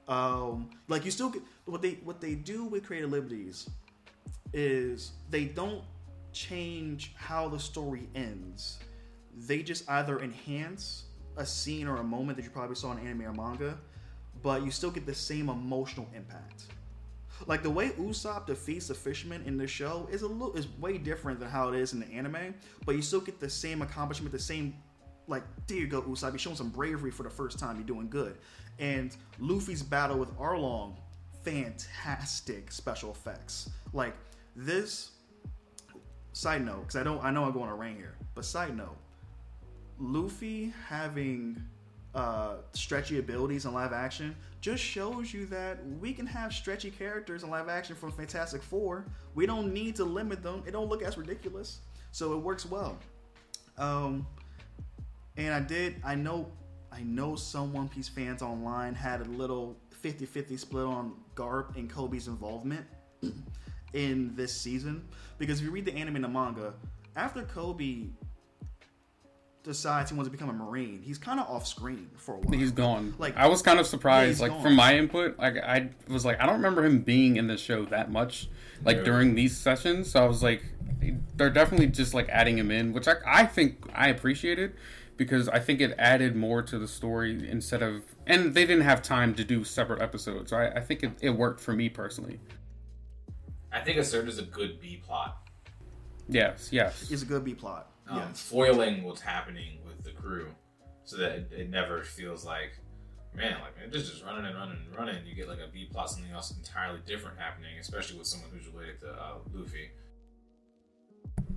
Um, 0.06 0.70
like 0.88 1.04
you 1.04 1.10
still 1.10 1.30
get 1.30 1.42
what 1.64 1.82
they 1.82 1.92
what 2.04 2.20
they 2.20 2.34
do 2.34 2.64
with 2.64 2.84
Creative 2.84 3.10
Liberties 3.10 3.68
is 4.52 5.12
they 5.30 5.44
don't 5.44 5.82
change 6.32 7.12
how 7.16 7.48
the 7.48 7.58
story 7.58 8.08
ends. 8.14 8.78
They 9.46 9.62
just 9.62 9.88
either 9.90 10.20
enhance 10.20 11.04
a 11.36 11.46
scene 11.46 11.86
or 11.88 11.96
a 11.96 12.04
moment 12.04 12.36
that 12.36 12.44
you 12.44 12.50
probably 12.50 12.76
saw 12.76 12.92
in 12.92 12.98
anime 12.98 13.22
or 13.22 13.32
manga, 13.32 13.78
but 14.42 14.64
you 14.64 14.70
still 14.70 14.90
get 14.90 15.06
the 15.06 15.14
same 15.14 15.48
emotional 15.48 16.08
impact. 16.14 16.64
Like 17.46 17.62
the 17.62 17.70
way 17.70 17.90
Usopp 17.90 18.46
defeats 18.46 18.88
the 18.88 18.94
fisherman 18.94 19.42
in 19.46 19.56
the 19.56 19.66
show 19.66 20.08
is 20.12 20.22
a 20.22 20.28
little 20.28 20.54
is 20.54 20.68
way 20.78 20.98
different 20.98 21.40
than 21.40 21.48
how 21.48 21.68
it 21.68 21.74
is 21.74 21.92
in 21.92 22.00
the 22.00 22.06
anime, 22.06 22.54
but 22.84 22.94
you 22.94 23.02
still 23.02 23.20
get 23.20 23.40
the 23.40 23.50
same 23.50 23.82
accomplishment, 23.82 24.32
the 24.32 24.38
same 24.38 24.74
like 25.28 25.42
there 25.66 25.78
you 25.78 25.86
go 25.86 26.02
Usopp, 26.02 26.30
you're 26.30 26.38
showing 26.38 26.56
some 26.56 26.68
bravery 26.68 27.10
for 27.10 27.22
the 27.22 27.30
first 27.30 27.58
time, 27.58 27.76
you're 27.76 27.86
doing 27.86 28.08
good. 28.08 28.36
And 28.78 29.16
Luffy's 29.38 29.82
battle 29.82 30.18
with 30.18 30.36
Arlong, 30.38 30.96
fantastic 31.44 32.70
special 32.70 33.10
effects. 33.10 33.70
Like 33.92 34.14
this 34.56 35.12
side 36.32 36.64
note, 36.64 36.80
because 36.80 36.96
I 36.96 37.02
don't 37.02 37.22
I 37.24 37.30
know 37.30 37.44
I'm 37.44 37.52
going 37.52 37.68
to 37.68 37.74
rain 37.74 37.96
here, 37.96 38.16
but 38.34 38.44
side 38.44 38.76
note, 38.76 38.96
Luffy 39.98 40.72
having 40.88 41.62
uh, 42.14 42.56
stretchy 42.72 43.18
abilities 43.18 43.64
in 43.64 43.72
live 43.72 43.92
action 43.92 44.36
just 44.60 44.82
shows 44.82 45.32
you 45.32 45.46
that 45.46 45.78
we 45.98 46.12
can 46.12 46.26
have 46.26 46.52
stretchy 46.52 46.90
characters 46.90 47.42
in 47.42 47.50
live 47.50 47.68
action 47.68 47.96
from 47.96 48.12
Fantastic 48.12 48.62
Four. 48.62 49.06
We 49.34 49.46
don't 49.46 49.72
need 49.72 49.96
to 49.96 50.04
limit 50.04 50.42
them. 50.42 50.62
It 50.66 50.72
don't 50.72 50.88
look 50.88 51.02
as 51.02 51.16
ridiculous, 51.16 51.80
so 52.10 52.32
it 52.34 52.38
works 52.38 52.66
well. 52.66 52.98
Um, 53.78 54.26
and 55.36 55.54
I 55.54 55.60
did. 55.60 55.96
I 56.04 56.14
know. 56.14 56.50
I 56.90 57.00
know 57.00 57.36
some 57.36 57.72
One 57.72 57.88
Piece 57.88 58.08
fans 58.08 58.42
online 58.42 58.94
had 58.94 59.22
a 59.22 59.24
little 59.24 59.78
50-50 60.04 60.58
split 60.58 60.84
on 60.84 61.14
Garp 61.34 61.74
and 61.76 61.90
Koby's 61.90 62.28
involvement 62.28 62.84
in 63.92 64.34
this 64.36 64.52
season 64.54 65.04
because 65.38 65.58
if 65.60 65.64
you 65.64 65.70
read 65.70 65.84
the 65.84 65.94
anime 65.94 66.16
and 66.16 66.24
the 66.24 66.28
manga, 66.28 66.72
after 67.16 67.42
Koby 67.42 68.10
decides 69.64 70.10
he 70.10 70.16
wants 70.16 70.26
to 70.28 70.32
become 70.32 70.48
a 70.48 70.52
marine, 70.52 71.00
he's 71.04 71.18
kind 71.18 71.38
of 71.38 71.48
off 71.48 71.66
screen 71.66 72.10
for 72.16 72.34
a 72.34 72.38
while. 72.38 72.58
He's 72.58 72.72
gone. 72.72 73.14
Like- 73.18 73.34
Like 73.36 73.44
I 73.44 73.46
was 73.48 73.62
kind 73.62 73.78
of 73.78 73.86
surprised. 73.86 74.28
he's 74.30 74.40
like 74.40 74.50
gone. 74.50 74.62
from 74.62 74.74
my 74.74 74.96
input, 74.96 75.38
like 75.38 75.56
I 75.58 75.90
was 76.08 76.24
like, 76.24 76.40
I 76.40 76.46
don't 76.46 76.56
remember 76.56 76.84
him 76.84 77.00
being 77.02 77.36
in 77.36 77.46
the 77.46 77.56
show 77.56 77.84
that 77.86 78.10
much. 78.10 78.48
Like 78.84 78.98
Yeah. 78.98 79.02
during 79.04 79.34
these 79.36 79.56
sessions, 79.56 80.10
so 80.10 80.24
I 80.24 80.26
was 80.26 80.42
like, 80.42 80.64
they're 81.36 81.50
definitely 81.50 81.86
just 81.86 82.12
like 82.14 82.28
adding 82.28 82.58
him 82.58 82.70
in, 82.72 82.92
which 82.92 83.06
I 83.06 83.14
I 83.24 83.46
think 83.46 83.84
I 83.94 84.08
appreciated 84.08 84.74
because 85.16 85.48
I 85.48 85.60
think 85.60 85.80
it 85.80 85.94
added 85.98 86.34
more 86.34 86.62
to 86.62 86.78
the 86.78 86.88
story 86.88 87.48
instead 87.48 87.82
of, 87.82 88.02
and 88.26 88.54
they 88.54 88.66
didn't 88.66 88.82
have 88.82 89.00
time 89.02 89.34
to 89.34 89.44
do 89.44 89.62
separate 89.62 90.02
episodes. 90.02 90.50
So 90.50 90.56
I, 90.56 90.72
I 90.78 90.80
think 90.80 91.04
it, 91.04 91.12
it 91.20 91.30
worked 91.30 91.60
for 91.60 91.72
me 91.72 91.88
personally. 91.88 92.40
I 93.72 93.80
think 93.80 93.98
it 93.98 94.04
served 94.04 94.28
as 94.28 94.38
a 94.38 94.42
good 94.42 94.80
B 94.80 95.02
plot. 95.04 95.48
Yes, 96.28 96.68
yes. 96.72 97.10
It's 97.10 97.22
a 97.22 97.26
good 97.26 97.44
B 97.44 97.54
plot. 97.54 97.90
Um, 98.08 98.18
yes. 98.18 98.40
Foiling 98.42 99.02
what's 99.04 99.20
happening 99.20 99.78
with 99.86 100.02
the 100.04 100.10
crew 100.10 100.48
so 101.04 101.16
that 101.16 101.32
it, 101.32 101.52
it 101.52 101.70
never 101.70 102.02
feels 102.02 102.44
like, 102.44 102.78
man, 103.34 103.56
like, 103.60 103.76
man, 103.78 103.90
this 103.90 104.02
is 104.02 104.10
just 104.10 104.24
running 104.24 104.44
and 104.44 104.54
running 104.54 104.78
and 104.86 104.96
running. 104.96 105.26
You 105.26 105.34
get 105.34 105.48
like 105.48 105.58
a 105.58 105.70
B 105.72 105.88
plot, 105.90 106.10
something 106.10 106.30
else 106.32 106.54
entirely 106.56 107.00
different 107.06 107.38
happening, 107.38 107.78
especially 107.80 108.18
with 108.18 108.26
someone 108.26 108.50
who's 108.50 108.68
related 108.68 109.00
to 109.00 109.10
uh, 109.10 109.34
Luffy. 109.52 109.90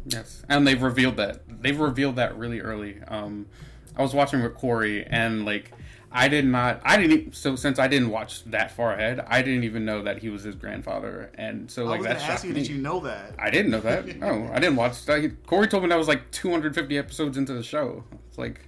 Yes, 0.07 0.43
and 0.49 0.67
they've 0.67 0.81
revealed 0.81 1.17
that. 1.17 1.61
They've 1.61 1.79
revealed 1.79 2.15
that 2.17 2.37
really 2.37 2.61
early. 2.61 3.01
Um, 3.07 3.47
I 3.95 4.01
was 4.01 4.13
watching 4.13 4.41
with 4.41 4.55
Corey, 4.55 5.05
and 5.05 5.45
like, 5.45 5.71
I 6.15 6.29
did 6.29 6.45
not. 6.45 6.79
I 6.85 6.95
didn't. 6.95 7.35
So 7.35 7.57
since 7.57 7.77
I 7.77 7.89
didn't 7.89 8.09
watch 8.09 8.45
that 8.45 8.71
far 8.71 8.93
ahead, 8.93 9.19
I 9.27 9.41
didn't 9.41 9.65
even 9.65 9.83
know 9.83 10.01
that 10.03 10.19
he 10.19 10.29
was 10.29 10.43
his 10.43 10.55
grandfather, 10.55 11.29
and 11.35 11.69
so 11.69 11.85
I 11.85 11.89
like 11.89 11.99
was 11.99 12.07
that 12.07 12.13
going 12.13 12.19
to 12.19 12.23
ask 12.23 12.31
shocked 12.31 12.43
you, 12.45 12.53
me. 12.53 12.61
did 12.61 12.69
you 12.69 12.77
know 12.77 13.01
that? 13.01 13.33
I 13.37 13.49
didn't 13.49 13.71
know 13.71 13.81
that. 13.81 14.05
Oh, 14.21 14.49
I 14.53 14.59
didn't 14.59 14.77
watch. 14.77 15.03
That. 15.05 15.45
Corey 15.45 15.67
told 15.67 15.83
me 15.83 15.89
that 15.89 15.97
was 15.97 16.07
like 16.07 16.31
250 16.31 16.97
episodes 16.97 17.37
into 17.37 17.53
the 17.53 17.61
show. 17.61 18.05
It's 18.29 18.37
like, 18.37 18.61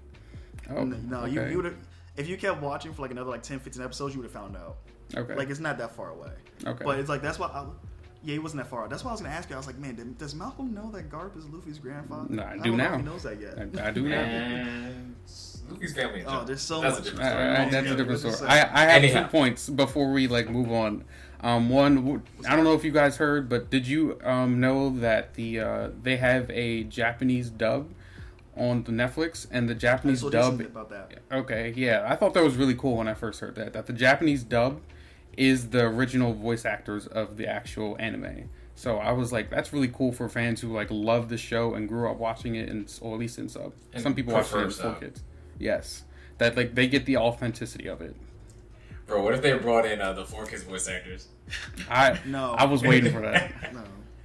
oh 0.69 0.83
no, 0.83 1.23
you, 1.23 1.39
okay. 1.39 1.51
you 1.51 1.55
would 1.55 1.65
have. 1.65 1.77
If 2.17 2.27
you 2.27 2.35
kept 2.35 2.61
watching 2.61 2.93
for 2.93 3.03
like 3.03 3.11
another 3.11 3.29
like 3.29 3.43
10, 3.43 3.59
15 3.59 3.81
episodes, 3.81 4.13
you 4.13 4.19
would 4.21 4.25
have 4.25 4.33
found 4.33 4.57
out. 4.57 4.77
okay. 5.15 5.35
Like 5.35 5.49
it's 5.49 5.61
not 5.61 5.77
that 5.77 5.95
far 5.95 6.09
away. 6.09 6.31
Okay. 6.65 6.83
But 6.83 6.99
it's 6.99 7.07
like 7.07 7.21
that's 7.21 7.39
why 7.39 7.47
I, 7.47 7.65
Yeah, 8.23 8.33
he 8.33 8.39
wasn't 8.39 8.63
that 8.63 8.69
far. 8.69 8.87
That's 8.87 9.03
why 9.03 9.09
I 9.09 9.13
was 9.13 9.21
gonna 9.21 9.33
ask 9.33 9.49
you. 9.49 9.55
I 9.55 9.59
was 9.59 9.67
like, 9.67 9.77
man, 9.77 9.95
did, 9.95 10.17
does 10.17 10.35
Malcolm 10.35 10.73
know 10.73 10.89
that 10.91 11.09
Garp 11.09 11.37
is 11.37 11.45
Luffy's 11.49 11.79
grandfather? 11.79 12.25
No, 12.33 12.43
I 12.43 12.57
do 12.57 12.63
don't 12.63 12.77
know 12.77 12.83
now. 12.83 12.93
if 12.95 12.99
he 13.01 13.05
knows 13.05 13.23
that 13.23 13.39
yet. 13.41 13.57
I, 13.79 13.87
I 13.87 13.91
do 13.91 14.07
now. 14.07 14.15
And 14.17 15.15
Luffy's 15.69 15.93
family. 15.93 16.23
Oh, 16.25 16.43
there's 16.43 16.61
so 16.61 16.81
That's 16.81 16.97
much. 16.99 17.07
a 17.07 17.11
different 17.11 17.29
story. 17.31 17.43
uh, 17.49 17.69
that's 17.69 17.87
a 17.87 17.95
different 17.95 18.23
Let's 18.23 18.35
story. 18.37 18.49
I, 18.51 18.55
I 18.55 18.85
have 18.85 19.03
Anyhow. 19.03 19.23
two 19.23 19.29
points 19.29 19.69
before 19.69 20.11
we 20.11 20.27
like 20.27 20.49
move 20.49 20.71
on. 20.71 21.03
Um, 21.41 21.69
one, 21.69 21.95
w- 21.97 22.21
I 22.49 22.55
don't 22.55 22.65
know 22.65 22.73
if 22.73 22.83
you 22.83 22.91
guys 22.91 23.17
heard, 23.17 23.47
but 23.47 23.69
did 23.69 23.87
you 23.87 24.19
um, 24.23 24.59
know 24.59 24.89
that 24.99 25.35
the 25.35 25.59
uh, 25.59 25.89
they 26.01 26.17
have 26.17 26.49
a 26.49 26.83
Japanese 26.85 27.49
dub 27.51 27.89
on 28.55 28.83
the 28.83 28.91
Netflix, 28.91 29.45
and 29.51 29.69
the 29.69 29.75
Japanese 29.75 30.21
so 30.21 30.31
dub 30.31 30.59
about 30.59 30.89
that. 30.89 31.11
Okay, 31.31 31.73
yeah, 31.75 32.07
I 32.09 32.15
thought 32.15 32.33
that 32.33 32.43
was 32.43 32.55
really 32.55 32.73
cool 32.73 32.97
when 32.97 33.07
I 33.07 33.13
first 33.13 33.39
heard 33.39 33.53
that. 33.55 33.73
That 33.73 33.85
the 33.85 33.93
Japanese 33.93 34.43
dub 34.43 34.81
is 35.37 35.69
the 35.69 35.83
original 35.85 36.33
voice 36.33 36.65
actors 36.65 37.07
of 37.07 37.37
the 37.37 37.47
actual 37.47 37.95
anime. 37.99 38.49
So 38.75 38.97
I 38.97 39.11
was 39.11 39.31
like, 39.31 39.49
that's 39.49 39.71
really 39.73 39.87
cool 39.87 40.11
for 40.11 40.27
fans 40.29 40.61
who 40.61 40.73
like 40.73 40.89
love 40.91 41.29
the 41.29 41.37
show 41.37 41.73
and 41.75 41.87
grew 41.87 42.09
up 42.09 42.17
watching 42.17 42.55
it, 42.55 42.69
in, 42.69 42.87
or 43.01 43.13
at 43.13 43.19
least 43.19 43.39
in 43.39 43.49
sub. 43.49 43.73
And 43.93 44.03
Some 44.03 44.13
people 44.13 44.33
watch 44.33 44.47
it 44.47 44.51
prefer 44.51 44.65
in 44.65 44.71
full 44.71 44.93
kids. 44.93 45.23
Yes, 45.59 46.03
that 46.37 46.55
like 46.55 46.75
they 46.75 46.87
get 46.87 47.05
the 47.05 47.17
authenticity 47.17 47.87
of 47.87 48.01
it. 48.01 48.15
Bro, 49.07 49.23
what 49.23 49.33
if 49.33 49.41
they 49.41 49.57
brought 49.57 49.85
in 49.85 50.01
uh, 50.01 50.13
the 50.13 50.25
four 50.25 50.45
kids 50.45 50.63
voice 50.63 50.89
actors 50.89 51.29
I 51.89 52.19
No. 52.25 52.51
I 52.57 52.65
was 52.65 52.83
waiting 52.83 53.11
for 53.13 53.21
that. 53.21 53.53
No, 53.73 53.83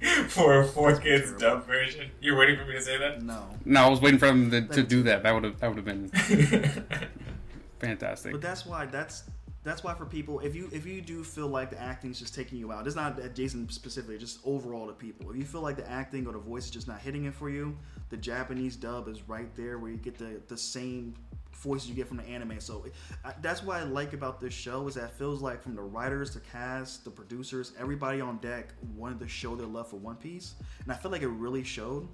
for 0.27 0.59
a 0.59 0.67
four 0.67 0.91
That's 0.91 1.03
kids 1.03 1.23
terrible. 1.39 1.59
dub 1.59 1.65
version? 1.67 2.11
You're 2.21 2.37
waiting 2.37 2.57
for 2.57 2.65
me 2.65 2.73
to 2.73 2.81
say 2.81 2.97
that? 2.97 3.21
no. 3.21 3.47
No, 3.63 3.85
I 3.85 3.89
was 3.89 4.01
waiting 4.01 4.19
for 4.19 4.25
them 4.27 4.51
to, 4.51 4.61
to 4.67 4.83
do 4.83 5.03
that. 5.03 5.23
That 5.23 5.33
would 5.33 5.45
have 5.45 5.59
that 5.61 5.67
would 5.73 5.77
have 5.77 5.85
been 5.85 6.09
fantastic. 7.79 8.33
But 8.33 8.41
that's 8.41 8.65
why 8.65 8.85
that's 8.85 9.23
that's 9.63 9.83
why 9.83 9.93
for 9.93 10.05
people, 10.05 10.39
if 10.41 10.55
you 10.55 10.69
if 10.73 10.85
you 10.85 11.01
do 11.01 11.23
feel 11.23 11.47
like 11.47 11.69
the 11.69 11.81
acting 11.81 12.11
is 12.11 12.19
just 12.19 12.35
taking 12.35 12.57
you 12.57 12.71
out, 12.71 12.85
it's 12.85 12.95
not 12.95 13.17
Jason 13.33 13.69
specifically, 13.69 14.17
just 14.17 14.39
overall 14.45 14.87
to 14.87 14.93
people. 14.93 15.29
If 15.31 15.37
you 15.37 15.45
feel 15.45 15.61
like 15.61 15.77
the 15.77 15.89
acting 15.89 16.27
or 16.27 16.33
the 16.33 16.39
voice 16.39 16.65
is 16.65 16.71
just 16.71 16.87
not 16.87 16.99
hitting 16.99 17.25
it 17.25 17.33
for 17.33 17.49
you, 17.49 17.77
the 18.09 18.17
Japanese 18.17 18.75
dub 18.75 19.07
is 19.07 19.27
right 19.27 19.53
there 19.55 19.77
where 19.79 19.89
you 19.89 19.97
get 19.97 20.17
the 20.17 20.41
the 20.47 20.57
same 20.57 21.15
voices 21.53 21.87
you 21.87 21.95
get 21.95 22.09
from 22.09 22.17
the 22.17 22.23
anime. 22.23 22.59
So 22.59 22.85
I, 23.23 23.33
that's 23.41 23.63
what 23.63 23.77
I 23.77 23.83
like 23.83 24.11
about 24.11 24.41
this 24.41 24.53
show 24.53 24.85
is 24.87 24.95
that 24.95 25.17
feels 25.17 25.41
like 25.41 25.63
from 25.63 25.75
the 25.75 25.81
writers, 25.81 26.33
the 26.33 26.41
cast, 26.41 27.05
the 27.05 27.11
producers, 27.11 27.71
everybody 27.79 28.19
on 28.19 28.37
deck 28.39 28.73
wanted 28.97 29.19
to 29.19 29.29
show 29.29 29.55
their 29.55 29.67
love 29.67 29.87
for 29.87 29.95
One 29.95 30.17
Piece, 30.17 30.55
and 30.83 30.91
I 30.91 30.95
feel 30.95 31.09
like 31.09 31.21
it 31.21 31.29
really 31.29 31.63
showed, 31.63 32.09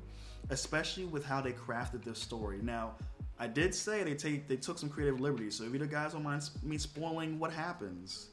especially 0.52 1.06
with 1.06 1.26
how 1.26 1.42
they 1.42 1.54
crafted 1.54 2.04
this 2.04 2.20
story. 2.20 2.60
Now. 2.62 2.94
I 3.40 3.48
did 3.48 3.74
say 3.74 4.04
they 4.04 4.16
take 4.16 4.48
they 4.48 4.58
took 4.58 4.78
some 4.78 4.90
creative 4.90 5.20
liberties, 5.22 5.56
so 5.56 5.64
if 5.64 5.74
you 5.74 5.80
guys 5.86 6.14
don't 6.14 6.24
mind 6.24 6.50
me 6.64 6.78
spoiling 6.78 7.40
what 7.40 7.52
happens, 7.54 8.28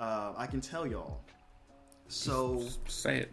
uh, 0.00 0.32
I 0.36 0.46
can 0.46 0.60
tell 0.60 0.86
y'all. 0.86 1.20
So 2.08 2.64
Say 2.88 3.18
it. 3.18 3.32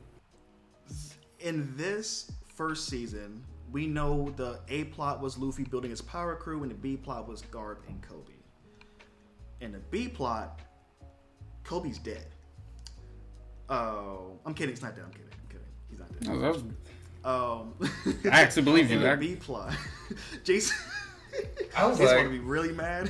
in 1.39 1.73
this 1.77 2.31
first 2.55 2.87
season, 2.87 3.43
we 3.71 3.87
know 3.87 4.33
the 4.35 4.59
A 4.67 4.85
plot 4.85 5.21
was 5.21 5.37
Luffy 5.37 5.63
building 5.63 5.91
his 5.91 6.01
power 6.01 6.35
crew, 6.35 6.61
and 6.63 6.71
the 6.71 6.75
B 6.75 6.97
plot 6.97 7.27
was 7.27 7.41
Garp 7.43 7.77
and 7.87 8.01
Koby. 8.01 8.35
In 9.61 9.71
the 9.71 9.79
B 9.91 10.09
plot, 10.09 10.59
Koby's 11.63 11.99
dead. 11.99 12.25
Oh, 13.69 14.37
I'm 14.45 14.53
kidding. 14.53 14.73
It's 14.73 14.81
not 14.81 14.95
dead. 14.95 15.05
I'm 15.05 15.11
kidding. 15.11 15.27
I'm 15.41 15.47
kidding. 15.49 15.67
He's 15.89 15.99
not 15.99 16.53
dead. 16.53 16.63
No, 17.23 17.29
Um, 17.29 17.73
I 18.31 18.41
actually 18.41 18.63
believe 18.63 18.91
you. 18.91 18.97
in 18.97 19.03
the 19.03 19.15
B 19.17 19.35
plot, 19.37 19.73
Jason. 20.43 20.75
I 21.77 21.87
was 21.87 21.99
like- 21.99 22.09
going 22.09 22.25
to 22.25 22.31
be 22.31 22.39
really 22.39 22.71
mad. 22.73 23.09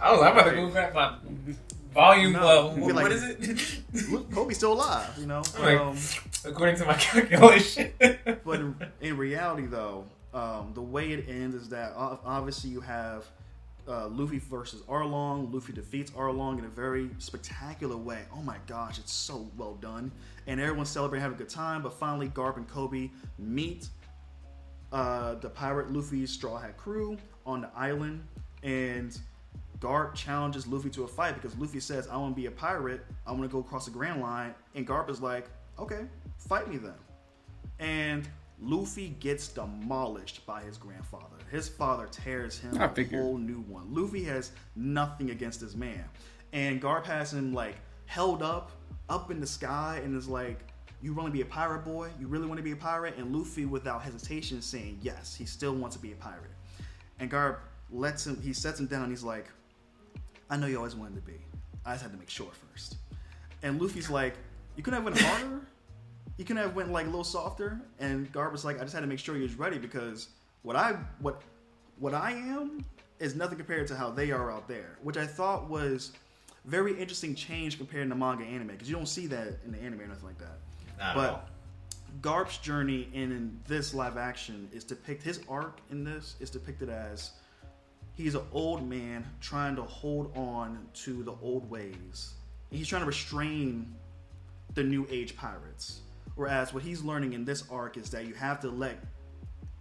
I 0.00 0.12
was 0.12 0.22
I'm 0.22 0.32
about 0.32 0.44
to 0.50 0.54
go 0.56 0.70
back 0.70 0.94
my 0.94 1.14
volume 1.94 2.32
No. 2.32 2.68
What, 2.76 2.94
like- 2.94 3.02
what 3.04 3.12
is 3.12 3.22
it? 3.24 3.82
Look, 4.10 4.30
Koby's 4.30 4.56
still 4.56 4.72
alive, 4.72 5.10
you 5.18 5.26
know. 5.26 5.42
Like- 5.60 5.78
Um, 5.78 5.96
According 6.44 6.76
to 6.76 6.84
my 6.86 6.94
calculation. 6.98 7.92
but 7.98 8.60
in, 8.60 8.76
in 9.00 9.16
reality, 9.16 9.66
though, 9.66 10.04
um, 10.32 10.70
the 10.74 10.82
way 10.82 11.10
it 11.12 11.28
ends 11.28 11.54
is 11.56 11.68
that 11.70 11.92
obviously 11.96 12.70
you 12.70 12.80
have 12.80 13.24
uh, 13.88 14.06
Luffy 14.08 14.38
versus 14.38 14.82
Arlong. 14.82 15.52
Luffy 15.52 15.72
defeats 15.72 16.10
Arlong 16.12 16.58
in 16.58 16.64
a 16.64 16.68
very 16.68 17.10
spectacular 17.18 17.96
way. 17.96 18.20
Oh 18.32 18.42
my 18.42 18.56
gosh, 18.66 18.98
it's 18.98 19.12
so 19.12 19.48
well 19.56 19.74
done, 19.80 20.12
and 20.46 20.60
everyone's 20.60 20.90
celebrating, 20.90 21.22
having 21.22 21.36
a 21.36 21.38
good 21.38 21.48
time. 21.48 21.82
But 21.82 21.94
finally, 21.94 22.28
Garp 22.28 22.56
and 22.58 22.68
Koby 22.68 23.10
meet 23.38 23.88
uh, 24.92 25.34
the 25.36 25.50
pirate 25.50 25.92
Luffy's 25.92 26.30
Straw 26.30 26.58
Hat 26.58 26.76
crew 26.76 27.16
on 27.44 27.60
the 27.62 27.70
island, 27.74 28.22
and 28.62 29.18
Garp 29.80 30.14
challenges 30.14 30.66
Luffy 30.66 30.90
to 30.90 31.04
a 31.04 31.08
fight 31.08 31.34
because 31.34 31.56
Luffy 31.56 31.80
says, 31.80 32.08
"I 32.08 32.16
want 32.16 32.34
to 32.34 32.40
be 32.40 32.46
a 32.46 32.50
pirate. 32.50 33.04
I 33.26 33.32
want 33.32 33.44
to 33.44 33.48
go 33.48 33.60
across 33.60 33.84
the 33.84 33.90
Grand 33.90 34.20
Line," 34.20 34.54
and 34.74 34.86
Garp 34.86 35.08
is 35.10 35.20
like, 35.20 35.48
"Okay, 35.78 36.06
fight 36.36 36.68
me 36.68 36.78
then." 36.78 36.94
And 37.78 38.28
Luffy 38.60 39.10
gets 39.20 39.48
demolished 39.48 40.44
by 40.44 40.62
his 40.62 40.76
grandfather. 40.76 41.36
His 41.50 41.68
father 41.68 42.08
tears 42.10 42.58
him 42.58 42.76
a 42.76 43.04
whole 43.22 43.38
new 43.38 43.60
one. 43.60 43.94
Luffy 43.94 44.24
has 44.24 44.50
nothing 44.74 45.30
against 45.30 45.60
this 45.60 45.76
man, 45.76 46.04
and 46.52 46.82
Garp 46.82 47.04
has 47.04 47.32
him 47.32 47.54
like 47.54 47.76
held 48.06 48.42
up, 48.42 48.72
up 49.08 49.30
in 49.30 49.38
the 49.38 49.46
sky, 49.46 50.00
and 50.02 50.16
is 50.16 50.26
like, 50.26 50.58
"You 51.00 51.14
want 51.14 51.28
to 51.28 51.32
be 51.32 51.40
a 51.40 51.46
pirate, 51.46 51.84
boy? 51.84 52.10
You 52.18 52.26
really 52.26 52.46
want 52.46 52.58
to 52.58 52.64
be 52.64 52.72
a 52.72 52.76
pirate?" 52.76 53.16
And 53.16 53.34
Luffy, 53.34 53.64
without 53.64 54.02
hesitation, 54.02 54.60
saying, 54.62 54.98
"Yes, 55.02 55.34
he 55.34 55.44
still 55.44 55.74
wants 55.74 55.96
to 55.96 56.02
be 56.02 56.12
a 56.12 56.16
pirate." 56.16 56.50
And 57.18 57.30
Garp 57.30 57.58
lets 57.90 58.26
him. 58.26 58.40
He 58.40 58.52
sets 58.52 58.80
him 58.80 58.86
down. 58.86 59.10
He's 59.10 59.22
like, 59.22 59.48
"I 60.50 60.56
know 60.56 60.66
you 60.66 60.76
always 60.76 60.94
wanted 60.94 61.16
to 61.16 61.22
be. 61.22 61.40
I 61.84 61.92
just 61.92 62.02
had 62.02 62.12
to 62.12 62.18
make 62.18 62.30
sure 62.30 62.50
first. 62.70 62.96
And 63.62 63.80
Luffy's 63.80 64.10
like, 64.10 64.34
"You 64.76 64.82
couldn't 64.82 65.02
have 65.02 65.04
went 65.04 65.20
harder. 65.20 65.66
You 66.36 66.44
couldn't 66.44 66.62
have 66.62 66.74
went 66.74 66.92
like 66.92 67.06
a 67.06 67.10
little 67.10 67.24
softer." 67.24 67.80
And 67.98 68.32
Garp 68.32 68.52
was 68.52 68.64
like, 68.64 68.78
"I 68.78 68.82
just 68.82 68.94
had 68.94 69.00
to 69.00 69.06
make 69.06 69.18
sure 69.18 69.34
he 69.34 69.42
was 69.42 69.54
ready 69.54 69.78
because 69.78 70.28
what 70.62 70.76
I 70.76 70.92
what 71.20 71.42
what 71.98 72.14
I 72.14 72.32
am 72.32 72.84
is 73.18 73.34
nothing 73.34 73.58
compared 73.58 73.88
to 73.88 73.96
how 73.96 74.10
they 74.10 74.30
are 74.30 74.50
out 74.50 74.68
there." 74.68 74.98
Which 75.02 75.16
I 75.16 75.26
thought 75.26 75.68
was 75.68 76.12
very 76.64 76.98
interesting 76.98 77.34
change 77.34 77.78
compared 77.78 78.08
to 78.08 78.14
manga 78.14 78.44
anime 78.44 78.68
because 78.68 78.88
you 78.88 78.94
don't 78.94 79.08
see 79.08 79.26
that 79.28 79.58
in 79.64 79.72
the 79.72 79.80
anime 79.80 80.02
or 80.02 80.06
nothing 80.06 80.26
like 80.26 80.38
that. 80.38 80.58
Not 80.98 81.14
but. 81.14 81.48
Garp's 82.20 82.58
journey 82.58 83.08
in, 83.12 83.30
in 83.30 83.60
this 83.68 83.94
live 83.94 84.16
action 84.16 84.68
is 84.72 84.82
depicted 84.82 85.24
his 85.24 85.40
arc 85.48 85.78
in 85.90 86.02
this 86.02 86.34
is 86.40 86.50
depicted 86.50 86.88
as 86.88 87.32
he's 88.16 88.34
an 88.34 88.42
old 88.52 88.88
man 88.88 89.24
trying 89.40 89.76
to 89.76 89.82
hold 89.82 90.36
on 90.36 90.88
to 90.92 91.22
the 91.22 91.34
old 91.40 91.70
ways. 91.70 92.34
And 92.70 92.78
he's 92.78 92.88
trying 92.88 93.02
to 93.02 93.06
restrain 93.06 93.94
the 94.74 94.82
new 94.82 95.06
age 95.10 95.36
pirates. 95.36 96.00
Whereas 96.34 96.74
what 96.74 96.82
he's 96.82 97.02
learning 97.02 97.32
in 97.32 97.44
this 97.44 97.64
arc 97.70 97.96
is 97.96 98.10
that 98.10 98.26
you 98.26 98.34
have 98.34 98.60
to 98.60 98.68
let 98.68 98.98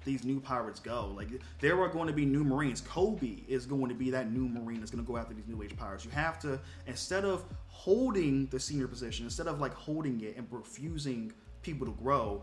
these 0.08 0.24
new 0.24 0.40
pirates 0.40 0.80
go. 0.80 1.14
Like 1.16 1.28
there 1.60 1.80
are 1.80 1.90
going 1.90 2.08
to 2.08 2.14
be 2.14 2.26
new 2.26 2.44
Marines. 2.44 2.82
Koby 2.82 3.48
is 3.48 3.68
going 3.68 3.90
to 3.90 3.94
be 3.94 4.10
that 4.10 4.32
new 4.32 4.48
Marine 4.48 4.80
that's 4.80 4.90
going 4.90 5.06
to 5.06 5.12
go 5.12 5.18
after 5.18 5.36
these 5.36 5.48
new 5.48 5.62
age 5.62 5.76
pirates. 5.78 6.06
You 6.06 6.12
have 6.12 6.40
to 6.40 6.60
instead 6.88 7.26
of 7.26 7.44
holding 7.68 8.48
the 8.48 8.60
senior 8.60 8.88
position, 8.88 9.26
instead 9.26 9.48
of 9.48 9.60
like 9.60 9.74
holding 9.74 10.22
it 10.22 10.38
and 10.38 10.48
refusing 10.50 11.32
people 11.62 11.86
to 11.86 11.94
grow, 11.94 12.42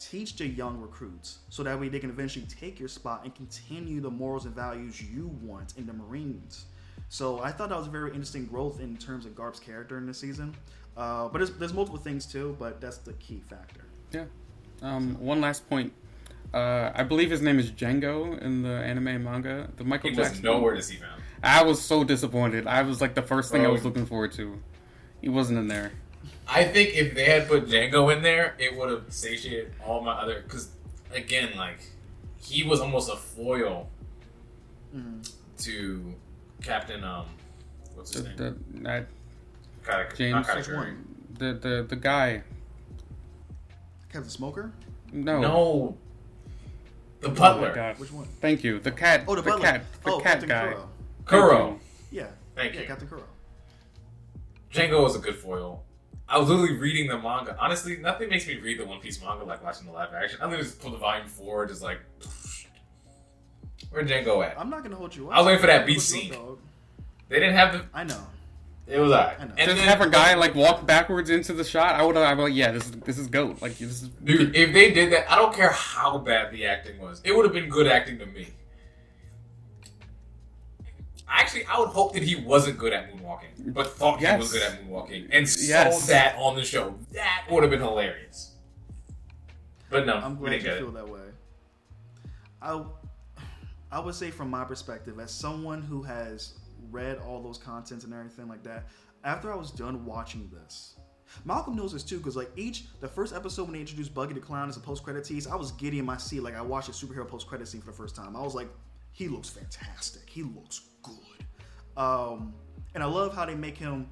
teach 0.00 0.36
the 0.36 0.46
young 0.46 0.80
recruits 0.80 1.38
so 1.48 1.62
that 1.62 1.78
way 1.78 1.88
they 1.88 2.00
can 2.00 2.10
eventually 2.10 2.46
take 2.46 2.80
your 2.80 2.88
spot 2.88 3.22
and 3.24 3.34
continue 3.34 4.00
the 4.00 4.10
morals 4.10 4.44
and 4.44 4.54
values 4.54 5.00
you 5.00 5.28
want 5.40 5.74
in 5.78 5.86
the 5.86 5.92
Marines. 5.92 6.66
So 7.08 7.40
I 7.40 7.52
thought 7.52 7.68
that 7.68 7.78
was 7.78 7.86
a 7.86 7.90
very 7.90 8.10
interesting 8.10 8.46
growth 8.46 8.80
in 8.80 8.96
terms 8.96 9.26
of 9.26 9.34
Garp's 9.34 9.60
character 9.60 9.96
in 9.98 10.06
this 10.06 10.18
season. 10.18 10.54
Uh, 10.96 11.28
but 11.28 11.38
there's, 11.38 11.50
there's 11.52 11.72
multiple 11.72 12.00
things 12.00 12.26
too, 12.26 12.56
but 12.58 12.80
that's 12.80 12.98
the 12.98 13.12
key 13.14 13.40
factor. 13.48 13.84
Yeah. 14.12 14.24
Um, 14.82 15.16
one 15.20 15.40
last 15.40 15.68
point. 15.68 15.92
Uh, 16.52 16.90
I 16.94 17.04
believe 17.04 17.30
his 17.30 17.42
name 17.42 17.58
is 17.58 17.70
Django 17.70 18.36
in 18.40 18.62
the 18.62 18.70
anime 18.70 19.06
and 19.08 19.24
manga. 19.24 19.68
The 19.76 19.84
Michael 19.84 20.10
He 20.10 20.16
was 20.18 20.42
nowhere 20.42 20.74
to 20.74 20.82
see 20.82 20.96
found. 20.96 21.22
I 21.42 21.62
was 21.62 21.80
so 21.80 22.02
disappointed. 22.04 22.66
I 22.66 22.82
was 22.82 23.00
like 23.00 23.14
the 23.14 23.22
first 23.22 23.52
thing 23.52 23.64
I 23.64 23.68
was 23.68 23.84
looking 23.84 24.04
forward 24.04 24.32
to. 24.32 24.60
He 25.20 25.28
wasn't 25.28 25.58
in 25.58 25.68
there. 25.68 25.92
I 26.48 26.64
think 26.64 26.94
if 26.96 27.14
they 27.14 27.24
had 27.26 27.46
put 27.46 27.66
Django 27.68 28.14
in 28.14 28.22
there, 28.22 28.56
it 28.58 28.76
would 28.76 28.90
have 28.90 29.04
satiated 29.10 29.72
all 29.86 30.02
my 30.02 30.12
other. 30.12 30.42
Because 30.42 30.70
again, 31.14 31.50
like 31.56 31.78
he 32.42 32.64
was 32.64 32.80
almost 32.80 33.10
a 33.10 33.16
foil 33.16 33.88
to 35.58 36.14
Captain. 36.62 37.04
Um, 37.04 37.26
what's 37.94 38.10
The, 38.10 38.28
his 38.28 38.38
name? 38.40 38.56
the, 38.72 38.80
that, 38.82 39.06
Kata- 39.84 40.16
James- 40.16 40.46
not 40.46 40.56
Which 40.56 40.66
Katakuri. 40.66 40.76
one? 40.76 41.04
the 41.38 41.52
the 41.54 41.86
the 41.88 41.96
guy. 41.96 42.42
Captain 44.12 44.28
Smoker? 44.30 44.72
No. 45.12 45.40
No, 45.40 45.96
the 47.20 47.28
Oh 47.28 47.30
my 47.30 47.36
butler, 47.36 47.74
God. 47.74 47.98
Which 47.98 48.12
one? 48.12 48.26
Thank 48.40 48.64
you. 48.64 48.80
The 48.80 48.90
cat. 48.90 49.24
Oh, 49.26 49.34
the, 49.34 49.42
the 49.42 49.50
butler. 49.50 49.64
cat. 49.64 49.84
Oh, 50.04 50.10
the 50.10 50.16
oh, 50.16 50.20
cat 50.20 50.32
Captain 50.32 50.48
guy. 50.48 50.74
Kuro. 51.26 51.48
Kuro. 51.48 51.80
Yeah. 52.10 52.26
Thank 52.54 52.74
yeah, 52.74 52.80
you. 52.80 52.86
Captain 52.86 53.08
Kuro. 53.08 53.24
Django 54.72 55.02
was 55.02 55.16
a 55.16 55.18
good 55.18 55.36
foil. 55.36 55.82
I 56.28 56.38
was 56.38 56.48
literally 56.48 56.76
reading 56.76 57.08
the 57.08 57.18
manga. 57.18 57.56
Honestly, 57.58 57.96
nothing 57.96 58.28
makes 58.28 58.46
me 58.46 58.56
read 58.58 58.78
the 58.78 58.86
One 58.86 59.00
Piece 59.00 59.20
manga 59.20 59.44
like 59.44 59.64
watching 59.64 59.86
the 59.86 59.92
live 59.92 60.14
action. 60.14 60.38
I 60.40 60.44
literally 60.44 60.64
just 60.64 60.80
pull 60.80 60.92
the 60.92 60.98
volume 60.98 61.26
four, 61.26 61.66
just 61.66 61.82
like, 61.82 61.98
where 63.90 64.04
Django 64.04 64.44
at? 64.46 64.58
I'm 64.58 64.70
not 64.70 64.84
gonna 64.84 64.94
hold 64.94 65.14
you 65.14 65.28
up. 65.28 65.34
I 65.34 65.38
was 65.38 65.46
waiting 65.46 65.60
for 65.60 65.66
that 65.66 65.86
beat 65.86 65.96
What's 65.96 66.14
up, 66.14 66.20
scene. 66.20 66.32
dog? 66.32 66.58
They 67.28 67.40
didn't 67.40 67.56
have 67.56 67.72
the. 67.72 67.84
I 67.92 68.04
know. 68.04 68.24
It 68.90 68.98
was 68.98 69.12
alright. 69.12 69.36
I 69.38 69.44
know. 69.44 69.50
And 69.56 69.66
Just 69.70 69.76
then- 69.76 69.88
have 69.88 70.00
a 70.00 70.10
guy 70.10 70.34
like 70.34 70.54
walk 70.54 70.84
backwards 70.86 71.30
into 71.30 71.52
the 71.52 71.62
shot. 71.64 71.94
I 71.94 72.02
would 72.04 72.16
have. 72.16 72.24
I'm 72.24 72.38
like, 72.38 72.54
yeah, 72.54 72.72
this 72.72 72.86
is 72.86 72.90
this 72.92 73.18
is 73.18 73.28
goat. 73.28 73.62
Like 73.62 73.78
this 73.78 74.02
is 74.02 74.08
Dude, 74.08 74.54
if 74.56 74.72
they 74.72 74.90
did 74.90 75.12
that, 75.12 75.30
I 75.30 75.36
don't 75.36 75.54
care 75.54 75.70
how 75.70 76.18
bad 76.18 76.50
the 76.52 76.66
acting 76.66 76.98
was. 76.98 77.20
It 77.24 77.34
would 77.36 77.44
have 77.44 77.54
been 77.54 77.68
good 77.68 77.86
acting 77.86 78.18
to 78.18 78.26
me. 78.26 78.48
Actually, 81.28 81.64
I 81.66 81.78
would 81.78 81.90
hope 81.90 82.12
that 82.14 82.22
he 82.24 82.34
wasn't 82.34 82.76
good 82.78 82.92
at 82.92 83.12
moonwalking, 83.14 83.72
but 83.72 83.92
thought 83.96 84.18
he 84.18 84.26
was 84.36 84.52
good 84.52 84.62
at 84.62 84.82
moonwalking, 84.84 85.28
and 85.32 85.46
Yes. 85.46 85.96
sold 85.98 86.02
that 86.10 86.34
on 86.36 86.56
the 86.56 86.64
show. 86.64 86.98
That 87.12 87.46
would 87.48 87.62
have 87.62 87.70
been 87.70 87.80
hilarious. 87.80 88.56
But 89.88 90.06
no, 90.06 90.14
I'm 90.16 90.38
we 90.40 90.48
glad 90.48 90.50
didn't 90.50 90.64
you 90.64 90.70
get 90.70 90.78
feel 90.78 90.88
it. 90.88 90.94
that 90.94 91.08
way. 91.08 91.20
I, 92.60 92.84
I 93.92 94.00
would 94.00 94.14
say 94.16 94.30
from 94.32 94.50
my 94.50 94.64
perspective, 94.64 95.20
as 95.20 95.30
someone 95.30 95.82
who 95.82 96.02
has 96.02 96.54
read 96.90 97.18
all 97.18 97.42
those 97.42 97.58
contents 97.58 98.04
and 98.04 98.12
everything 98.12 98.48
like 98.48 98.62
that, 98.64 98.88
after 99.24 99.52
I 99.52 99.56
was 99.56 99.70
done 99.70 100.04
watching 100.04 100.50
this, 100.52 100.96
Malcolm 101.44 101.76
knows 101.76 101.92
this 101.92 102.02
too, 102.02 102.18
because 102.18 102.36
like 102.36 102.50
each 102.56 102.84
the 103.00 103.08
first 103.08 103.34
episode 103.34 103.64
when 103.64 103.74
they 103.74 103.80
introduced 103.80 104.12
Buggy 104.14 104.34
the 104.34 104.40
Clown 104.40 104.68
as 104.68 104.76
a 104.76 104.80
post 104.80 105.02
credit 105.02 105.24
tease, 105.24 105.46
I 105.46 105.54
was 105.54 105.72
giddy 105.72 105.98
in 105.98 106.04
my 106.04 106.16
seat. 106.16 106.40
Like 106.40 106.56
I 106.56 106.62
watched 106.62 106.88
a 106.88 106.92
superhero 106.92 107.26
post 107.26 107.46
credit 107.46 107.68
scene 107.68 107.80
for 107.80 107.88
the 107.88 107.96
first 107.96 108.16
time. 108.16 108.36
I 108.36 108.40
was 108.40 108.54
like, 108.54 108.68
he 109.12 109.28
looks 109.28 109.48
fantastic. 109.48 110.28
He 110.28 110.42
looks 110.42 110.82
good. 111.02 111.14
Um, 111.96 112.54
and 112.94 113.02
I 113.02 113.06
love 113.06 113.34
how 113.34 113.44
they 113.44 113.54
make 113.54 113.76
him 113.76 114.08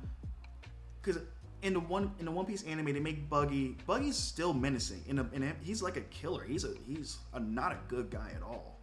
because 1.02 1.22
in 1.62 1.74
the 1.74 1.80
one 1.80 2.12
in 2.18 2.24
the 2.24 2.30
One 2.30 2.46
Piece 2.46 2.62
anime 2.62 2.92
they 2.92 3.00
make 3.00 3.28
Buggy 3.28 3.76
Buggy's 3.86 4.16
still 4.16 4.52
menacing. 4.52 5.02
In, 5.06 5.18
in 5.32 5.54
he's 5.60 5.82
like 5.82 5.96
a 5.96 6.02
killer. 6.02 6.44
He's 6.44 6.64
a 6.64 6.74
he's 6.86 7.18
a, 7.34 7.40
not 7.40 7.72
a 7.72 7.78
good 7.88 8.10
guy 8.10 8.32
at 8.34 8.42
all. 8.42 8.80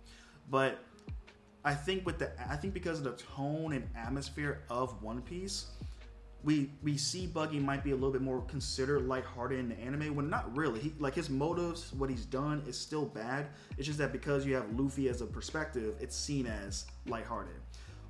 But 0.50 0.80
I 1.66 1.74
think 1.74 2.06
with 2.06 2.20
the 2.20 2.30
I 2.50 2.56
think 2.56 2.76
because 2.76 3.00
of 3.00 3.06
the 3.06 3.24
tone 3.36 3.74
and 3.74 3.90
atmosphere 3.98 4.62
of 4.70 5.02
One 5.02 5.24
Piece, 5.24 5.66
we 6.44 6.70
we 6.84 6.96
see 6.96 7.26
Buggy 7.26 7.60
might 7.60 7.84
be 7.84 7.90
a 7.90 7.96
little 7.96 8.12
bit 8.12 8.22
more 8.22 8.42
considered 8.42 9.08
lighthearted 9.08 9.58
in 9.58 9.70
the 9.70 9.80
anime 9.80 10.16
when 10.16 10.30
not 10.30 10.56
really. 10.56 10.80
He 10.80 10.94
like 11.00 11.16
his 11.16 11.28
motives, 11.28 11.92
what 11.94 12.08
he's 12.12 12.24
done 12.24 12.64
is 12.68 12.78
still 12.78 13.06
bad. 13.06 13.48
It's 13.80 13.88
just 13.88 13.98
that 13.98 14.12
because 14.12 14.46
you 14.46 14.54
have 14.54 14.80
Luffy 14.80 15.10
as 15.10 15.22
a 15.22 15.26
perspective, 15.26 15.96
it's 16.00 16.16
seen 16.16 16.46
as 16.46 16.86
lighthearted. 17.08 17.56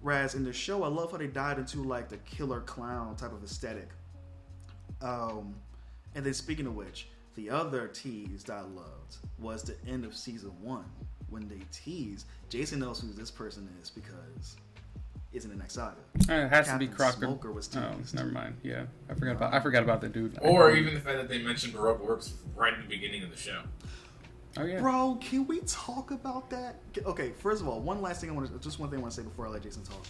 Whereas 0.01 0.35
in 0.35 0.43
the 0.43 0.51
show, 0.53 0.83
I 0.83 0.89
love 0.89 1.11
how 1.11 1.17
they 1.17 1.27
dive 1.27 1.57
into 1.57 1.81
like 1.81 2.09
the 2.09 2.17
killer 2.17 2.59
clown 2.59 3.15
type 3.15 3.31
of 3.31 3.41
aesthetic. 3.41 3.87
Um, 5.01 5.55
and 6.13 6.25
then 6.25 6.33
speaking 6.33 6.67
of 6.67 6.75
which, 6.75 7.07
the 7.35 7.49
other 7.49 7.87
tease 7.87 8.43
that 8.43 8.57
I 8.57 8.61
loved 8.61 9.17
was 9.39 9.63
the 9.63 9.75
end 9.87 10.03
of 10.03 10.13
season 10.13 10.51
one 10.61 10.85
when 11.35 11.47
they 11.49 11.59
tease. 11.71 12.25
Jason 12.49 12.79
knows 12.79 13.01
who 13.01 13.11
this 13.11 13.29
person 13.29 13.67
is 13.81 13.89
because 13.89 14.55
it's 15.33 15.43
in 15.43 15.51
the 15.51 15.57
next 15.57 15.73
saga. 15.73 15.97
Uh, 16.29 16.33
it 16.33 16.49
has 16.49 16.67
to 16.69 16.77
be 16.77 16.87
Captain 16.87 16.97
Crocker. 16.97 17.17
Smoker 17.25 17.51
was 17.51 17.69
oh, 17.75 17.97
teased. 17.97 18.15
never 18.15 18.29
mind. 18.29 18.55
Yeah, 18.63 18.85
I 19.09 19.13
forgot 19.13 19.35
about 19.35 19.53
I 19.53 19.59
forgot 19.59 19.83
about 19.83 20.01
the 20.01 20.07
dude. 20.07 20.39
Or 20.41 20.71
even 20.71 20.93
the 20.93 21.01
fact 21.01 21.17
that 21.17 21.29
they 21.29 21.39
mentioned 21.39 21.73
Baroque 21.73 22.01
Works 22.01 22.33
right 22.55 22.73
in 22.73 22.81
the 22.81 22.87
beginning 22.87 23.23
of 23.23 23.29
the 23.29 23.37
show. 23.37 23.61
oh 24.57 24.63
yeah. 24.63 24.79
Bro, 24.79 25.19
can 25.21 25.45
we 25.45 25.59
talk 25.67 26.11
about 26.11 26.49
that? 26.51 26.77
Okay, 27.05 27.33
first 27.37 27.61
of 27.61 27.67
all, 27.67 27.81
one 27.81 28.01
last 28.01 28.21
thing 28.21 28.29
I 28.29 28.33
want 28.33 28.47
to 28.51 28.57
just 28.59 28.79
one 28.79 28.89
thing 28.89 28.99
I 28.99 29.01
want 29.01 29.13
to 29.13 29.21
say 29.21 29.27
before 29.27 29.45
I 29.45 29.49
let 29.49 29.63
Jason 29.63 29.83
talk. 29.83 30.05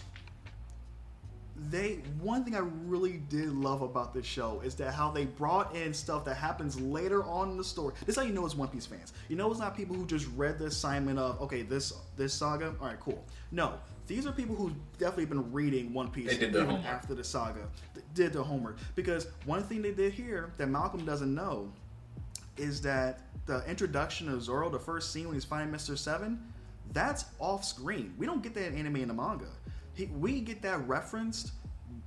They 1.70 2.00
one 2.20 2.44
thing 2.44 2.54
I 2.54 2.60
really 2.84 3.22
did 3.30 3.48
love 3.48 3.80
about 3.82 4.12
this 4.12 4.26
show 4.26 4.60
is 4.62 4.74
that 4.76 4.92
how 4.92 5.10
they 5.10 5.24
brought 5.24 5.74
in 5.74 5.94
stuff 5.94 6.24
that 6.26 6.36
happens 6.36 6.78
later 6.78 7.24
on 7.24 7.50
in 7.50 7.56
the 7.56 7.64
story. 7.64 7.94
This 8.00 8.16
is 8.16 8.22
how 8.22 8.26
you 8.26 8.34
know 8.34 8.44
it's 8.44 8.54
One 8.54 8.68
Piece 8.68 8.86
fans. 8.86 9.14
You 9.28 9.36
know 9.36 9.50
it's 9.50 9.58
not 9.58 9.76
people 9.76 9.96
who 9.96 10.06
just 10.06 10.28
read 10.36 10.58
the 10.58 10.66
assignment 10.66 11.18
of 11.18 11.40
okay 11.40 11.62
this 11.62 11.94
this 12.16 12.34
saga. 12.34 12.74
All 12.80 12.86
right, 12.86 13.00
cool. 13.00 13.24
No, 13.52 13.74
these 14.06 14.26
are 14.26 14.32
people 14.32 14.54
who 14.54 14.70
definitely 14.98 15.26
been 15.26 15.50
reading 15.52 15.92
One 15.94 16.10
Piece 16.10 16.32
even 16.34 16.52
homework. 16.52 16.84
after 16.84 17.14
the 17.14 17.24
saga. 17.24 17.66
They 17.94 18.02
did 18.14 18.32
their 18.34 18.42
homework 18.42 18.78
because 18.94 19.26
one 19.46 19.62
thing 19.62 19.82
they 19.82 19.92
did 19.92 20.12
here 20.12 20.52
that 20.58 20.68
Malcolm 20.68 21.04
doesn't 21.04 21.34
know 21.34 21.72
is 22.56 22.80
that 22.82 23.20
the 23.46 23.64
introduction 23.68 24.28
of 24.28 24.42
Zoro, 24.42 24.68
the 24.68 24.78
first 24.78 25.12
scene 25.12 25.26
when 25.26 25.34
he's 25.34 25.44
fighting 25.44 25.72
Mr. 25.72 25.96
Seven, 25.96 26.40
that's 26.92 27.26
off 27.38 27.64
screen. 27.64 28.14
We 28.18 28.26
don't 28.26 28.42
get 28.42 28.54
that 28.54 28.68
in 28.68 28.76
anime 28.76 28.96
in 28.96 29.08
the 29.08 29.14
manga. 29.14 29.46
He, 29.96 30.06
we 30.06 30.40
get 30.40 30.62
that 30.62 30.86
referenced 30.86 31.52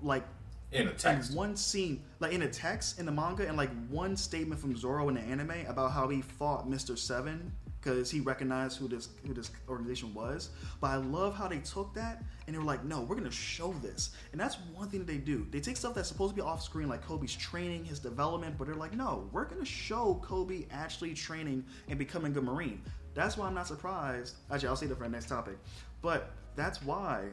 like 0.02 0.24
In 0.72 0.88
a 0.88 0.94
text. 0.94 1.32
in 1.32 1.36
one 1.36 1.56
scene, 1.56 2.04
like 2.20 2.32
in 2.32 2.44
a 2.44 2.48
text 2.48 3.00
in 3.00 3.06
the 3.06 3.12
manga, 3.12 3.48
and 3.48 3.58
like 3.58 3.72
one 3.90 4.16
statement 4.16 4.62
from 4.62 4.78
Zoro 4.78 5.10
in 5.10 5.16
the 5.16 5.22
anime 5.22 5.66
about 5.68 5.92
how 5.92 6.08
he 6.08 6.22
fought 6.22 6.70
Mr. 6.70 6.98
Seven 6.98 7.52
because 7.82 8.12
he 8.12 8.20
recognized 8.20 8.78
who 8.78 8.88
this 8.90 9.10
who 9.26 9.34
this 9.34 9.50
organization 9.68 10.14
was. 10.14 10.50
But 10.82 10.88
I 10.92 10.96
love 10.98 11.36
how 11.36 11.48
they 11.48 11.60
took 11.60 11.94
that 11.96 12.24
and 12.46 12.54
they 12.54 12.60
were 12.60 12.66
like, 12.66 12.84
no, 12.84 13.02
we're 13.02 13.16
gonna 13.16 13.32
show 13.32 13.74
this, 13.82 14.12
and 14.32 14.40
that's 14.40 14.58
one 14.74 14.90
thing 14.90 15.00
that 15.00 15.08
they 15.08 15.18
do. 15.18 15.48
They 15.50 15.60
take 15.60 15.78
stuff 15.78 15.96
that's 15.96 16.10
supposed 16.10 16.32
to 16.32 16.36
be 16.36 16.42
off 16.42 16.62
screen, 16.62 16.88
like 16.90 17.06
Koby's 17.06 17.36
training, 17.36 17.86
his 17.86 18.00
development, 18.00 18.58
but 18.58 18.68
they're 18.68 18.76
like, 18.76 18.94
no, 18.94 19.30
we're 19.32 19.46
gonna 19.46 19.66
show 19.66 20.22
Koby 20.24 20.68
actually 20.72 21.14
training 21.14 21.66
and 21.88 21.98
becoming 21.98 22.32
a 22.32 22.36
good 22.36 22.44
Marine. 22.44 22.82
That's 23.16 23.38
why 23.38 23.48
I'm 23.48 23.56
not 23.56 23.66
surprised. 23.68 24.36
Actually, 24.52 24.70
I'll 24.70 24.76
say 24.76 24.86
that 24.88 24.98
for 24.98 25.04
the 25.06 25.10
next 25.10 25.28
topic, 25.30 25.58
but 26.02 26.32
that's 26.56 26.84
why 26.84 27.30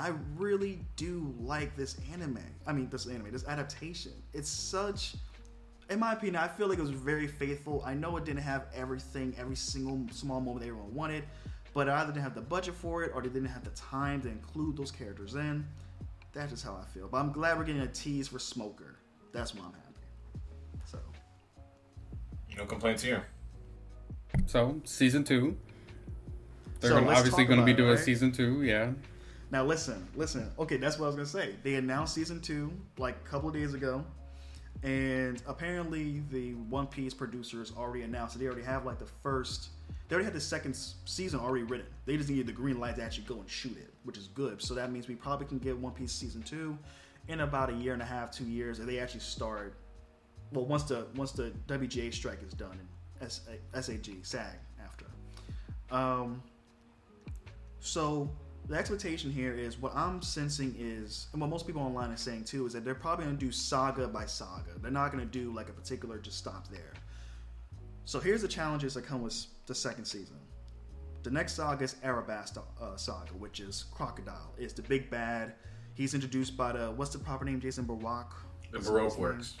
I 0.00 0.12
really 0.38 0.80
do 0.96 1.34
like 1.38 1.76
this 1.76 1.98
anime. 2.10 2.38
I 2.66 2.72
mean, 2.72 2.88
this 2.88 3.04
anime, 3.04 3.30
this 3.30 3.46
adaptation. 3.46 4.12
It's 4.32 4.48
such, 4.48 5.14
in 5.90 5.98
my 6.00 6.14
opinion, 6.14 6.36
I 6.36 6.48
feel 6.48 6.68
like 6.68 6.78
it 6.78 6.82
was 6.82 6.90
very 6.90 7.26
faithful. 7.26 7.82
I 7.84 7.92
know 7.92 8.16
it 8.16 8.24
didn't 8.24 8.40
have 8.40 8.64
everything, 8.74 9.34
every 9.38 9.56
single 9.56 10.06
small 10.10 10.40
moment 10.40 10.64
everyone 10.64 10.94
wanted, 10.94 11.24
but 11.74 11.86
it 11.86 11.90
either 11.90 12.12
didn't 12.12 12.22
have 12.22 12.34
the 12.34 12.40
budget 12.40 12.74
for 12.74 13.04
it 13.04 13.12
or 13.14 13.20
they 13.20 13.28
didn't 13.28 13.50
have 13.50 13.62
the 13.62 13.70
time 13.72 14.22
to 14.22 14.28
include 14.28 14.78
those 14.78 14.90
characters 14.90 15.34
in. 15.34 15.66
That's 16.32 16.50
just 16.50 16.64
how 16.64 16.80
I 16.82 16.86
feel. 16.94 17.06
But 17.06 17.18
I'm 17.18 17.30
glad 17.30 17.58
we're 17.58 17.64
getting 17.64 17.82
a 17.82 17.86
tease 17.86 18.28
for 18.28 18.38
Smoker. 18.38 18.96
That's 19.32 19.54
why 19.54 19.66
I'm 19.66 19.72
happy. 19.72 20.40
So, 20.86 20.98
No 22.56 22.64
complaints 22.64 23.02
here. 23.02 23.26
So 24.46 24.80
season 24.84 25.24
two. 25.24 25.58
They're 26.80 26.92
So 26.92 27.00
gonna, 27.00 27.10
obviously 27.14 27.44
going 27.44 27.60
to 27.60 27.66
be 27.66 27.72
about 27.72 27.80
it, 27.80 27.82
doing 27.82 27.96
right? 27.96 27.98
season 28.04 28.32
two. 28.32 28.62
Yeah. 28.62 28.92
Now 29.50 29.64
listen, 29.64 30.06
listen. 30.14 30.50
Okay, 30.58 30.76
that's 30.76 30.98
what 30.98 31.06
I 31.06 31.08
was 31.08 31.16
gonna 31.16 31.26
say. 31.26 31.56
They 31.62 31.74
announced 31.74 32.14
season 32.14 32.40
two 32.40 32.72
like 32.98 33.16
a 33.16 33.28
couple 33.28 33.48
of 33.48 33.54
days 33.54 33.74
ago, 33.74 34.04
and 34.82 35.42
apparently 35.46 36.22
the 36.30 36.54
One 36.54 36.86
Piece 36.86 37.14
producers 37.14 37.72
already 37.76 38.02
announced 38.02 38.34
that 38.34 38.40
they 38.40 38.46
already 38.46 38.62
have 38.62 38.86
like 38.86 38.98
the 38.98 39.08
first. 39.22 39.70
They 40.08 40.14
already 40.14 40.26
had 40.26 40.34
the 40.34 40.40
second 40.40 40.74
season 41.04 41.38
already 41.40 41.64
written. 41.64 41.86
They 42.04 42.16
just 42.16 42.28
needed 42.28 42.46
the 42.46 42.52
green 42.52 42.80
light 42.80 42.96
to 42.96 43.02
actually 43.02 43.24
go 43.24 43.36
and 43.36 43.48
shoot 43.48 43.76
it, 43.76 43.92
which 44.04 44.18
is 44.18 44.26
good. 44.28 44.60
So 44.60 44.74
that 44.74 44.90
means 44.90 45.06
we 45.06 45.14
probably 45.14 45.46
can 45.46 45.58
get 45.58 45.76
One 45.76 45.92
Piece 45.92 46.12
season 46.12 46.42
two 46.42 46.78
in 47.28 47.40
about 47.40 47.70
a 47.70 47.74
year 47.74 47.92
and 47.92 48.02
a 48.02 48.06
half, 48.06 48.30
two 48.30 48.44
years, 48.44 48.78
and 48.78 48.88
they 48.88 48.98
actually 48.98 49.20
start. 49.20 49.74
Well, 50.52 50.64
once 50.64 50.84
the 50.84 51.06
once 51.16 51.32
the 51.32 51.52
WGA 51.66 52.12
strike 52.14 52.42
is 52.46 52.52
done 52.52 52.78
and 53.20 53.30
SAG 53.30 54.10
SAG 54.22 54.56
AFTRA. 54.80 55.96
Um, 55.96 56.42
so 57.80 58.30
the 58.70 58.78
expectation 58.78 59.32
here 59.32 59.52
is 59.52 59.78
what 59.78 59.92
I'm 59.96 60.22
sensing 60.22 60.76
is, 60.78 61.26
and 61.32 61.40
what 61.40 61.50
most 61.50 61.66
people 61.66 61.82
online 61.82 62.12
are 62.12 62.16
saying 62.16 62.44
too, 62.44 62.66
is 62.66 62.72
that 62.72 62.84
they're 62.84 62.94
probably 62.94 63.24
going 63.24 63.36
to 63.36 63.44
do 63.44 63.50
saga 63.50 64.06
by 64.06 64.26
saga. 64.26 64.70
They're 64.80 64.92
not 64.92 65.10
going 65.10 65.28
to 65.28 65.30
do 65.30 65.52
like 65.52 65.68
a 65.68 65.72
particular 65.72 66.18
just 66.18 66.38
stop 66.38 66.68
there. 66.68 66.92
So 68.04 68.20
here's 68.20 68.42
the 68.42 68.48
challenges 68.48 68.94
that 68.94 69.04
come 69.04 69.22
with 69.22 69.44
the 69.66 69.74
second 69.74 70.04
season. 70.04 70.36
The 71.24 71.32
next 71.32 71.54
saga 71.54 71.82
is 71.82 71.96
Arabasta 72.04 72.62
uh, 72.80 72.96
saga, 72.96 73.32
which 73.32 73.58
is 73.58 73.86
Crocodile. 73.90 74.54
It's 74.56 74.72
the 74.72 74.82
big 74.82 75.10
bad. 75.10 75.54
He's 75.94 76.14
introduced 76.14 76.56
by 76.56 76.70
the 76.70 76.92
what's 76.92 77.10
the 77.10 77.18
proper 77.18 77.44
name? 77.44 77.60
Jason 77.60 77.86
Baroque. 77.86 78.36
The 78.70 78.78
Baroque 78.78 79.18
works. 79.18 79.56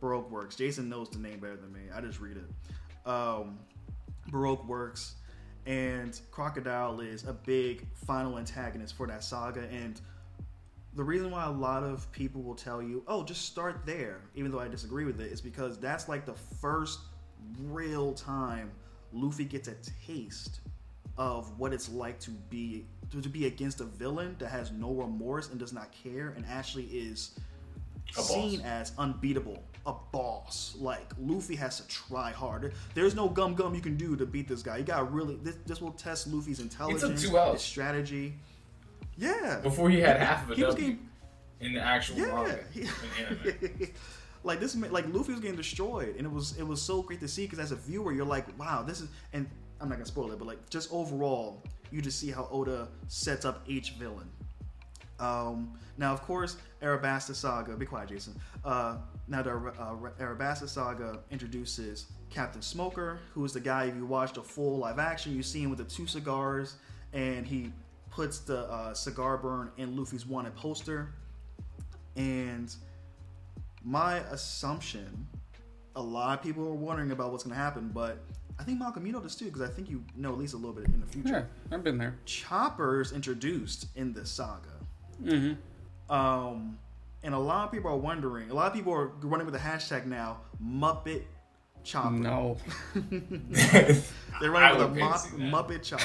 Baroque 0.00 0.30
Works. 0.30 0.56
Jason 0.56 0.88
knows 0.88 1.10
the 1.10 1.18
name 1.18 1.40
better 1.40 1.56
than 1.56 1.72
me. 1.74 1.80
I 1.94 2.00
just 2.00 2.20
read 2.20 2.38
it. 2.38 3.08
Um, 3.08 3.58
Baroque 4.30 4.66
Works 4.66 5.16
and 5.68 6.18
Crocodile 6.30 7.00
is 7.00 7.24
a 7.24 7.32
big 7.34 7.86
final 7.94 8.38
antagonist 8.38 8.96
for 8.96 9.06
that 9.06 9.22
saga. 9.22 9.68
And 9.70 10.00
the 10.94 11.04
reason 11.04 11.30
why 11.30 11.44
a 11.44 11.50
lot 11.50 11.82
of 11.82 12.10
people 12.10 12.42
will 12.42 12.54
tell 12.54 12.82
you, 12.82 13.04
"Oh, 13.06 13.22
just 13.22 13.42
start 13.44 13.84
there," 13.84 14.22
even 14.34 14.50
though 14.50 14.60
I 14.60 14.68
disagree 14.68 15.04
with 15.04 15.20
it, 15.20 15.30
is 15.30 15.42
because 15.42 15.78
that's 15.78 16.08
like 16.08 16.24
the 16.24 16.34
first 16.34 17.00
real 17.60 18.14
time 18.14 18.70
Luffy 19.12 19.44
gets 19.44 19.68
a 19.68 19.74
taste 20.06 20.60
of 21.18 21.58
what 21.58 21.74
it's 21.74 21.90
like 21.90 22.18
to 22.20 22.30
be 22.30 22.86
to, 23.10 23.20
to 23.20 23.28
be 23.28 23.46
against 23.46 23.80
a 23.82 23.84
villain 23.84 24.36
that 24.38 24.48
has 24.48 24.72
no 24.72 24.94
remorse 24.94 25.50
and 25.50 25.58
does 25.58 25.72
not 25.72 25.92
care 25.92 26.30
and 26.30 26.46
actually 26.46 26.84
is 26.84 27.38
A 28.14 28.16
boss. 28.16 28.28
seen 28.32 28.60
as 28.62 28.92
unbeatable, 28.98 29.62
a 29.86 29.92
boss. 30.12 30.74
Like 30.78 31.10
Luffy 31.20 31.54
has 31.56 31.80
to 31.80 31.86
try 31.88 32.30
harder. 32.30 32.72
There's 32.94 33.14
no 33.14 33.28
gum 33.28 33.54
gum 33.54 33.74
you 33.74 33.80
can 33.80 33.96
do 33.96 34.16
to 34.16 34.24
beat 34.26 34.48
this 34.48 34.62
guy. 34.62 34.78
You 34.78 34.84
got 34.84 34.98
to 34.98 35.04
really 35.04 35.36
this, 35.42 35.56
this 35.66 35.80
will 35.82 35.92
test 35.92 36.26
Luffy's 36.26 36.60
intelligence, 36.60 37.22
his 37.22 37.62
strategy. 37.62 38.34
Yeah, 39.16 39.60
Before 39.62 39.90
he 39.90 40.00
had 40.00 40.18
half 40.20 40.44
of 40.44 40.52
a 40.52 40.54
He 40.54 40.62
W 40.62 40.80
getting- 40.80 41.08
in 41.60 41.74
the 41.74 41.80
actual 41.80 42.18
yeah. 42.18 42.26
manga. 42.26 42.58
He- 42.72 42.88
anime. 43.20 43.88
like 44.44 44.60
this, 44.60 44.76
like 44.76 45.06
Luffy 45.12 45.32
was 45.32 45.40
getting 45.40 45.56
destroyed, 45.56 46.14
and 46.16 46.24
it 46.26 46.32
was 46.32 46.56
it 46.56 46.62
was 46.66 46.80
so 46.80 47.02
great 47.02 47.20
to 47.20 47.28
see 47.28 47.44
because 47.44 47.58
as 47.58 47.72
a 47.72 47.76
viewer, 47.76 48.12
you're 48.12 48.24
like, 48.24 48.46
wow, 48.58 48.82
this 48.82 49.00
is. 49.00 49.08
And 49.32 49.48
I'm 49.80 49.88
not 49.88 49.96
gonna 49.96 50.06
spoil 50.06 50.30
it, 50.32 50.38
but 50.38 50.46
like 50.48 50.70
just 50.70 50.92
overall, 50.92 51.62
you 51.90 52.00
just 52.00 52.18
see 52.20 52.30
how 52.30 52.48
Oda 52.50 52.88
sets 53.08 53.44
up 53.44 53.62
each 53.66 53.92
villain. 53.92 54.28
Um, 55.20 55.72
now, 55.96 56.12
of 56.12 56.22
course, 56.22 56.56
Arabasta 56.82 57.34
Saga. 57.34 57.76
Be 57.76 57.86
quiet, 57.86 58.08
Jason. 58.08 58.38
Uh, 58.64 58.96
now, 59.26 59.42
the 59.42 59.50
uh, 59.50 59.94
Arabasta 60.20 60.68
Saga 60.68 61.18
introduces 61.30 62.06
Captain 62.30 62.62
Smoker, 62.62 63.18
who 63.34 63.44
is 63.44 63.52
the 63.52 63.60
guy. 63.60 63.84
If 63.84 63.96
you 63.96 64.06
watch 64.06 64.32
the 64.32 64.42
full 64.42 64.78
live 64.78 64.98
action, 64.98 65.34
you 65.34 65.42
see 65.42 65.62
him 65.62 65.70
with 65.70 65.78
the 65.78 65.84
two 65.84 66.06
cigars, 66.06 66.76
and 67.12 67.46
he 67.46 67.72
puts 68.10 68.38
the 68.40 68.60
uh, 68.70 68.94
cigar 68.94 69.36
burn 69.36 69.70
in 69.76 69.96
Luffy's 69.96 70.26
wanted 70.26 70.54
poster. 70.54 71.10
And 72.16 72.74
my 73.84 74.18
assumption, 74.30 75.26
a 75.96 76.02
lot 76.02 76.38
of 76.38 76.44
people 76.44 76.66
are 76.66 76.74
wondering 76.74 77.10
about 77.10 77.32
what's 77.32 77.44
going 77.44 77.54
to 77.54 77.60
happen, 77.60 77.90
but 77.92 78.18
I 78.58 78.64
think 78.64 78.78
Malcolm, 78.78 79.06
you 79.06 79.12
know 79.12 79.20
this 79.20 79.36
too, 79.36 79.46
because 79.46 79.62
I 79.62 79.68
think 79.68 79.88
you 79.88 80.02
know 80.16 80.32
at 80.32 80.38
least 80.38 80.54
a 80.54 80.56
little 80.56 80.72
bit 80.72 80.86
in 80.86 81.00
the 81.00 81.06
future. 81.06 81.48
Yeah, 81.70 81.74
I've 81.74 81.84
been 81.84 81.98
there. 81.98 82.16
Chopper's 82.24 83.12
introduced 83.12 83.86
in 83.94 84.12
this 84.12 84.30
saga. 84.30 84.68
Mm-hmm. 85.22 85.54
Um, 86.10 86.78
and 87.22 87.34
a 87.34 87.38
lot 87.38 87.66
of 87.66 87.72
people 87.72 87.90
are 87.90 87.96
wondering. 87.96 88.50
A 88.50 88.54
lot 88.54 88.68
of 88.68 88.74
people 88.74 88.92
are 88.92 89.08
running 89.22 89.46
with 89.46 89.54
the 89.54 89.60
hashtag 89.60 90.06
now. 90.06 90.38
Muppet 90.62 91.22
Chopper. 91.84 92.10
No. 92.10 92.56
They're 92.94 94.50
running 94.50 94.78
with 94.78 94.90
would 94.90 94.90
a 94.90 94.94
pay 94.94 95.00
to 95.00 95.04
Mop- 95.04 95.18
see 95.18 95.36
that. 95.36 95.52
Muppet 95.52 95.82
Chopper. 95.82 96.04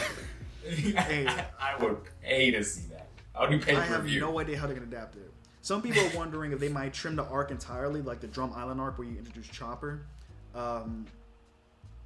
hey. 0.68 1.28
I 1.60 1.84
would 1.84 1.98
pay 2.22 2.52
to 2.52 2.64
see 2.64 2.88
that. 2.92 3.08
I 3.36 3.50
would 3.50 3.62
pay 3.62 3.76
I 3.76 3.82
have 3.86 4.06
no 4.06 4.40
idea 4.40 4.58
how 4.58 4.68
they're 4.68 4.76
gonna 4.76 4.88
adapt 4.88 5.16
it. 5.16 5.32
Some 5.62 5.82
people 5.82 6.04
are 6.04 6.18
wondering 6.18 6.52
if 6.52 6.60
they 6.60 6.70
might 6.70 6.94
trim 6.94 7.16
the 7.16 7.24
arc 7.26 7.50
entirely, 7.50 8.02
like 8.02 8.20
the 8.20 8.28
Drum 8.28 8.52
Island 8.56 8.82
arc 8.82 8.98
where 8.98 9.08
you 9.08 9.18
introduce 9.18 9.48
Chopper. 9.48 10.06
Um, 10.54 11.06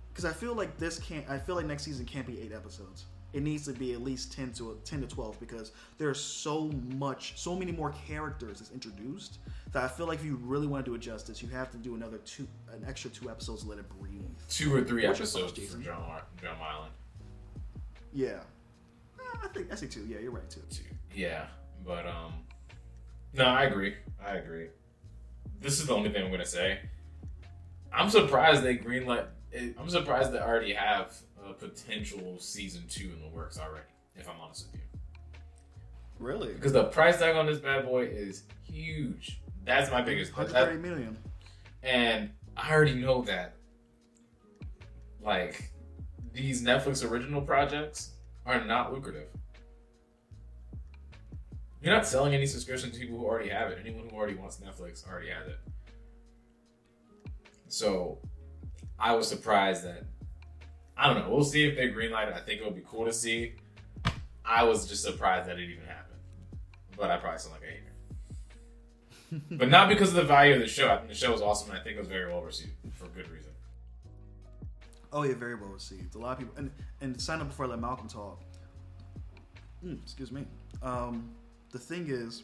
because 0.10 0.26
I 0.26 0.34
feel 0.34 0.56
like 0.56 0.78
this 0.78 1.00
can't. 1.00 1.30
I 1.30 1.38
feel 1.38 1.56
like 1.56 1.66
next 1.66 1.84
season 1.84 2.06
can't 2.06 2.26
be 2.26 2.42
eight 2.42 2.52
episodes. 2.52 3.06
It 3.34 3.44
needs 3.44 3.66
to 3.66 3.74
be 3.74 3.94
at 3.94 4.02
least 4.02 4.32
ten 4.32 4.52
to 4.54 4.80
ten 4.86 5.02
to 5.02 5.08
twelve 5.08 5.40
because 5.40 5.72
there's 5.98 6.20
so 6.20 6.72
much, 6.96 7.38
so 7.38 7.56
many 7.56 7.72
more 7.72 7.94
characters 8.08 8.60
that's 8.60 8.72
introduced 8.72 9.40
that 9.74 9.84
I 9.84 9.88
feel 9.90 10.08
like 10.08 10.20
if 10.20 10.26
you 10.26 10.40
really 10.44 10.66
want 10.66 10.86
to 10.86 10.92
do 10.92 10.96
it 10.96 11.00
justice, 11.00 11.42
you 11.42 11.50
have 11.50 11.70
to 11.72 11.78
do 11.78 11.94
another 11.96 12.18
two, 12.20 12.48
an 12.72 12.86
extra 12.88 13.10
two 13.10 13.30
episodes, 13.30 13.64
to 13.64 13.70
let 13.70 13.80
it 13.80 13.86
breathe. 14.00 14.22
Two 14.50 14.74
or 14.74 14.82
three 14.84 15.06
What's 15.06 15.20
episodes 15.20 15.52
thoughts, 15.52 15.74
for 15.74 15.78
Drum, 15.82 16.00
Drum 16.40 16.56
Island. 16.62 16.92
Yeah, 18.14 18.40
Eh, 19.20 19.38
I 19.44 19.48
think 19.50 19.72
I 19.72 19.76
say 19.76 19.88
two. 19.88 20.06
Yeah, 20.08 20.20
you're 20.20 20.32
right 20.32 20.50
too. 20.50 20.62
Two. 20.70 20.84
Yeah, 21.14 21.48
but 21.86 22.08
um, 22.08 22.34
no, 23.34 23.44
I 23.46 23.64
agree. 23.64 23.96
I 24.26 24.36
agree. 24.38 24.68
This 25.60 25.80
is 25.82 25.88
the 25.88 25.94
only 25.94 26.10
thing 26.12 26.24
I'm 26.24 26.32
gonna 26.32 26.46
say. 26.46 26.80
I'm 27.92 28.10
surprised 28.10 28.64
they 28.64 28.78
greenlit. 28.78 29.26
it- 29.52 29.76
I'm 29.80 29.90
surprised 29.90 30.32
they 30.32 30.40
already 30.40 30.74
have 30.74 31.14
a 31.50 31.54
potential 31.54 32.38
season 32.40 32.84
two 32.90 33.12
in 33.14 33.22
the 33.22 33.28
works 33.30 33.60
already. 33.60 33.86
If 34.16 34.28
I'm 34.30 34.40
honest 34.42 34.68
with 34.72 34.82
you, 34.82 34.88
Really? 36.20 36.54
because 36.54 36.74
the 36.74 36.86
price 36.86 37.20
tag 37.20 37.36
on 37.36 37.46
this 37.46 37.60
bad 37.60 37.86
boy 37.86 38.06
is 38.06 38.44
huge. 38.64 39.40
That's 39.64 39.92
my 39.92 40.02
biggest. 40.02 40.32
that- 40.36 40.52
130 40.52 40.78
million. 40.82 41.18
and 41.84 42.32
I 42.56 42.74
already 42.74 42.96
know 42.96 43.22
that, 43.24 43.56
like, 45.22 45.72
these 46.34 46.64
Netflix 46.64 47.08
original 47.08 47.42
projects 47.42 48.14
are 48.46 48.64
not 48.66 48.94
lucrative. 48.94 49.28
You're 51.82 51.94
not 51.94 52.08
selling 52.08 52.34
any 52.34 52.48
subscription 52.48 52.92
to 52.92 53.00
people 53.00 53.20
who 53.20 53.26
already 53.26 53.50
have 53.50 53.72
it. 53.72 53.78
Anyone 53.80 54.10
who 54.10 54.16
already 54.18 54.34
wants 54.36 54.58
Netflix 54.58 55.08
already 55.08 55.30
has 55.30 55.48
it. 55.48 55.60
So, 57.68 58.20
I 58.98 59.14
was 59.14 59.28
surprised 59.28 59.84
that. 59.84 60.04
I 60.98 61.14
don't 61.14 61.24
know. 61.24 61.30
We'll 61.30 61.44
see 61.44 61.66
if 61.66 61.76
they 61.76 61.90
greenlight 61.90 62.30
it. 62.30 62.34
I 62.34 62.40
think 62.40 62.62
it 62.62 62.66
would 62.66 62.76
be 62.76 62.84
cool 62.88 63.06
to 63.06 63.14
see. 63.14 63.54
I 64.44 64.64
was 64.64 64.88
just 64.88 65.04
surprised 65.04 65.48
that 65.50 65.60
it 65.60 65.70
even 65.70 65.86
happened. 65.86 66.20
But 66.98 67.12
I 67.12 67.18
probably 67.18 67.40
sound 67.40 67.56
like 67.56 67.64
a 67.64 67.72
hater 67.72 67.88
but 69.52 69.70
not 69.70 69.90
because 69.90 70.10
of 70.10 70.16
the 70.16 70.24
value 70.24 70.54
of 70.54 70.60
the 70.60 70.68
show. 70.68 70.90
I 70.90 70.98
think 70.98 71.10
the 71.10 71.16
show 71.16 71.32
was 71.32 71.42
awesome, 71.42 71.72
and 71.72 71.80
I 71.80 71.84
think 71.84 71.98
it 71.98 72.00
was 72.00 72.08
very 72.08 72.32
well 72.32 72.42
received 72.42 72.72
for 72.94 73.08
good 73.08 73.30
reason. 73.30 73.52
Oh 75.12 75.24
yeah, 75.24 75.36
very 75.36 75.56
well 75.56 75.70
received. 75.70 76.16
A 76.16 76.18
lot 76.18 76.34
of 76.34 76.40
people 76.40 76.54
and 76.58 76.72
and 77.02 77.20
sign 77.20 77.42
up 77.42 77.48
before 77.48 77.66
I 77.66 77.70
let 77.70 77.80
Malcolm 77.80 78.08
talk. 78.08 78.42
Mm, 79.86 80.02
excuse 80.02 80.32
me. 80.32 80.46
Um, 80.82 81.30
the 81.72 81.80
thing 81.80 82.08
is, 82.10 82.44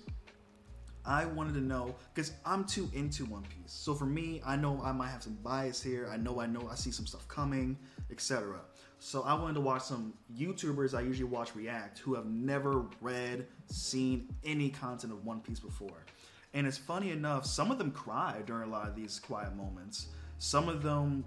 I 1.06 1.26
wanted 1.26 1.54
to 1.56 1.62
know 1.62 1.96
because 2.14 2.32
I'm 2.46 2.64
too 2.64 2.90
into 2.94 3.26
One 3.26 3.44
Piece. 3.44 3.74
So 3.74 3.94
for 3.94 4.06
me, 4.06 4.42
I 4.46 4.56
know 4.56 4.82
I 4.84 4.92
might 4.92 5.10
have 5.10 5.24
some 5.24 5.38
bias 5.44 5.82
here. 5.82 6.10
I 6.12 6.18
know 6.18 6.40
I 6.40 6.46
know 6.46 6.68
I 6.72 6.76
see 6.76 6.92
some 6.92 7.06
stuff 7.06 7.28
coming, 7.28 7.78
etc. 8.10 8.62
So 9.00 9.24
I 9.24 9.34
wanted 9.34 9.56
to 9.56 9.62
watch 9.62 9.82
some 9.82 10.14
YouTubers 10.34 10.98
I 10.98 11.02
usually 11.02 11.30
watch 11.30 11.56
react 11.56 12.00
who 12.00 12.16
have 12.16 12.26
never 12.26 12.86
read, 13.02 13.48
seen 13.68 14.34
any 14.46 14.70
content 14.70 15.12
of 15.12 15.26
One 15.26 15.42
Piece 15.42 15.60
before. 15.60 16.06
And 16.54 16.66
it's 16.66 16.78
funny 16.78 17.12
enough, 17.12 17.46
some 17.46 17.70
of 17.70 17.78
them 17.78 17.92
cried 17.92 18.46
during 18.46 18.70
a 18.70 18.72
lot 18.72 18.88
of 18.88 18.96
these 18.96 19.20
quiet 19.20 19.56
moments. 19.56 20.08
Some 20.38 20.70
of 20.70 20.84
them, 20.84 21.26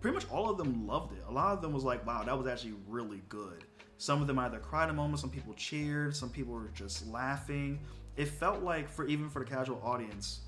pretty 0.00 0.14
much 0.14 0.24
all 0.30 0.48
of 0.48 0.56
them 0.56 0.86
loved 0.86 1.12
it. 1.12 1.22
A 1.28 1.32
lot 1.32 1.52
of 1.52 1.60
them 1.60 1.72
was 1.72 1.84
like, 1.84 2.06
wow, 2.06 2.22
that 2.22 2.36
was 2.36 2.46
actually 2.46 2.74
really 2.86 3.22
good. 3.28 3.64
Some 3.98 4.20
of 4.22 4.28
them 4.28 4.38
either 4.38 4.60
cried 4.60 4.88
a 4.88 4.92
moment, 4.92 5.18
some 5.18 5.30
people 5.30 5.52
cheered, 5.54 6.14
some 6.14 6.30
people 6.30 6.54
were 6.54 6.70
just 6.72 7.06
laughing. 7.08 7.80
It 8.18 8.26
felt 8.26 8.64
like, 8.64 8.88
for 8.88 9.06
even 9.06 9.30
for 9.30 9.38
the 9.44 9.48
casual 9.48 9.80
audience, 9.82 10.40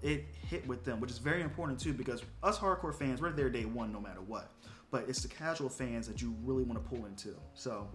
it 0.00 0.24
hit 0.48 0.66
with 0.66 0.82
them, 0.82 0.98
which 0.98 1.10
is 1.10 1.18
very 1.18 1.42
important 1.42 1.78
too 1.78 1.92
because 1.92 2.22
us 2.42 2.58
hardcore 2.58 2.94
fans, 2.94 3.20
we're 3.20 3.30
there 3.32 3.50
day 3.50 3.66
one 3.66 3.92
no 3.92 4.00
matter 4.00 4.22
what. 4.22 4.50
But 4.90 5.04
it's 5.08 5.20
the 5.20 5.28
casual 5.28 5.68
fans 5.68 6.08
that 6.08 6.22
you 6.22 6.34
really 6.42 6.62
want 6.62 6.82
to 6.82 6.88
pull 6.88 7.04
into. 7.04 7.36
So, 7.52 7.86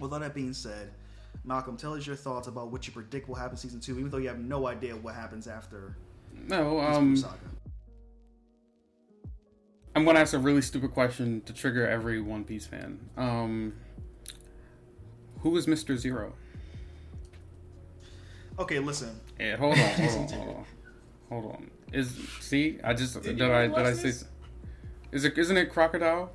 with 0.00 0.12
all 0.14 0.20
that 0.20 0.34
being 0.34 0.54
said, 0.54 0.92
Malcolm, 1.44 1.76
tell 1.76 1.92
us 1.92 2.06
your 2.06 2.16
thoughts 2.16 2.48
about 2.48 2.72
what 2.72 2.86
you 2.86 2.94
predict 2.94 3.28
will 3.28 3.34
happen 3.34 3.58
season 3.58 3.78
two, 3.78 3.98
even 3.98 4.10
though 4.10 4.16
you 4.16 4.28
have 4.28 4.38
no 4.38 4.66
idea 4.66 4.96
what 4.96 5.14
happens 5.14 5.46
after 5.46 5.98
No, 6.48 6.80
um, 6.80 7.14
saga. 7.14 7.36
I'm 9.94 10.06
gonna 10.06 10.20
ask 10.20 10.32
a 10.32 10.38
really 10.38 10.62
stupid 10.62 10.92
question 10.92 11.42
to 11.42 11.52
trigger 11.52 11.86
every 11.86 12.22
One 12.22 12.44
Piece 12.44 12.66
fan. 12.66 12.98
Um, 13.18 13.74
who 15.40 15.54
is 15.58 15.68
Mister 15.68 15.96
Zero? 15.98 16.32
Okay, 18.58 18.78
listen. 18.78 19.20
Yeah, 19.38 19.56
hold 19.56 19.74
on, 19.74 19.78
hold 19.78 20.10
on, 20.10 20.28
hold 20.28 20.48
on, 20.48 20.64
hold 21.28 21.54
on. 21.54 21.70
Is 21.92 22.16
see? 22.40 22.78
I 22.82 22.94
just 22.94 23.20
Did 23.22 23.38
did, 23.38 23.50
I 23.50 23.68
watch 23.68 23.76
did 23.76 23.86
I 23.86 23.92
say? 23.92 24.26
Is 25.12 25.24
it 25.24 25.38
isn't 25.38 25.56
it 25.56 25.70
crocodile? 25.70 26.30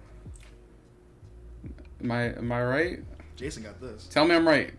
Am 2.04 2.12
I 2.12 2.34
am 2.36 2.52
I 2.52 2.64
right? 2.64 3.00
Jason 3.36 3.64
got 3.64 3.80
this. 3.80 4.08
Tell 4.08 4.26
me 4.26 4.36
I'm 4.36 4.48
right. 4.48 4.72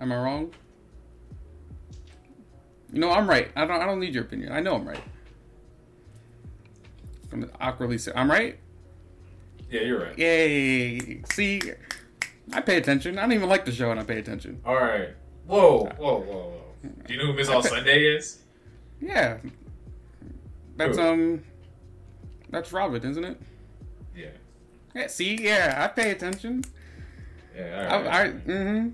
Am 0.00 0.12
I 0.12 0.16
wrong? 0.16 0.52
You 2.92 3.00
know 3.00 3.12
I'm 3.12 3.28
right. 3.28 3.50
I 3.56 3.66
don't 3.66 3.80
I 3.80 3.86
don't 3.86 4.00
need 4.00 4.14
your 4.14 4.24
opinion. 4.24 4.52
I 4.52 4.60
know 4.60 4.74
I'm 4.74 4.88
right. 4.88 5.02
From 7.28 7.42
the 7.42 7.50
awkwardly 7.60 7.98
say 7.98 8.12
I'm 8.14 8.30
right. 8.30 8.58
Yeah, 9.70 9.82
you're 9.82 10.00
right. 10.02 10.18
Yay! 10.18 11.22
See, 11.32 11.60
I 12.52 12.60
pay 12.60 12.76
attention. 12.76 13.18
I 13.18 13.22
don't 13.22 13.32
even 13.32 13.48
like 13.48 13.64
the 13.64 13.72
show, 13.72 13.90
and 13.90 14.00
I 14.00 14.04
pay 14.04 14.18
attention. 14.18 14.60
All 14.64 14.74
right. 14.74 15.10
Whoa, 15.46 15.84
whoa, 15.98 16.20
whoa, 16.20 16.20
whoa. 16.20 16.90
Do 17.06 17.12
you 17.12 17.18
know 17.18 17.26
who 17.26 17.32
Miss 17.34 17.48
All 17.48 17.62
Sunday 17.62 18.04
is? 18.04 18.42
Yeah, 19.00 19.38
that's 20.76 20.96
Who? 20.96 21.02
um, 21.02 21.42
that's 22.50 22.72
Robin, 22.72 23.02
isn't 23.04 23.24
it? 23.24 23.40
Yeah. 24.16 24.26
Yeah. 24.94 25.06
See, 25.08 25.42
yeah, 25.42 25.76
I 25.78 25.88
pay 25.88 26.10
attention. 26.10 26.64
Yeah. 27.56 27.88
I, 27.90 27.96
All 27.96 28.02
right. 28.02 28.12
I 28.12 28.28
mm-hmm. 28.28 28.88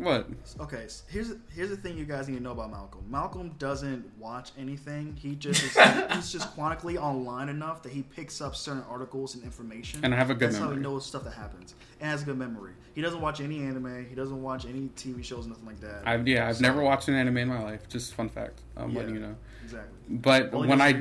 What? 0.00 0.28
Okay, 0.60 0.84
s- 0.84 1.02
here's 1.08 1.32
here's 1.54 1.68
the 1.70 1.76
thing 1.76 1.96
you 1.98 2.04
guys 2.04 2.28
need 2.28 2.36
to 2.38 2.42
know 2.42 2.52
about 2.52 2.70
Malcolm. 2.70 3.04
Malcolm 3.10 3.50
doesn't 3.58 4.10
watch 4.18 4.50
anything. 4.58 5.14
He 5.20 5.34
just 5.34 5.62
is, 5.62 5.74
he's 6.14 6.32
just 6.32 6.52
chronically 6.54 6.96
online 6.96 7.48
enough 7.48 7.82
that 7.82 7.92
he 7.92 8.02
picks 8.02 8.40
up 8.40 8.56
certain 8.56 8.82
articles 8.88 9.34
and 9.34 9.44
information. 9.44 10.00
And 10.02 10.14
I 10.14 10.16
have 10.16 10.30
a 10.30 10.34
good 10.34 10.50
That's 10.50 10.58
how 10.58 10.70
he 10.70 10.78
knows 10.78 11.04
stuff 11.06 11.24
that 11.24 11.34
happens. 11.34 11.74
And 12.00 12.10
has 12.10 12.22
a 12.22 12.24
good 12.24 12.38
memory. 12.38 12.72
He 12.94 13.02
doesn't 13.02 13.20
watch 13.20 13.40
any 13.40 13.60
anime. 13.62 14.06
He 14.08 14.14
doesn't 14.14 14.42
watch 14.42 14.64
any 14.64 14.88
TV 14.96 15.22
shows, 15.22 15.46
nothing 15.46 15.66
like 15.66 15.80
that. 15.80 16.02
I've 16.06 16.26
yeah, 16.26 16.48
I've 16.48 16.56
So- 16.56 16.62
never 16.62 16.82
watched 16.82 17.08
an 17.08 17.14
anime 17.14 17.36
in 17.36 17.48
my 17.48 17.62
life. 17.62 17.88
Just 17.88 18.14
fun 18.14 18.28
fact. 18.28 18.60
I'm 18.76 18.94
letting 18.94 19.14
you 19.14 19.20
know. 19.20 19.36
exactly. 19.62 19.90
But 20.08 20.54
Only 20.54 20.68
when 20.68 20.80
I 20.80 20.92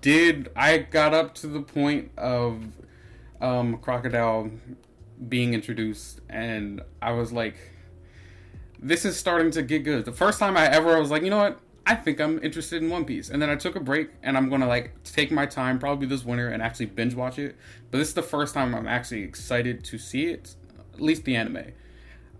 did, 0.00 0.50
I 0.56 0.78
got 0.78 1.14
up 1.14 1.34
to 1.36 1.46
the 1.46 1.60
point 1.62 2.10
of 2.18 2.64
um, 3.40 3.78
crocodile 3.78 4.50
being 5.28 5.54
introduced, 5.54 6.20
and 6.28 6.80
I 7.00 7.12
was 7.12 7.32
like, 7.32 7.56
"This 8.78 9.04
is 9.04 9.16
starting 9.16 9.50
to 9.52 9.62
get 9.62 9.84
good." 9.84 10.04
The 10.04 10.12
first 10.12 10.38
time 10.38 10.56
I 10.56 10.66
ever 10.66 10.98
was 11.00 11.10
like, 11.10 11.22
"You 11.22 11.30
know 11.30 11.38
what? 11.38 11.60
I 11.86 11.94
think 11.94 12.20
I'm 12.20 12.42
interested 12.42 12.82
in 12.82 12.90
One 12.90 13.06
Piece," 13.06 13.30
and 13.30 13.40
then 13.40 13.48
I 13.48 13.56
took 13.56 13.74
a 13.74 13.80
break, 13.80 14.10
and 14.22 14.36
I'm 14.36 14.50
gonna 14.50 14.68
like 14.68 15.02
take 15.04 15.30
my 15.30 15.46
time, 15.46 15.78
probably 15.78 16.06
this 16.06 16.24
winter, 16.24 16.48
and 16.48 16.62
actually 16.62 16.86
binge 16.86 17.14
watch 17.14 17.38
it. 17.38 17.56
But 17.90 17.98
this 17.98 18.08
is 18.08 18.14
the 18.14 18.22
first 18.22 18.52
time 18.52 18.74
I'm 18.74 18.86
actually 18.86 19.22
excited 19.22 19.84
to 19.84 19.96
see 19.96 20.26
it, 20.26 20.54
at 20.94 21.00
least 21.00 21.24
the 21.24 21.34
anime. 21.34 21.72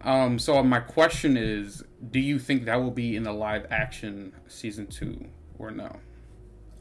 Um, 0.03 0.39
so 0.39 0.63
my 0.63 0.81
question 0.81 1.37
is, 1.37 1.83
do 2.11 2.21
you 2.21 2.39
think 2.39 2.67
that 2.67 2.77
will 2.77 2.91
be 2.91 3.17
in 3.17 3.23
the 3.23 3.33
live 3.33 3.67
action 3.71 4.33
season 4.47 4.87
two 4.87 5.27
or 5.59 5.71
no? 5.71 5.97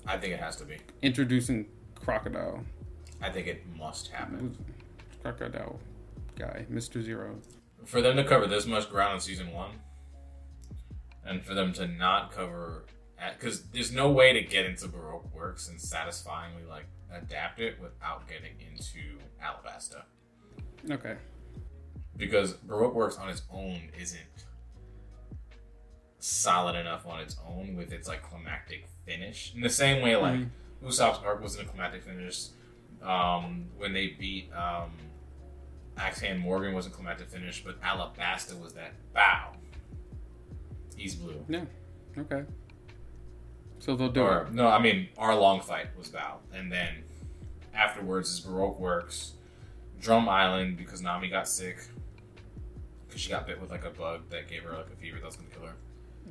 I 0.05 0.17
think 0.17 0.33
it 0.33 0.39
has 0.39 0.55
to 0.57 0.65
be. 0.65 0.77
Introducing 1.01 1.67
Crocodile, 1.95 2.63
I 3.21 3.29
think 3.29 3.47
it 3.47 3.63
must 3.77 4.09
happen. 4.09 4.57
Crocodile 5.21 5.79
guy, 6.37 6.65
Mister 6.69 7.01
Zero. 7.01 7.37
For 7.87 8.01
them 8.01 8.17
to 8.17 8.23
cover 8.23 8.45
this 8.47 8.65
much 8.65 8.89
ground 8.89 9.15
in 9.15 9.19
season 9.21 9.51
one, 9.53 9.71
and 11.25 11.41
for 11.43 11.53
them 11.53 11.71
to 11.73 11.87
not 11.87 12.31
cover, 12.31 12.83
because 13.39 13.63
there's 13.69 13.91
no 13.93 14.11
way 14.11 14.33
to 14.33 14.41
get 14.41 14.65
into 14.65 14.87
Baroque 14.89 15.33
Works 15.33 15.69
and 15.69 15.79
satisfyingly 15.79 16.63
like 16.69 16.85
adapt 17.11 17.59
it 17.61 17.79
without 17.81 18.27
getting 18.27 18.51
into 18.59 19.17
Alabasta, 19.41 20.03
Okay. 20.91 21.15
because 22.17 22.53
Baroque 22.53 22.93
Works 22.93 23.17
on 23.17 23.29
its 23.29 23.41
own 23.51 23.79
isn't 23.97 24.19
solid 26.19 26.75
enough 26.75 27.05
on 27.07 27.21
its 27.21 27.37
own 27.47 27.75
with 27.77 27.93
its 27.93 28.07
like 28.07 28.21
climactic 28.21 28.85
finish. 29.05 29.53
In 29.55 29.61
the 29.61 29.69
same 29.69 30.01
way, 30.03 30.15
like 30.17 30.35
Mhm. 30.39 30.49
Usopp's 30.83 31.19
arc 31.23 31.41
wasn't 31.41 31.65
a 31.67 31.69
climactic 31.71 32.03
finish. 32.03 32.47
Um, 33.01 33.69
when 33.77 33.93
they 33.93 34.07
beat 34.07 34.51
um, 34.51 34.91
Axe 35.97 36.19
Hand 36.21 36.39
Morgan 36.39 36.73
wasn't 36.73 36.93
climactic 36.95 37.29
finish, 37.29 37.63
but 37.63 37.81
Alabasta 37.81 38.59
was 38.59 38.73
that 38.73 38.91
bow. 39.13 39.51
He's 40.95 41.15
blue. 41.15 41.43
Yeah. 41.47 41.65
Okay. 42.17 42.43
So 43.79 43.95
they'll 43.95 44.09
do 44.09 44.21
Or 44.21 44.43
it. 44.43 44.53
no, 44.53 44.67
I 44.67 44.79
mean 44.81 45.09
Arlong 45.17 45.63
fight 45.63 45.87
was 45.97 46.09
bow, 46.09 46.39
and 46.53 46.71
then 46.71 47.03
afterwards 47.73 48.29
is 48.31 48.39
Baroque 48.39 48.79
Works, 48.79 49.33
Drum 50.01 50.27
Island 50.27 50.77
because 50.77 51.01
Nami 51.01 51.29
got 51.29 51.47
sick 51.47 51.77
because 53.07 53.21
she 53.21 53.29
got 53.29 53.45
bit 53.47 53.61
with 53.61 53.69
like 53.71 53.85
a 53.85 53.89
bug 53.91 54.21
that 54.29 54.47
gave 54.47 54.63
her 54.63 54.73
like 54.73 54.87
a 54.91 54.95
fever 54.95 55.17
that 55.19 55.25
was 55.25 55.35
gonna 55.35 55.49
kill 55.49 55.65
her. 55.67 55.75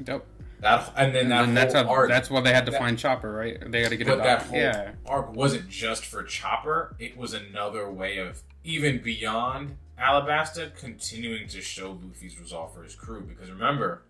Yep. 0.07 0.27
That 0.61 0.93
and 0.97 1.15
then 1.15 1.23
And, 1.25 1.31
that 1.33 1.43
then 1.47 1.55
that's 1.55 1.75
whole 1.75 1.85
how, 1.85 1.91
arc. 1.91 2.09
that's 2.09 2.31
why 2.31 2.41
they 2.41 2.53
had 2.53 2.67
to 2.67 2.73
that- 2.73 2.79
find 2.81 2.99
Chopper, 2.99 3.33
right? 3.33 3.71
They 3.71 3.83
had 3.83 3.91
to 3.91 3.97
get 3.97 4.07
But 4.07 4.19
it 4.19 4.23
that 4.25 4.43
whole 4.43 4.59
Yeah. 4.59 4.93
arc 5.07 5.33
wasn't 5.35 5.69
just 5.69 6.05
for 6.05 6.23
Chopper. 6.25 6.97
It 6.99 7.17
was 7.17 7.33
another 7.35 7.91
way 7.91 8.19
of 8.19 8.43
even 8.67 9.01
beyond 9.01 9.77
Alabasta 9.99 10.75
continuing 10.77 11.49
to 11.49 11.61
show 11.63 11.99
Luffy's 12.03 12.39
resolve 12.39 12.75
for 12.75 12.83
his 12.83 12.95
crew. 12.95 13.23
Because 13.23 13.51
remember, 13.51 14.03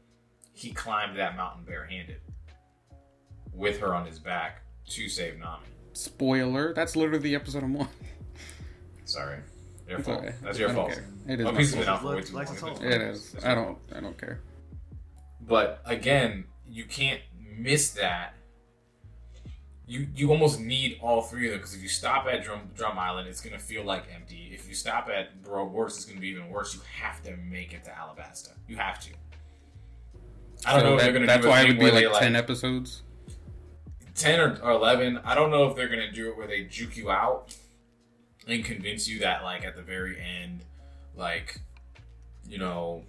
he 0.54 0.72
climbed 0.72 1.18
that 1.18 1.36
mountain 1.36 1.64
barehanded 1.64 2.20
with 3.52 3.78
her 3.80 3.94
on 3.94 4.07
his 4.07 4.18
back 4.18 4.62
to 4.88 5.09
save 5.09 5.38
Nami. 5.38 5.66
Spoiler. 5.92 6.72
That's 6.74 6.96
literally 6.96 7.20
the 7.20 7.34
episode 7.34 7.62
I'm 7.62 7.76
on. 7.76 7.88
Sorry, 9.04 9.38
your 9.88 9.98
It's 9.98 10.09
fault. 10.09 10.20
okay. 10.24 10.34
That's 10.42 10.59
your 10.59 10.70
fault. 10.70 10.90
care. 10.92 11.07
It 11.28 11.40
is 11.40 11.44
One 11.46 11.57
Piece 11.57 11.74
has 11.74 11.74
been 11.76 11.84
fault. 11.84 11.96
out 11.96 12.02
for 12.02 12.09
way 12.16 12.44
Like- 12.44 12.59
too 12.59 12.66
long. 12.66 12.82
It 12.84 13.00
is. 13.02 13.36
I 13.44 13.54
don't. 13.54 13.78
I 13.94 14.00
don't 14.00 14.18
care. 14.18 14.40
But 15.42 15.80
again, 15.84 16.44
you 16.66 16.84
can't 16.84 17.20
miss 17.59 17.90
that. 17.90 18.34
You 19.89 20.09
you 20.16 20.30
almost 20.32 20.59
need 20.61 20.99
all 21.01 21.22
three 21.22 21.47
of 21.47 21.53
them 21.53 21.61
because 21.61 21.74
if 21.74 21.82
you 21.82 21.89
stop 21.89 22.26
at 22.26 22.43
Drum 22.43 22.62
Drum 22.74 22.99
Island, 22.99 23.28
it's 23.28 23.41
gonna 23.41 23.59
feel 23.59 23.84
like 23.84 24.05
empty. 24.14 24.51
If 24.53 24.68
you 24.68 24.74
stop 24.74 25.09
at 25.09 25.43
Baroque 25.45 25.70
Works, 25.72 25.97
it's 25.97 26.05
gonna 26.05 26.18
be 26.20 26.28
even 26.28 26.49
worse. 26.51 26.74
You 26.74 26.80
have 27.01 27.22
to 27.22 27.37
make 27.37 27.72
it 27.72 27.84
to 27.84 27.91
Alabasta. 27.91 28.51
You 28.66 28.76
have 28.76 28.99
to. 29.01 29.11
I 30.64 30.72
don't 30.72 30.80
So 30.80 30.87
know 30.87 30.93
if 30.95 30.99
that- 31.01 31.05
they're 31.05 31.12
gonna 31.12 31.26
That's 31.26 31.43
do 31.45 31.49
why 31.49 31.61
it 31.62 31.68
would 31.68 31.78
be 31.78 31.91
like, 31.91 32.12
they, 32.12 32.18
ten 32.18 32.34
episodes. 32.37 33.03
10 34.14 34.41
or, 34.41 34.59
or 34.62 34.70
11 34.70 35.18
i 35.26 35.34
don't 35.34 35.51
know 35.51 35.68
if 35.68 35.76
they're 35.76 35.91
gonna 35.91 36.11
do 36.11 36.30
it 36.30 36.39
where 36.39 36.47
they 36.47 36.64
juke 36.64 36.97
you 36.97 37.11
out 37.11 37.55
and 38.49 38.64
convince 38.64 39.07
you 39.07 39.18
that 39.18 39.43
like 39.45 39.62
at 39.62 39.76
the 39.76 39.82
very 39.82 40.18
end 40.18 40.64
like 41.14 41.61
you 42.49 42.57
know 42.57 43.05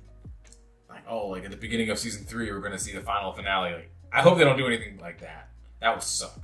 like 0.90 1.02
oh 1.08 1.28
like 1.28 1.46
at 1.46 1.52
the 1.52 1.56
beginning 1.56 1.90
of 1.90 1.98
season 1.98 2.26
three 2.26 2.52
we're 2.52 2.60
gonna 2.60 2.78
see 2.78 2.92
the 2.92 3.00
final 3.00 3.32
finale 3.32 3.72
like 3.74 3.90
i 4.12 4.22
hope 4.22 4.38
they 4.38 4.44
don't 4.44 4.58
do 4.58 4.68
anything 4.68 4.98
like 4.98 5.22
that 5.22 5.48
that 5.80 5.94
would 5.94 6.04
suck 6.04 6.42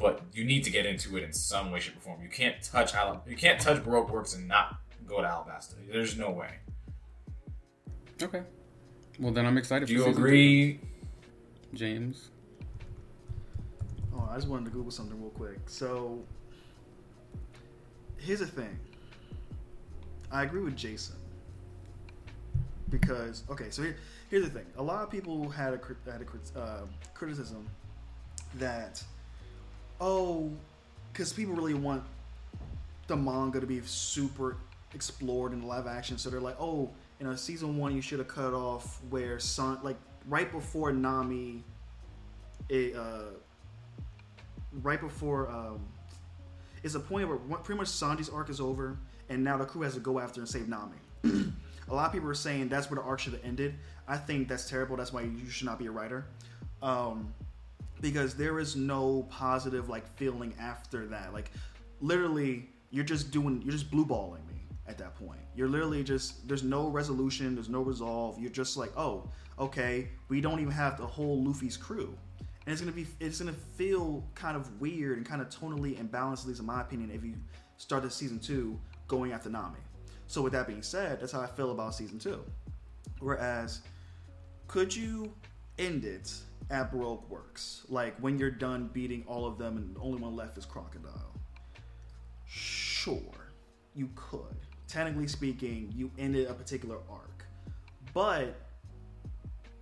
but 0.00 0.22
you 0.32 0.44
need 0.44 0.64
to 0.64 0.70
get 0.70 0.86
into 0.86 1.16
it 1.16 1.22
in 1.22 1.32
some 1.32 1.70
way 1.70 1.80
shape 1.80 1.96
or 1.96 2.00
form 2.00 2.22
you 2.22 2.28
can't 2.28 2.62
touch 2.62 2.94
Al- 2.94 3.22
you 3.28 3.36
can't 3.36 3.60
touch 3.60 3.82
baroque 3.84 4.10
works 4.10 4.34
and 4.34 4.48
not 4.48 4.80
go 5.06 5.20
to 5.20 5.26
alabasta 5.26 5.74
there's 5.90 6.16
no 6.16 6.30
way 6.30 6.54
Okay. 8.22 8.42
Well, 9.18 9.32
then 9.32 9.46
I'm 9.46 9.56
excited. 9.56 9.88
do 9.88 9.98
for 9.98 10.04
you 10.04 10.10
agree 10.14 10.74
two. 10.74 11.76
James? 11.76 12.30
Oh, 14.14 14.28
I 14.30 14.34
just 14.34 14.48
wanted 14.48 14.66
to 14.66 14.70
Google 14.70 14.90
something 14.90 15.20
real 15.20 15.30
quick. 15.30 15.58
So, 15.66 16.22
here's 18.18 18.40
the 18.40 18.46
thing. 18.46 18.78
I 20.30 20.42
agree 20.42 20.62
with 20.62 20.76
Jason 20.76 21.16
because 22.90 23.44
okay, 23.50 23.70
so 23.70 23.82
here, 23.82 23.96
here's 24.30 24.44
the 24.44 24.50
thing. 24.50 24.66
A 24.76 24.82
lot 24.82 25.02
of 25.02 25.10
people 25.10 25.48
had 25.48 25.74
a 25.74 26.10
had 26.10 26.22
a 26.22 26.58
uh, 26.58 26.86
criticism 27.14 27.68
that 28.56 29.02
oh, 30.00 30.50
because 31.12 31.32
people 31.32 31.54
really 31.54 31.74
want 31.74 32.02
the 33.06 33.16
manga 33.16 33.60
to 33.60 33.66
be 33.66 33.80
super 33.82 34.56
explored 34.94 35.52
in 35.52 35.66
live 35.66 35.86
action, 35.86 36.18
so 36.18 36.30
they're 36.30 36.40
like, 36.40 36.56
oh, 36.60 36.90
you 37.18 37.26
know, 37.26 37.34
season 37.34 37.76
one 37.76 37.94
you 37.94 38.00
should 38.00 38.18
have 38.18 38.28
cut 38.28 38.54
off 38.54 39.00
where 39.10 39.38
Son 39.38 39.78
like 39.82 39.96
right 40.26 40.50
before 40.50 40.92
Nami, 40.92 41.62
a 42.70 42.94
uh, 42.94 43.22
right 44.82 45.00
before 45.00 45.50
um, 45.50 45.80
it's 46.82 46.94
a 46.94 47.00
point 47.00 47.28
where 47.28 47.36
pretty 47.58 47.78
much 47.78 47.88
Sanji's 47.88 48.28
arc 48.28 48.48
is 48.48 48.60
over, 48.60 48.96
and 49.28 49.44
now 49.44 49.56
the 49.58 49.64
crew 49.64 49.82
has 49.82 49.94
to 49.94 50.00
go 50.00 50.18
after 50.18 50.40
and 50.40 50.48
save 50.48 50.68
Nami. 50.68 50.96
a 51.24 51.94
lot 51.94 52.06
of 52.06 52.12
people 52.12 52.28
are 52.28 52.34
saying 52.34 52.68
that's 52.68 52.90
where 52.90 53.00
the 53.00 53.06
arc 53.06 53.20
should 53.20 53.34
have 53.34 53.44
ended. 53.44 53.74
I 54.08 54.16
think 54.16 54.48
that's 54.48 54.68
terrible. 54.68 54.96
That's 54.96 55.12
why 55.12 55.22
you 55.22 55.48
should 55.50 55.66
not 55.66 55.78
be 55.78 55.86
a 55.86 55.90
writer, 55.90 56.26
um, 56.82 57.32
because 58.00 58.34
there 58.34 58.58
is 58.58 58.76
no 58.76 59.26
positive 59.30 59.88
like 59.88 60.06
feeling 60.16 60.54
after 60.60 61.06
that. 61.06 61.32
Like 61.32 61.50
literally, 62.00 62.68
you're 62.90 63.04
just 63.04 63.30
doing, 63.30 63.62
you're 63.62 63.72
just 63.72 63.90
blue 63.90 64.04
balling 64.04 64.46
me 64.46 64.62
at 64.86 64.98
that 64.98 65.14
point. 65.16 65.40
You're 65.54 65.68
literally 65.68 66.02
just 66.02 66.46
there's 66.48 66.62
no 66.62 66.88
resolution, 66.88 67.54
there's 67.54 67.68
no 67.68 67.82
resolve. 67.82 68.38
You're 68.38 68.50
just 68.50 68.76
like, 68.76 68.92
oh, 68.96 69.28
okay, 69.58 70.08
we 70.28 70.40
don't 70.40 70.60
even 70.60 70.72
have 70.72 70.96
the 70.96 71.06
whole 71.06 71.42
Luffy's 71.42 71.76
crew 71.76 72.16
and 72.70 72.72
it's 72.72 72.80
gonna 72.80 72.92
be 72.92 73.06
it's 73.18 73.40
gonna 73.40 73.52
feel 73.52 74.24
kind 74.34 74.56
of 74.56 74.80
weird 74.80 75.16
and 75.16 75.26
kind 75.26 75.40
of 75.40 75.48
tonally 75.48 75.98
imbalanced, 75.98 76.42
at 76.42 76.48
least 76.48 76.60
in 76.60 76.66
my 76.66 76.80
opinion, 76.80 77.10
if 77.10 77.24
you 77.24 77.34
start 77.78 78.02
the 78.02 78.10
season 78.10 78.38
two 78.38 78.78
going 79.08 79.32
after 79.32 79.48
Nami. 79.48 79.78
So 80.26 80.42
with 80.42 80.52
that 80.52 80.66
being 80.66 80.82
said, 80.82 81.20
that's 81.20 81.32
how 81.32 81.40
I 81.40 81.46
feel 81.46 81.72
about 81.72 81.94
season 81.94 82.18
two. 82.18 82.44
Whereas, 83.18 83.80
could 84.68 84.94
you 84.94 85.34
end 85.78 86.04
it 86.04 86.32
at 86.70 86.92
Baroque 86.92 87.28
Works, 87.28 87.84
like 87.88 88.16
when 88.18 88.38
you're 88.38 88.50
done 88.50 88.90
beating 88.92 89.24
all 89.26 89.46
of 89.46 89.58
them 89.58 89.76
and 89.76 89.94
the 89.96 90.00
only 90.00 90.20
one 90.20 90.36
left 90.36 90.56
is 90.56 90.64
Crocodile? 90.64 91.34
Sure, 92.46 93.52
you 93.94 94.08
could. 94.14 94.56
Technically 94.88 95.28
speaking, 95.28 95.92
you 95.94 96.10
ended 96.18 96.48
a 96.48 96.54
particular 96.54 96.98
arc, 97.08 97.44
but 98.12 98.56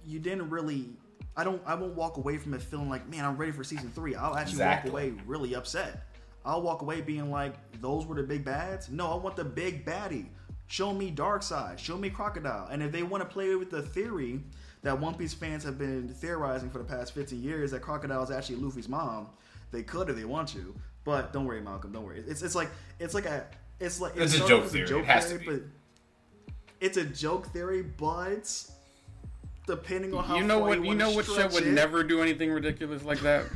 you 0.04 0.18
didn't 0.18 0.50
really 0.50 0.90
I 1.36 1.44
don't 1.44 1.62
I 1.64 1.74
won't 1.74 1.94
walk 1.94 2.16
away 2.16 2.36
from 2.36 2.52
it 2.54 2.62
feeling 2.62 2.88
like, 2.88 3.08
man, 3.08 3.24
I'm 3.24 3.36
ready 3.36 3.52
for 3.52 3.62
season 3.62 3.90
three. 3.94 4.14
I'll 4.14 4.34
actually 4.34 4.54
Exactly. 4.54 4.90
walk 4.90 5.00
away 5.00 5.22
really 5.26 5.54
upset. 5.54 6.04
I'll 6.44 6.62
walk 6.62 6.82
away 6.82 7.00
being 7.00 7.30
like, 7.30 7.54
those 7.80 8.06
were 8.06 8.14
the 8.16 8.22
big 8.22 8.44
bads? 8.44 8.88
No, 8.90 9.12
I 9.12 9.16
want 9.16 9.36
the 9.36 9.44
big 9.44 9.84
baddie. 9.84 10.26
Show 10.66 10.92
me 10.92 11.10
Dark 11.10 11.42
Side. 11.42 11.78
Show 11.78 11.96
me 11.96 12.10
Crocodile. 12.10 12.68
And 12.70 12.82
if 12.82 12.92
they 12.92 13.02
want 13.02 13.22
to 13.22 13.28
play 13.28 13.54
with 13.54 13.70
the 13.70 13.82
theory 13.82 14.40
that 14.82 14.98
One 14.98 15.14
Piece 15.14 15.34
fans 15.34 15.64
have 15.64 15.78
been 15.78 16.08
theorizing 16.08 16.70
for 16.70 16.78
the 16.78 16.84
past 16.84 17.12
50 17.14 17.36
years 17.36 17.70
that 17.72 17.80
Crocodile 17.82 18.22
is 18.22 18.30
actually 18.30 18.56
Luffy's 18.56 18.88
mom, 18.88 19.28
they 19.72 19.82
could 19.82 20.08
if 20.08 20.16
they 20.16 20.24
want 20.24 20.48
to. 20.50 20.74
But 21.04 21.32
don't 21.32 21.44
worry, 21.46 21.60
Malcolm. 21.60 21.92
Don't 21.92 22.04
worry. 22.04 22.22
It's 22.26 22.42
it's 22.42 22.54
like 22.54 22.68
it's 22.98 23.14
like 23.14 23.26
a 23.26 23.46
it's 23.80 24.00
like 24.00 24.16
It's 24.16 24.34
a 24.34 24.36
started 24.36 24.48
joke 24.48 24.64
as 24.66 24.72
theory. 24.72 24.98
It 25.00 25.04
has 25.06 25.32
to 25.32 25.38
be. 25.38 25.44
but 25.46 25.60
it's 26.80 26.96
a 26.96 27.04
joke 27.04 27.46
theory, 27.52 27.82
but 27.82 28.52
depending 29.66 30.14
on 30.14 30.24
how 30.24 30.36
You 30.36 30.44
know 30.44 30.60
far 30.60 30.68
what? 30.68 30.78
You 30.80 30.84
wanna 30.88 30.98
know 30.98 31.10
what 31.12 31.24
show 31.26 31.32
stretch 31.32 31.52
would 31.54 31.66
it- 31.66 31.72
never 31.72 32.02
do 32.04 32.20
anything 32.22 32.50
ridiculous 32.52 33.02
like 33.04 33.20
that. 33.20 33.46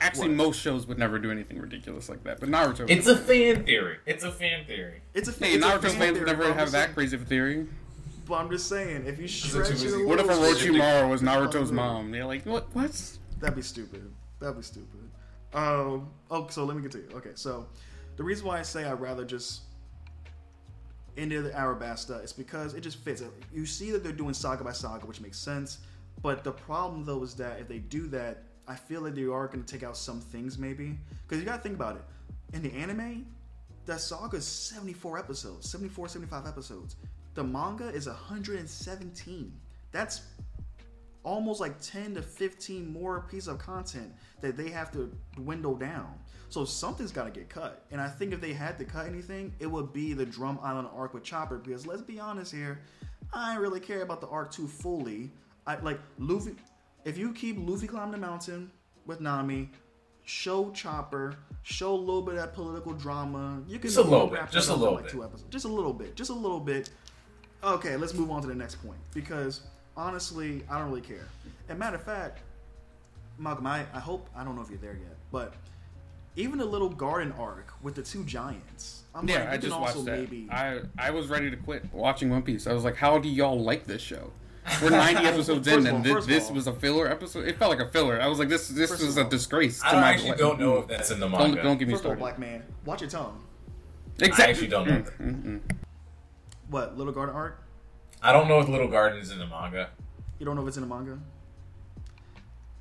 Actually, 0.00 0.28
What? 0.28 0.36
most 0.36 0.60
shows 0.60 0.86
would 0.86 0.98
never 0.98 1.18
do 1.18 1.30
anything 1.30 1.58
ridiculous 1.58 2.08
like 2.08 2.22
that. 2.24 2.40
But 2.40 2.48
Naruto. 2.50 2.88
it's 2.90 3.06
a 3.06 3.16
fan 3.16 3.64
theory 3.64 3.98
it's 4.06 4.22
a 4.24 4.30
fan 4.32 4.66
theory 4.66 5.00
It's 5.14 5.28
a 5.28 5.32
fan. 5.32 5.48
Hey, 5.50 5.54
it's 5.56 5.64
a 5.64 5.68
Naruto 5.68 5.72
fan 5.72 5.80
fans 5.82 5.98
theory, 5.98 6.12
would 6.20 6.26
never 6.26 6.44
have 6.48 6.56
just 6.58 6.72
that 6.72 6.94
crazy 6.94 7.16
of 7.16 7.22
a 7.22 7.24
theory. 7.26 7.66
But 8.26 8.34
I'm 8.36 8.50
just 8.50 8.68
saying, 8.68 9.04
if 9.06 9.18
you 9.18 9.24
it 9.24 9.30
stretch 9.30 9.70
it, 9.70 9.74
easy? 9.74 10.04
What 10.04 10.18
if 10.18 10.26
Orochimaru 10.26 11.10
was 11.10 11.22
Naruto's 11.22 11.72
mom? 11.72 12.10
They're 12.10 12.24
like, 12.24 12.44
what? 12.46 12.66
What? 12.74 13.18
That'd 13.40 13.56
be 13.56 13.62
stupid. 13.62 14.10
That'd 14.40 14.56
be 14.56 14.62
stupid. 14.62 15.10
Um. 15.52 16.08
Oh, 16.30 16.46
so 16.48 16.64
let 16.64 16.76
me 16.76 16.82
continue. 16.82 17.08
Okay, 17.14 17.32
so 17.34 17.66
the 18.16 18.22
reason 18.22 18.46
why 18.46 18.58
I 18.58 18.62
say 18.62 18.84
I'd 18.84 19.00
rather 19.00 19.24
just 19.24 19.62
end 21.16 21.30
the 21.30 21.50
Arabasta 21.50 22.22
is 22.24 22.32
because 22.32 22.74
it 22.74 22.80
just 22.80 22.98
fits. 22.98 23.22
You 23.52 23.66
see 23.66 23.90
that 23.92 24.02
they're 24.02 24.12
doing 24.12 24.34
saga 24.34 24.64
by 24.64 24.72
saga, 24.72 25.06
which 25.06 25.20
makes 25.20 25.38
sense. 25.38 25.78
But 26.22 26.44
the 26.44 26.52
problem 26.52 27.04
though 27.04 27.22
is 27.22 27.34
that 27.34 27.60
if 27.60 27.68
they 27.68 27.78
do 27.78 28.06
that, 28.08 28.44
I 28.66 28.74
feel 28.74 29.02
like 29.02 29.14
they 29.14 29.24
are 29.24 29.46
going 29.46 29.62
to 29.62 29.72
take 29.72 29.82
out 29.82 29.96
some 29.96 30.20
things 30.20 30.58
maybe. 30.58 30.98
Because 31.26 31.42
you 31.42 31.46
got 31.46 31.56
to 31.56 31.62
think 31.62 31.74
about 31.74 31.96
it. 31.96 32.02
In 32.54 32.62
the 32.62 32.72
anime, 32.72 33.26
that 33.86 34.00
saga 34.00 34.38
is 34.38 34.46
74 34.46 35.18
episodes, 35.18 35.68
74, 35.70 36.08
75 36.08 36.46
episodes. 36.46 36.96
The 37.34 37.44
manga 37.44 37.88
is 37.88 38.06
117. 38.06 39.52
That's 39.92 40.22
almost 41.24 41.60
like 41.60 41.80
10 41.80 42.14
to 42.14 42.22
15 42.22 42.92
more 42.92 43.26
pieces 43.30 43.48
of 43.48 43.58
content 43.58 44.12
that 44.40 44.56
they 44.56 44.70
have 44.70 44.92
to 44.92 45.10
dwindle 45.36 45.74
down. 45.74 46.14
So 46.50 46.64
something's 46.64 47.10
got 47.10 47.24
to 47.24 47.30
get 47.30 47.48
cut. 47.48 47.84
And 47.90 48.00
I 48.00 48.08
think 48.08 48.32
if 48.32 48.40
they 48.40 48.52
had 48.52 48.78
to 48.78 48.84
cut 48.84 49.06
anything, 49.06 49.52
it 49.58 49.66
would 49.66 49.92
be 49.92 50.12
the 50.12 50.26
Drum 50.26 50.58
Island 50.62 50.88
arc 50.94 51.14
with 51.14 51.24
Chopper. 51.24 51.58
Because 51.58 51.86
let's 51.86 52.02
be 52.02 52.20
honest 52.20 52.52
here, 52.52 52.80
I 53.32 53.56
really 53.56 53.80
care 53.80 54.02
about 54.02 54.20
the 54.20 54.28
arc 54.28 54.52
too 54.52 54.68
fully. 54.68 55.32
I 55.66 55.76
like 55.80 55.98
Luffy. 56.18 56.54
If 57.04 57.18
you 57.18 57.32
keep 57.32 57.56
Luffy 57.58 57.86
climbing 57.86 58.12
the 58.12 58.18
mountain 58.18 58.70
with 59.06 59.20
Nami, 59.20 59.70
show 60.24 60.70
Chopper, 60.70 61.34
show 61.62 61.94
a 61.94 61.96
little 61.96 62.22
bit 62.22 62.34
of 62.34 62.40
that 62.40 62.54
political 62.54 62.92
drama. 62.92 63.62
You 63.66 63.78
can 63.78 63.90
Just 63.90 63.98
a 63.98 64.02
little 64.02 64.26
bit, 64.28 64.40
just 64.50 64.68
a 64.68 64.74
little 64.74 64.94
like 64.94 65.04
bit. 65.04 65.12
two 65.12 65.24
episodes. 65.24 65.50
Just 65.50 65.64
a 65.64 65.68
little 65.68 65.92
bit. 65.92 66.14
Just 66.14 66.30
a 66.30 66.34
little 66.34 66.60
bit. 66.60 66.90
Okay, 67.64 67.96
let's 67.96 68.14
move 68.14 68.30
on 68.30 68.42
to 68.42 68.48
the 68.48 68.54
next 68.54 68.76
point 68.76 68.98
because 69.14 69.62
honestly, 69.96 70.62
I 70.70 70.78
don't 70.78 70.88
really 70.88 71.00
care. 71.00 71.26
And 71.68 71.78
matter 71.78 71.96
of 71.96 72.02
fact, 72.02 72.40
Malcolm, 73.38 73.66
I, 73.66 73.84
I 73.94 74.00
hope 74.00 74.28
I 74.36 74.44
don't 74.44 74.54
know 74.54 74.62
if 74.62 74.68
you're 74.70 74.78
there 74.78 74.92
yet, 74.94 75.16
but 75.32 75.54
even 76.36 76.58
the 76.58 76.64
little 76.64 76.88
garden 76.90 77.32
arc 77.38 77.72
with 77.82 77.94
the 77.94 78.02
two 78.02 78.22
giants. 78.24 79.02
I'm 79.14 79.28
Yeah, 79.28 79.40
like, 79.40 79.48
I 79.50 79.56
just 79.56 79.80
watched 79.80 80.04
that. 80.04 80.18
maybe 80.18 80.48
I 80.50 80.80
I 80.98 81.10
was 81.10 81.28
ready 81.28 81.50
to 81.50 81.56
quit 81.56 81.84
watching 81.92 82.28
One 82.30 82.42
Piece. 82.42 82.66
I 82.66 82.72
was 82.72 82.84
like, 82.84 82.96
how 82.96 83.18
do 83.18 83.28
y'all 83.28 83.58
like 83.60 83.86
this 83.86 84.02
show? 84.02 84.30
We're 84.82 84.90
90 84.90 85.22
episodes 85.26 85.66
in, 85.68 85.86
all- 85.86 85.94
and 85.96 86.04
thi- 86.04 86.12
first 86.12 86.26
of 86.26 86.34
this 86.34 86.48
all- 86.48 86.54
was 86.54 86.66
a 86.66 86.72
filler 86.72 87.08
episode. 87.08 87.46
It 87.46 87.56
felt 87.58 87.70
like 87.70 87.86
a 87.86 87.90
filler. 87.90 88.20
I 88.20 88.26
was 88.26 88.38
like, 88.38 88.48
this 88.48 88.68
this 88.68 88.90
First 88.90 89.02
is 89.02 89.16
a 89.16 89.22
all, 89.22 89.28
disgrace. 89.28 89.82
I 89.82 89.88
to 89.88 89.92
don't 89.92 90.00
my 90.02 90.10
actually 90.10 90.28
like- 90.30 90.38
don't 90.38 90.60
know 90.60 90.76
if 90.78 90.88
that's 90.88 91.10
in 91.10 91.20
the 91.20 91.28
Don't 91.28 91.38
manga. 91.38 91.62
don't 91.62 91.78
get 91.78 91.88
me 91.88 91.94
First 91.94 92.04
of 92.04 92.10
all, 92.10 92.16
black 92.16 92.38
man, 92.38 92.62
watch 92.84 93.00
your 93.00 93.10
tongue. 93.10 93.40
Exactly. 94.18 94.44
I 94.44 94.48
actually 94.48 94.68
don't 94.68 94.88
know. 94.88 95.00
that. 95.02 95.60
What 96.68 96.96
little 96.96 97.12
garden 97.12 97.34
arc? 97.34 97.60
I 98.22 98.32
don't 98.32 98.48
know 98.48 98.58
if 98.60 98.68
Little 98.68 98.88
Garden 98.88 99.18
is 99.18 99.30
in 99.30 99.38
the 99.38 99.46
manga. 99.46 99.90
You 100.38 100.46
don't 100.46 100.56
know 100.56 100.62
if 100.62 100.68
it's 100.68 100.76
in 100.78 100.82
the 100.82 100.94
manga. 100.94 101.18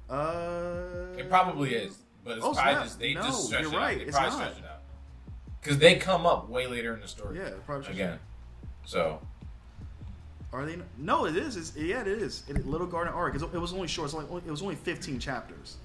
Uh, 0.10 1.18
It 1.18 1.30
probably 1.30 1.74
is, 1.76 1.98
but 2.24 2.38
it's 2.38 2.46
Oh, 2.46 2.54
probably 2.54 2.74
snap. 2.74 2.84
just 2.84 3.00
they 3.00 3.14
No, 3.14 3.22
just 3.24 3.46
stretch 3.48 3.64
you're 3.64 3.74
it 3.74 3.78
right. 3.78 3.94
out. 3.94 3.98
They 4.00 4.04
It's 4.06 4.18
probably 4.18 4.40
not. 4.40 4.48
stretch 4.52 4.64
it 4.64 4.70
out 4.70 4.80
because 5.62 5.78
they 5.80 5.96
come 5.96 6.26
up 6.26 6.50
way 6.50 6.68
later 6.68 6.94
in 6.94 7.02
the 7.02 7.08
story. 7.08 7.38
Yeah, 7.40 7.52
probably 7.66 7.88
again. 7.92 8.20
So 8.86 9.22
Are 10.52 10.66
they? 10.66 10.78
No, 11.00 11.26
it 11.26 11.36
is. 11.36 11.56
It's, 11.58 11.76
yeah, 11.76 12.02
it 12.02 12.08
is. 12.08 12.44
It, 12.48 12.66
Little 12.68 12.86
Garden 12.86 13.12
Arc. 13.14 13.34
It 13.36 13.42
was 13.60 13.74
only 13.74 13.88
short. 13.88 14.06
It's 14.06 14.14
like 14.14 14.28
it 14.46 14.52
was 14.52 14.62
only 14.62 14.76
15 14.76 15.20
chapters. 15.20 15.78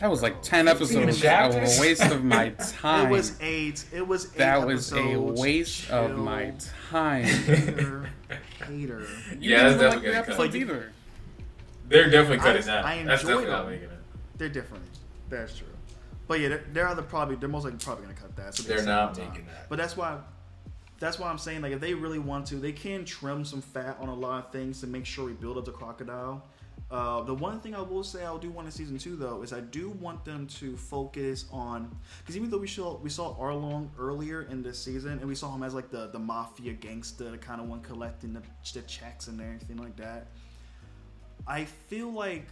That 0.00 0.10
was 0.10 0.22
like 0.22 0.42
10 0.42 0.66
episodes. 0.68 1.20
That 1.22 1.54
was 1.60 1.78
A 1.78 1.80
waste 1.80 2.02
of 2.10 2.24
my 2.24 2.48
time. 2.80 3.06
It 3.06 3.10
was 3.10 3.36
eight. 3.40 3.84
It 3.92 4.06
was 4.06 4.26
eight 4.26 4.38
that 4.38 4.66
was 4.66 4.92
a 4.92 4.98
episodes. 4.98 5.40
waste 5.40 5.90
of 5.90 6.10
Chill. 6.10 6.18
my 6.18 6.52
time. 6.90 7.24
Hater, 7.24 8.10
hater. 8.66 9.00
You 9.38 9.50
Yeah, 9.50 9.68
didn't 9.68 9.78
that's 9.78 9.78
even 9.78 9.78
like 9.78 9.78
definitely 9.78 10.02
your 10.02 10.12
gonna 10.12 10.16
episodes 10.18 10.48
cut. 10.52 10.54
either. 10.56 10.92
they're 11.88 12.10
definitely 12.10 12.38
I- 12.38 12.42
cutting 12.42 12.66
that. 12.66 12.84
I 12.84 13.02
That's 13.04 13.22
enjoy 13.22 13.34
definitely 13.42 13.50
not 13.52 13.62
them. 13.62 13.72
making 13.72 13.88
it. 13.90 13.98
They're 14.38 14.48
different. 14.48 14.84
That's 15.30 15.56
true. 15.56 15.66
But 16.26 16.40
yeah, 16.40 16.48
they're, 16.48 16.64
they're 16.72 16.88
either 16.88 17.02
probably 17.02 17.36
they're 17.36 17.48
most 17.48 17.64
likely 17.64 17.78
probably 17.78 18.04
gonna 18.04 18.14
cut 18.16 18.34
that. 18.36 18.54
So 18.56 18.62
They're 18.64 18.78
save 18.78 18.86
not 18.88 19.14
time. 19.14 19.28
making 19.28 19.46
that. 19.46 19.68
But 19.68 19.76
that's 19.78 19.96
why. 19.96 20.18
That's 21.00 21.18
why 21.18 21.28
I'm 21.28 21.38
saying 21.38 21.60
like 21.62 21.72
if 21.72 21.80
they 21.80 21.92
really 21.94 22.18
want 22.18 22.46
to, 22.46 22.56
they 22.56 22.72
can 22.72 23.04
trim 23.04 23.44
some 23.44 23.60
fat 23.60 23.96
on 24.00 24.08
a 24.08 24.14
lot 24.14 24.46
of 24.46 24.52
things 24.52 24.80
to 24.80 24.86
make 24.86 25.04
sure 25.06 25.26
we 25.26 25.32
build 25.34 25.58
up 25.58 25.64
the 25.66 25.72
crocodile. 25.72 26.42
Uh, 26.90 27.22
the 27.22 27.34
one 27.34 27.60
thing 27.60 27.74
I 27.74 27.80
will 27.80 28.04
say 28.04 28.24
I'll 28.24 28.38
do 28.38 28.50
want 28.50 28.66
in 28.66 28.72
season 28.72 28.98
two 28.98 29.16
though 29.16 29.42
is 29.42 29.52
I 29.52 29.60
do 29.60 29.88
want 29.90 30.24
them 30.24 30.46
to 30.58 30.76
focus 30.76 31.46
on 31.50 31.90
because 32.18 32.36
even 32.36 32.50
though 32.50 32.58
we 32.58 32.66
saw 32.66 32.98
we 32.98 33.08
saw 33.10 33.34
Arlong 33.36 33.88
earlier 33.98 34.42
in 34.42 34.62
this 34.62 34.78
season 34.78 35.12
and 35.12 35.26
we 35.26 35.34
saw 35.34 35.52
him 35.54 35.62
as 35.62 35.74
like 35.74 35.90
the 35.90 36.08
the 36.08 36.18
mafia 36.18 36.72
gangster, 36.74 37.30
the 37.30 37.38
kind 37.38 37.60
of 37.60 37.68
one 37.68 37.80
collecting 37.80 38.32
the, 38.34 38.42
the 38.74 38.82
checks 38.82 39.28
and 39.28 39.40
everything 39.40 39.78
like 39.78 39.96
that. 39.96 40.28
I 41.46 41.64
feel 41.64 42.12
like 42.12 42.46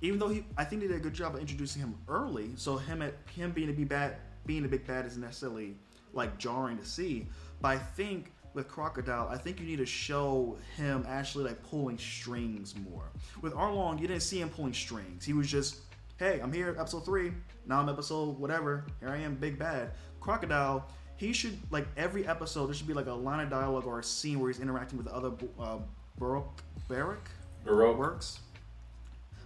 even 0.00 0.18
though 0.18 0.28
he, 0.28 0.44
I 0.56 0.64
think 0.64 0.82
they 0.82 0.88
did 0.88 0.96
a 0.96 1.00
good 1.00 1.14
job 1.14 1.34
of 1.34 1.40
introducing 1.40 1.82
him 1.82 1.94
early, 2.08 2.50
so 2.56 2.76
him 2.76 3.02
at 3.02 3.14
him 3.34 3.50
being 3.50 3.70
a 3.70 3.72
big 3.72 3.88
bad, 3.88 4.16
being 4.46 4.64
a 4.64 4.68
big 4.68 4.86
bad 4.86 5.06
isn't 5.06 5.20
necessarily 5.20 5.76
like 6.12 6.38
jarring 6.38 6.78
to 6.78 6.84
see. 6.84 7.26
But 7.60 7.68
I 7.68 7.78
think 7.78 8.32
with 8.54 8.68
Crocodile, 8.68 9.28
I 9.30 9.36
think 9.36 9.60
you 9.60 9.66
need 9.66 9.78
to 9.78 9.86
show 9.86 10.56
him 10.76 11.04
actually 11.08 11.44
like 11.44 11.62
pulling 11.62 11.98
strings 11.98 12.74
more. 12.76 13.04
With 13.40 13.52
Arlong, 13.54 14.00
you 14.00 14.06
didn't 14.06 14.22
see 14.22 14.40
him 14.40 14.48
pulling 14.48 14.74
strings. 14.74 15.24
He 15.24 15.32
was 15.32 15.48
just, 15.48 15.76
hey, 16.18 16.40
I'm 16.42 16.52
here, 16.52 16.74
episode 16.78 17.04
three. 17.04 17.32
Now 17.66 17.80
I'm 17.80 17.88
episode 17.88 18.38
whatever. 18.38 18.86
Here 19.00 19.10
I 19.10 19.18
am, 19.18 19.34
big 19.34 19.58
bad. 19.58 19.90
Crocodile. 20.20 20.88
He 21.16 21.32
should 21.32 21.58
like 21.70 21.86
every 21.96 22.26
episode. 22.26 22.66
There 22.66 22.74
should 22.74 22.86
be 22.86 22.94
like 22.94 23.06
a 23.06 23.12
line 23.12 23.40
of 23.40 23.50
dialogue 23.50 23.86
or 23.86 23.98
a 23.98 24.04
scene 24.04 24.38
where 24.40 24.50
he's 24.50 24.60
interacting 24.60 24.96
with 24.96 25.06
the 25.06 25.14
other 25.14 25.32
uh, 25.58 25.78
Baroque, 26.18 26.60
Barrack, 26.88 27.28
Baroque. 27.64 27.98
works. 27.98 28.40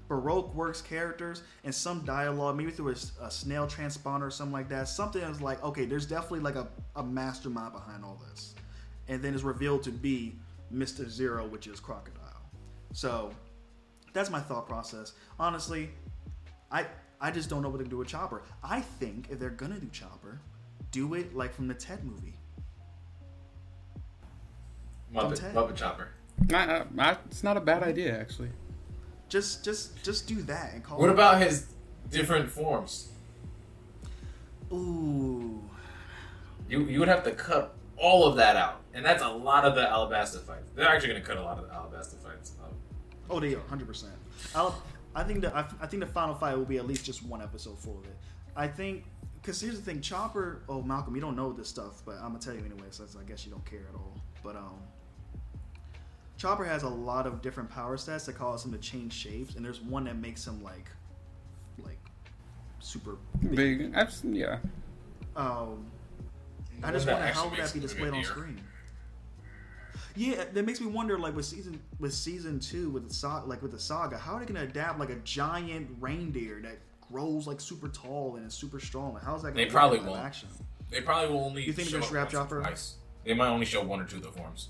Baroque 0.09 0.55
works 0.55 0.83
characters 0.83 1.43
and 1.65 1.75
some 1.75 2.05
dialogue, 2.05 2.57
maybe 2.57 2.71
through 2.71 2.91
a, 2.91 3.25
a 3.25 3.31
snail 3.31 3.67
transponder 3.67 4.23
or 4.23 4.31
something 4.31 4.53
like 4.53 4.69
that. 4.69 4.89
Something 4.89 5.23
that's 5.23 5.41
like, 5.41 5.63
okay, 5.65 5.87
there's 5.87 6.05
definitely 6.05 6.41
like 6.41 6.57
a, 6.57 6.69
a 6.97 7.03
mastermind 7.03 7.73
behind 7.73 8.05
all 8.05 8.21
this. 8.29 8.55
And 9.13 9.23
then 9.23 9.35
is 9.35 9.45
revealed 9.45 9.83
to 9.83 9.91
be 9.91 10.37
Mr. 10.73 11.07
Zero, 11.07 11.47
which 11.47 11.67
is 11.67 11.79
Crocodile. 11.81 12.41
So 12.95 13.31
that's 14.15 14.31
my 14.31 14.41
thought 14.41 14.67
process. 14.67 15.13
Honestly, 15.39 15.91
I 16.71 16.87
I 17.21 17.31
just 17.31 17.51
don't 17.51 17.61
know 17.61 17.69
what 17.69 17.81
to 17.81 17.85
do 17.85 17.99
with 17.99 18.09
Chopper. 18.09 18.43
I 18.65 18.81
think 18.81 19.29
if 19.31 19.39
they're 19.39 19.51
gonna 19.51 19.79
do 19.79 19.89
Chopper, 19.91 20.41
do 20.93 21.13
it 21.13 21.37
like 21.37 21.53
from 21.55 21.69
the 21.69 21.75
Ted 21.75 22.03
movie. 22.05 22.39
Muppet, 25.15 25.41
Ted. 25.41 25.55
Muppet 25.55 25.77
Chopper. 25.77 26.09
Not, 26.49 26.69
uh, 26.71 26.85
not- 26.91 27.21
it's 27.27 27.43
not 27.45 27.59
a 27.59 27.61
bad 27.61 27.83
idea, 27.83 28.19
actually. 28.19 28.49
Just 29.29 29.63
just 29.63 30.03
just 30.03 30.27
do 30.27 30.41
that 30.45 30.73
and 30.73 30.83
call 30.83 30.99
What 30.99 31.11
it. 31.11 31.13
about 31.13 31.43
his 31.43 31.67
different 32.11 32.51
forms? 32.51 33.11
Ooh. 34.73 35.63
You 36.67 36.81
you 36.87 36.99
would 36.99 37.09
have 37.09 37.25
to 37.25 37.33
cut 37.33 37.75
all 38.03 38.27
of 38.27 38.37
that 38.37 38.57
out, 38.57 38.83
and 38.93 39.05
that's 39.07 39.23
a 39.23 39.29
lot 39.29 39.65
of 39.65 39.75
the 39.75 39.83
Alabasta 39.83 40.41
fights. 40.41 40.71
They're 40.75 40.89
actually 40.89 41.11
going 41.11 41.23
to 41.23 41.27
cut 41.27 41.39
a 41.39 41.43
lot 41.43 41.59
of 41.59 41.69
the 41.69 41.73
Alabasta 41.73 42.17
fights. 42.17 42.53
out. 42.63 42.75
Oh, 43.31 43.41
they 43.41 43.55
are 43.55 43.61
hundred 43.69 43.87
percent. 43.87 44.13
I'll. 44.55 44.83
I 45.15 45.23
think 45.23 45.43
that 45.43 45.55
I, 45.55 45.65
I 45.81 45.87
think 45.87 46.01
the 46.01 46.09
final 46.09 46.35
fight 46.35 46.57
will 46.57 46.65
be 46.65 46.79
at 46.79 46.87
least 46.87 47.05
just 47.05 47.25
one 47.25 47.41
episode 47.41 47.79
full 47.79 47.99
of 47.99 48.05
it. 48.05 48.17
I 48.57 48.67
think 48.67 49.05
because 49.41 49.61
here's 49.61 49.77
the 49.77 49.83
thing, 49.83 50.01
Chopper. 50.01 50.63
Oh, 50.69 50.83
Malcolm, 50.83 51.15
you 51.15 51.21
don't 51.21 51.37
know 51.37 51.53
this 51.53 51.69
stuff, 51.69 52.03
but 52.05 52.17
I'm 52.17 52.29
gonna 52.29 52.41
tell 52.41 52.55
you 52.55 52.61
anyway. 52.61 52.89
So 52.91 53.05
I 53.19 53.25
guess 53.25 53.47
you 53.47 53.53
don't 53.53 53.65
care 53.65 53.87
at 53.89 53.95
all. 53.95 54.17
But 54.43 54.57
um, 54.57 54.81
Chopper 56.37 56.65
has 56.65 56.83
a 56.83 56.89
lot 56.89 57.27
of 57.27 57.41
different 57.41 57.71
power 57.71 57.97
stats 57.97 58.27
that 58.27 58.37
cause 58.37 58.65
him 58.65 58.73
to 58.73 58.79
change 58.79 59.13
shapes, 59.13 59.55
and 59.55 59.65
there's 59.65 59.81
one 59.81 60.05
that 60.05 60.17
makes 60.17 60.47
him 60.47 60.63
like, 60.63 60.89
like, 61.85 62.01
super 62.81 63.17
big. 63.41 63.55
Big. 63.55 63.95
I've, 63.95 64.13
yeah. 64.25 64.59
Um, 65.37 65.87
I 66.83 66.93
just 66.93 67.07
wonder 67.07 67.27
how 67.27 67.49
would 67.49 67.59
that 67.59 67.73
be 67.73 67.81
displayed 67.81 68.13
on 68.13 68.25
screen. 68.25 68.61
Yeah, 70.15 70.45
that 70.53 70.67
makes 70.67 70.81
me 70.81 70.89
wonder. 70.89 71.19
Like 71.19 71.35
with 71.35 71.47
season 71.47 71.81
with 71.99 72.13
season 72.13 72.61
two 72.61 72.91
with 72.91 73.09
the 73.09 73.15
saga, 73.15 73.47
like 73.47 73.63
with 73.63 73.73
the 73.73 73.79
saga, 73.79 74.19
how 74.19 74.35
are 74.35 74.41
they 74.41 74.47
gonna 74.47 74.67
adapt 74.67 74.99
like 74.99 75.11
a 75.11 75.17
giant 75.17 75.89
reindeer 76.01 76.61
that 76.63 76.79
grows 77.11 77.47
like 77.47 77.61
super 77.61 77.89
tall 77.89 78.37
and 78.37 78.47
is 78.47 78.55
super 78.55 78.81
strong? 78.81 79.15
Like, 79.15 79.25
how's 79.25 79.43
that? 79.43 79.55
Gonna 79.55 79.65
They 79.65 79.71
probably 79.71 80.01
won't. 80.01 80.19
Action? 80.19 80.49
They 80.91 81.01
probably 81.01 81.35
will 81.35 81.45
only. 81.45 81.65
You 81.65 81.73
think 81.73 81.89
show 81.89 81.99
they're 81.99 82.09
gonna 82.09 82.23
up 82.23 82.29
scrap 82.31 82.41
once 82.43 82.53
or 82.53 82.57
Chopper? 82.57 82.69
twice. 82.69 82.95
They 83.25 83.35
might 83.35 83.49
only 83.49 83.67
show 83.67 83.83
one 83.83 84.01
or 84.01 84.05
two 84.05 84.17
of 84.17 84.23
the 84.23 84.33
forms. 84.33 84.69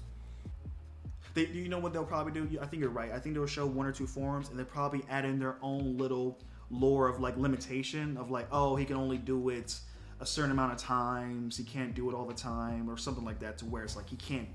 They, 1.34 1.46
you 1.46 1.68
know 1.68 1.78
what 1.78 1.92
they'll 1.92 2.04
probably 2.04 2.32
do? 2.32 2.58
I 2.60 2.66
think 2.66 2.80
you're 2.80 2.90
right. 2.90 3.10
I 3.10 3.18
think 3.18 3.34
they'll 3.34 3.46
show 3.46 3.66
one 3.66 3.86
or 3.86 3.92
two 3.92 4.06
forms, 4.06 4.50
and 4.50 4.58
they'll 4.58 4.66
probably 4.66 5.02
add 5.08 5.24
in 5.24 5.38
their 5.38 5.56
own 5.62 5.96
little 5.96 6.38
lore 6.70 7.08
of 7.08 7.20
like 7.20 7.36
limitation 7.36 8.16
of 8.16 8.30
like, 8.30 8.46
oh, 8.52 8.76
he 8.76 8.84
can 8.84 8.96
only 8.96 9.18
do 9.18 9.48
it 9.48 9.78
a 10.22 10.26
certain 10.26 10.52
amount 10.52 10.72
of 10.72 10.78
times. 10.78 11.56
He 11.56 11.64
can't 11.64 11.94
do 11.94 12.08
it 12.08 12.14
all 12.14 12.24
the 12.24 12.32
time, 12.34 12.88
or 12.88 12.96
something 12.96 13.24
like 13.24 13.40
that, 13.40 13.58
to 13.58 13.64
where 13.66 13.82
it's 13.82 13.96
like 13.96 14.08
he 14.08 14.16
can't. 14.16 14.48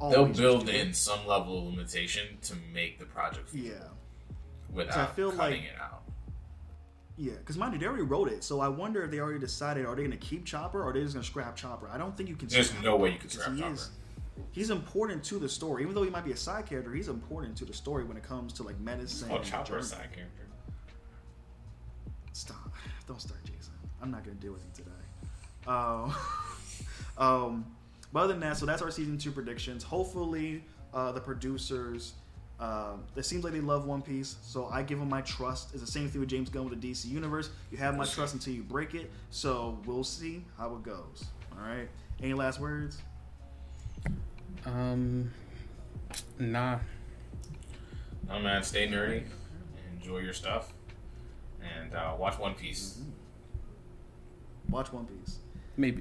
They'll 0.00 0.26
build 0.26 0.64
do 0.66 0.72
it. 0.72 0.86
in 0.86 0.94
some 0.94 1.26
level 1.26 1.58
of 1.58 1.64
limitation 1.74 2.38
to 2.42 2.54
make 2.72 2.98
the 2.98 3.04
project 3.04 3.50
Yeah. 3.52 3.72
without 4.72 4.96
I 5.10 5.12
feel 5.12 5.30
cutting 5.30 5.60
like- 5.62 5.70
it 5.70 5.78
out. 5.80 6.02
Yeah, 7.18 7.34
because 7.34 7.58
mind 7.58 7.74
you, 7.74 7.78
they 7.78 7.86
already 7.86 8.02
wrote 8.04 8.28
it, 8.32 8.42
so 8.42 8.58
I 8.60 8.68
wonder 8.68 9.04
if 9.04 9.10
they 9.10 9.20
already 9.20 9.38
decided 9.38 9.84
are 9.84 9.94
they 9.94 10.00
going 10.02 10.10
to 10.12 10.16
keep 10.16 10.46
Chopper 10.46 10.80
or 10.82 10.88
are 10.88 10.92
they 10.94 11.02
just 11.02 11.12
going 11.12 11.22
to 11.22 11.28
scrap 11.30 11.54
Chopper? 11.56 11.88
I 11.92 11.98
don't 11.98 12.16
think 12.16 12.30
you 12.30 12.34
can. 12.36 12.48
There's 12.48 12.72
no 12.82 12.96
way 12.96 13.12
you 13.12 13.18
can 13.18 13.28
scrap 13.28 13.56
Chopper. 13.56 13.74
is- 13.74 13.90
He's 14.50 14.70
important 14.70 15.22
to 15.24 15.38
the 15.38 15.48
story, 15.48 15.82
even 15.82 15.94
though 15.94 16.02
he 16.02 16.10
might 16.10 16.24
be 16.24 16.32
a 16.32 16.36
side 16.36 16.64
character. 16.64 16.90
He's 16.92 17.08
important 17.08 17.54
to 17.58 17.66
the 17.66 17.74
story 17.74 18.02
when 18.04 18.16
it 18.16 18.22
comes 18.22 18.54
to 18.54 18.62
like 18.62 18.80
medicine. 18.80 19.28
Oh, 19.30 19.38
Chopper, 19.40 19.76
a 19.76 19.82
side 19.82 20.08
character. 20.12 20.46
Stop! 22.32 22.72
Don't 23.06 23.20
start, 23.20 23.44
Jason. 23.44 23.74
I'm 24.00 24.10
not 24.10 24.24
going 24.24 24.36
to 24.36 24.42
deal 24.42 24.52
with 24.54 24.62
you 24.64 24.70
today. 24.84 24.96
Um, 25.66 26.14
um, 27.18 27.66
but 28.12 28.20
other 28.20 28.32
than 28.34 28.40
that, 28.40 28.56
so 28.56 28.66
that's 28.66 28.82
our 28.82 28.90
season 28.90 29.18
two 29.18 29.32
predictions. 29.32 29.82
Hopefully, 29.82 30.62
uh, 30.92 31.12
the 31.12 31.20
producers. 31.20 32.14
Um, 32.60 33.02
it 33.16 33.24
seems 33.24 33.42
like 33.42 33.52
they 33.52 33.60
love 33.60 33.86
One 33.86 34.02
Piece, 34.02 34.36
so 34.42 34.66
I 34.66 34.82
give 34.82 35.00
them 35.00 35.08
my 35.08 35.22
trust. 35.22 35.70
It's 35.72 35.80
the 35.80 35.90
same 35.90 36.08
thing 36.08 36.20
with 36.20 36.30
James 36.30 36.48
Gunn 36.48 36.68
with 36.68 36.80
the 36.80 36.90
DC 36.90 37.06
Universe. 37.06 37.50
You 37.72 37.78
have 37.78 37.96
my 37.96 38.04
trust 38.04 38.34
until 38.34 38.54
you 38.54 38.62
break 38.62 38.94
it, 38.94 39.10
so 39.30 39.78
we'll 39.84 40.04
see 40.04 40.44
how 40.56 40.76
it 40.76 40.82
goes. 40.84 41.24
All 41.52 41.66
right. 41.66 41.88
Any 42.22 42.34
last 42.34 42.60
words? 42.60 42.98
Um. 44.64 45.32
Nah. 46.38 46.78
No 48.28 48.38
man, 48.38 48.62
stay 48.62 48.86
nerdy, 48.86 49.24
enjoy 49.96 50.18
your 50.18 50.32
stuff, 50.32 50.72
and 51.60 51.94
uh, 51.94 52.14
watch 52.18 52.38
One 52.38 52.54
Piece. 52.54 53.00
Watch 54.68 54.92
One 54.92 55.06
Piece. 55.06 55.38
Maybe. 55.82 56.00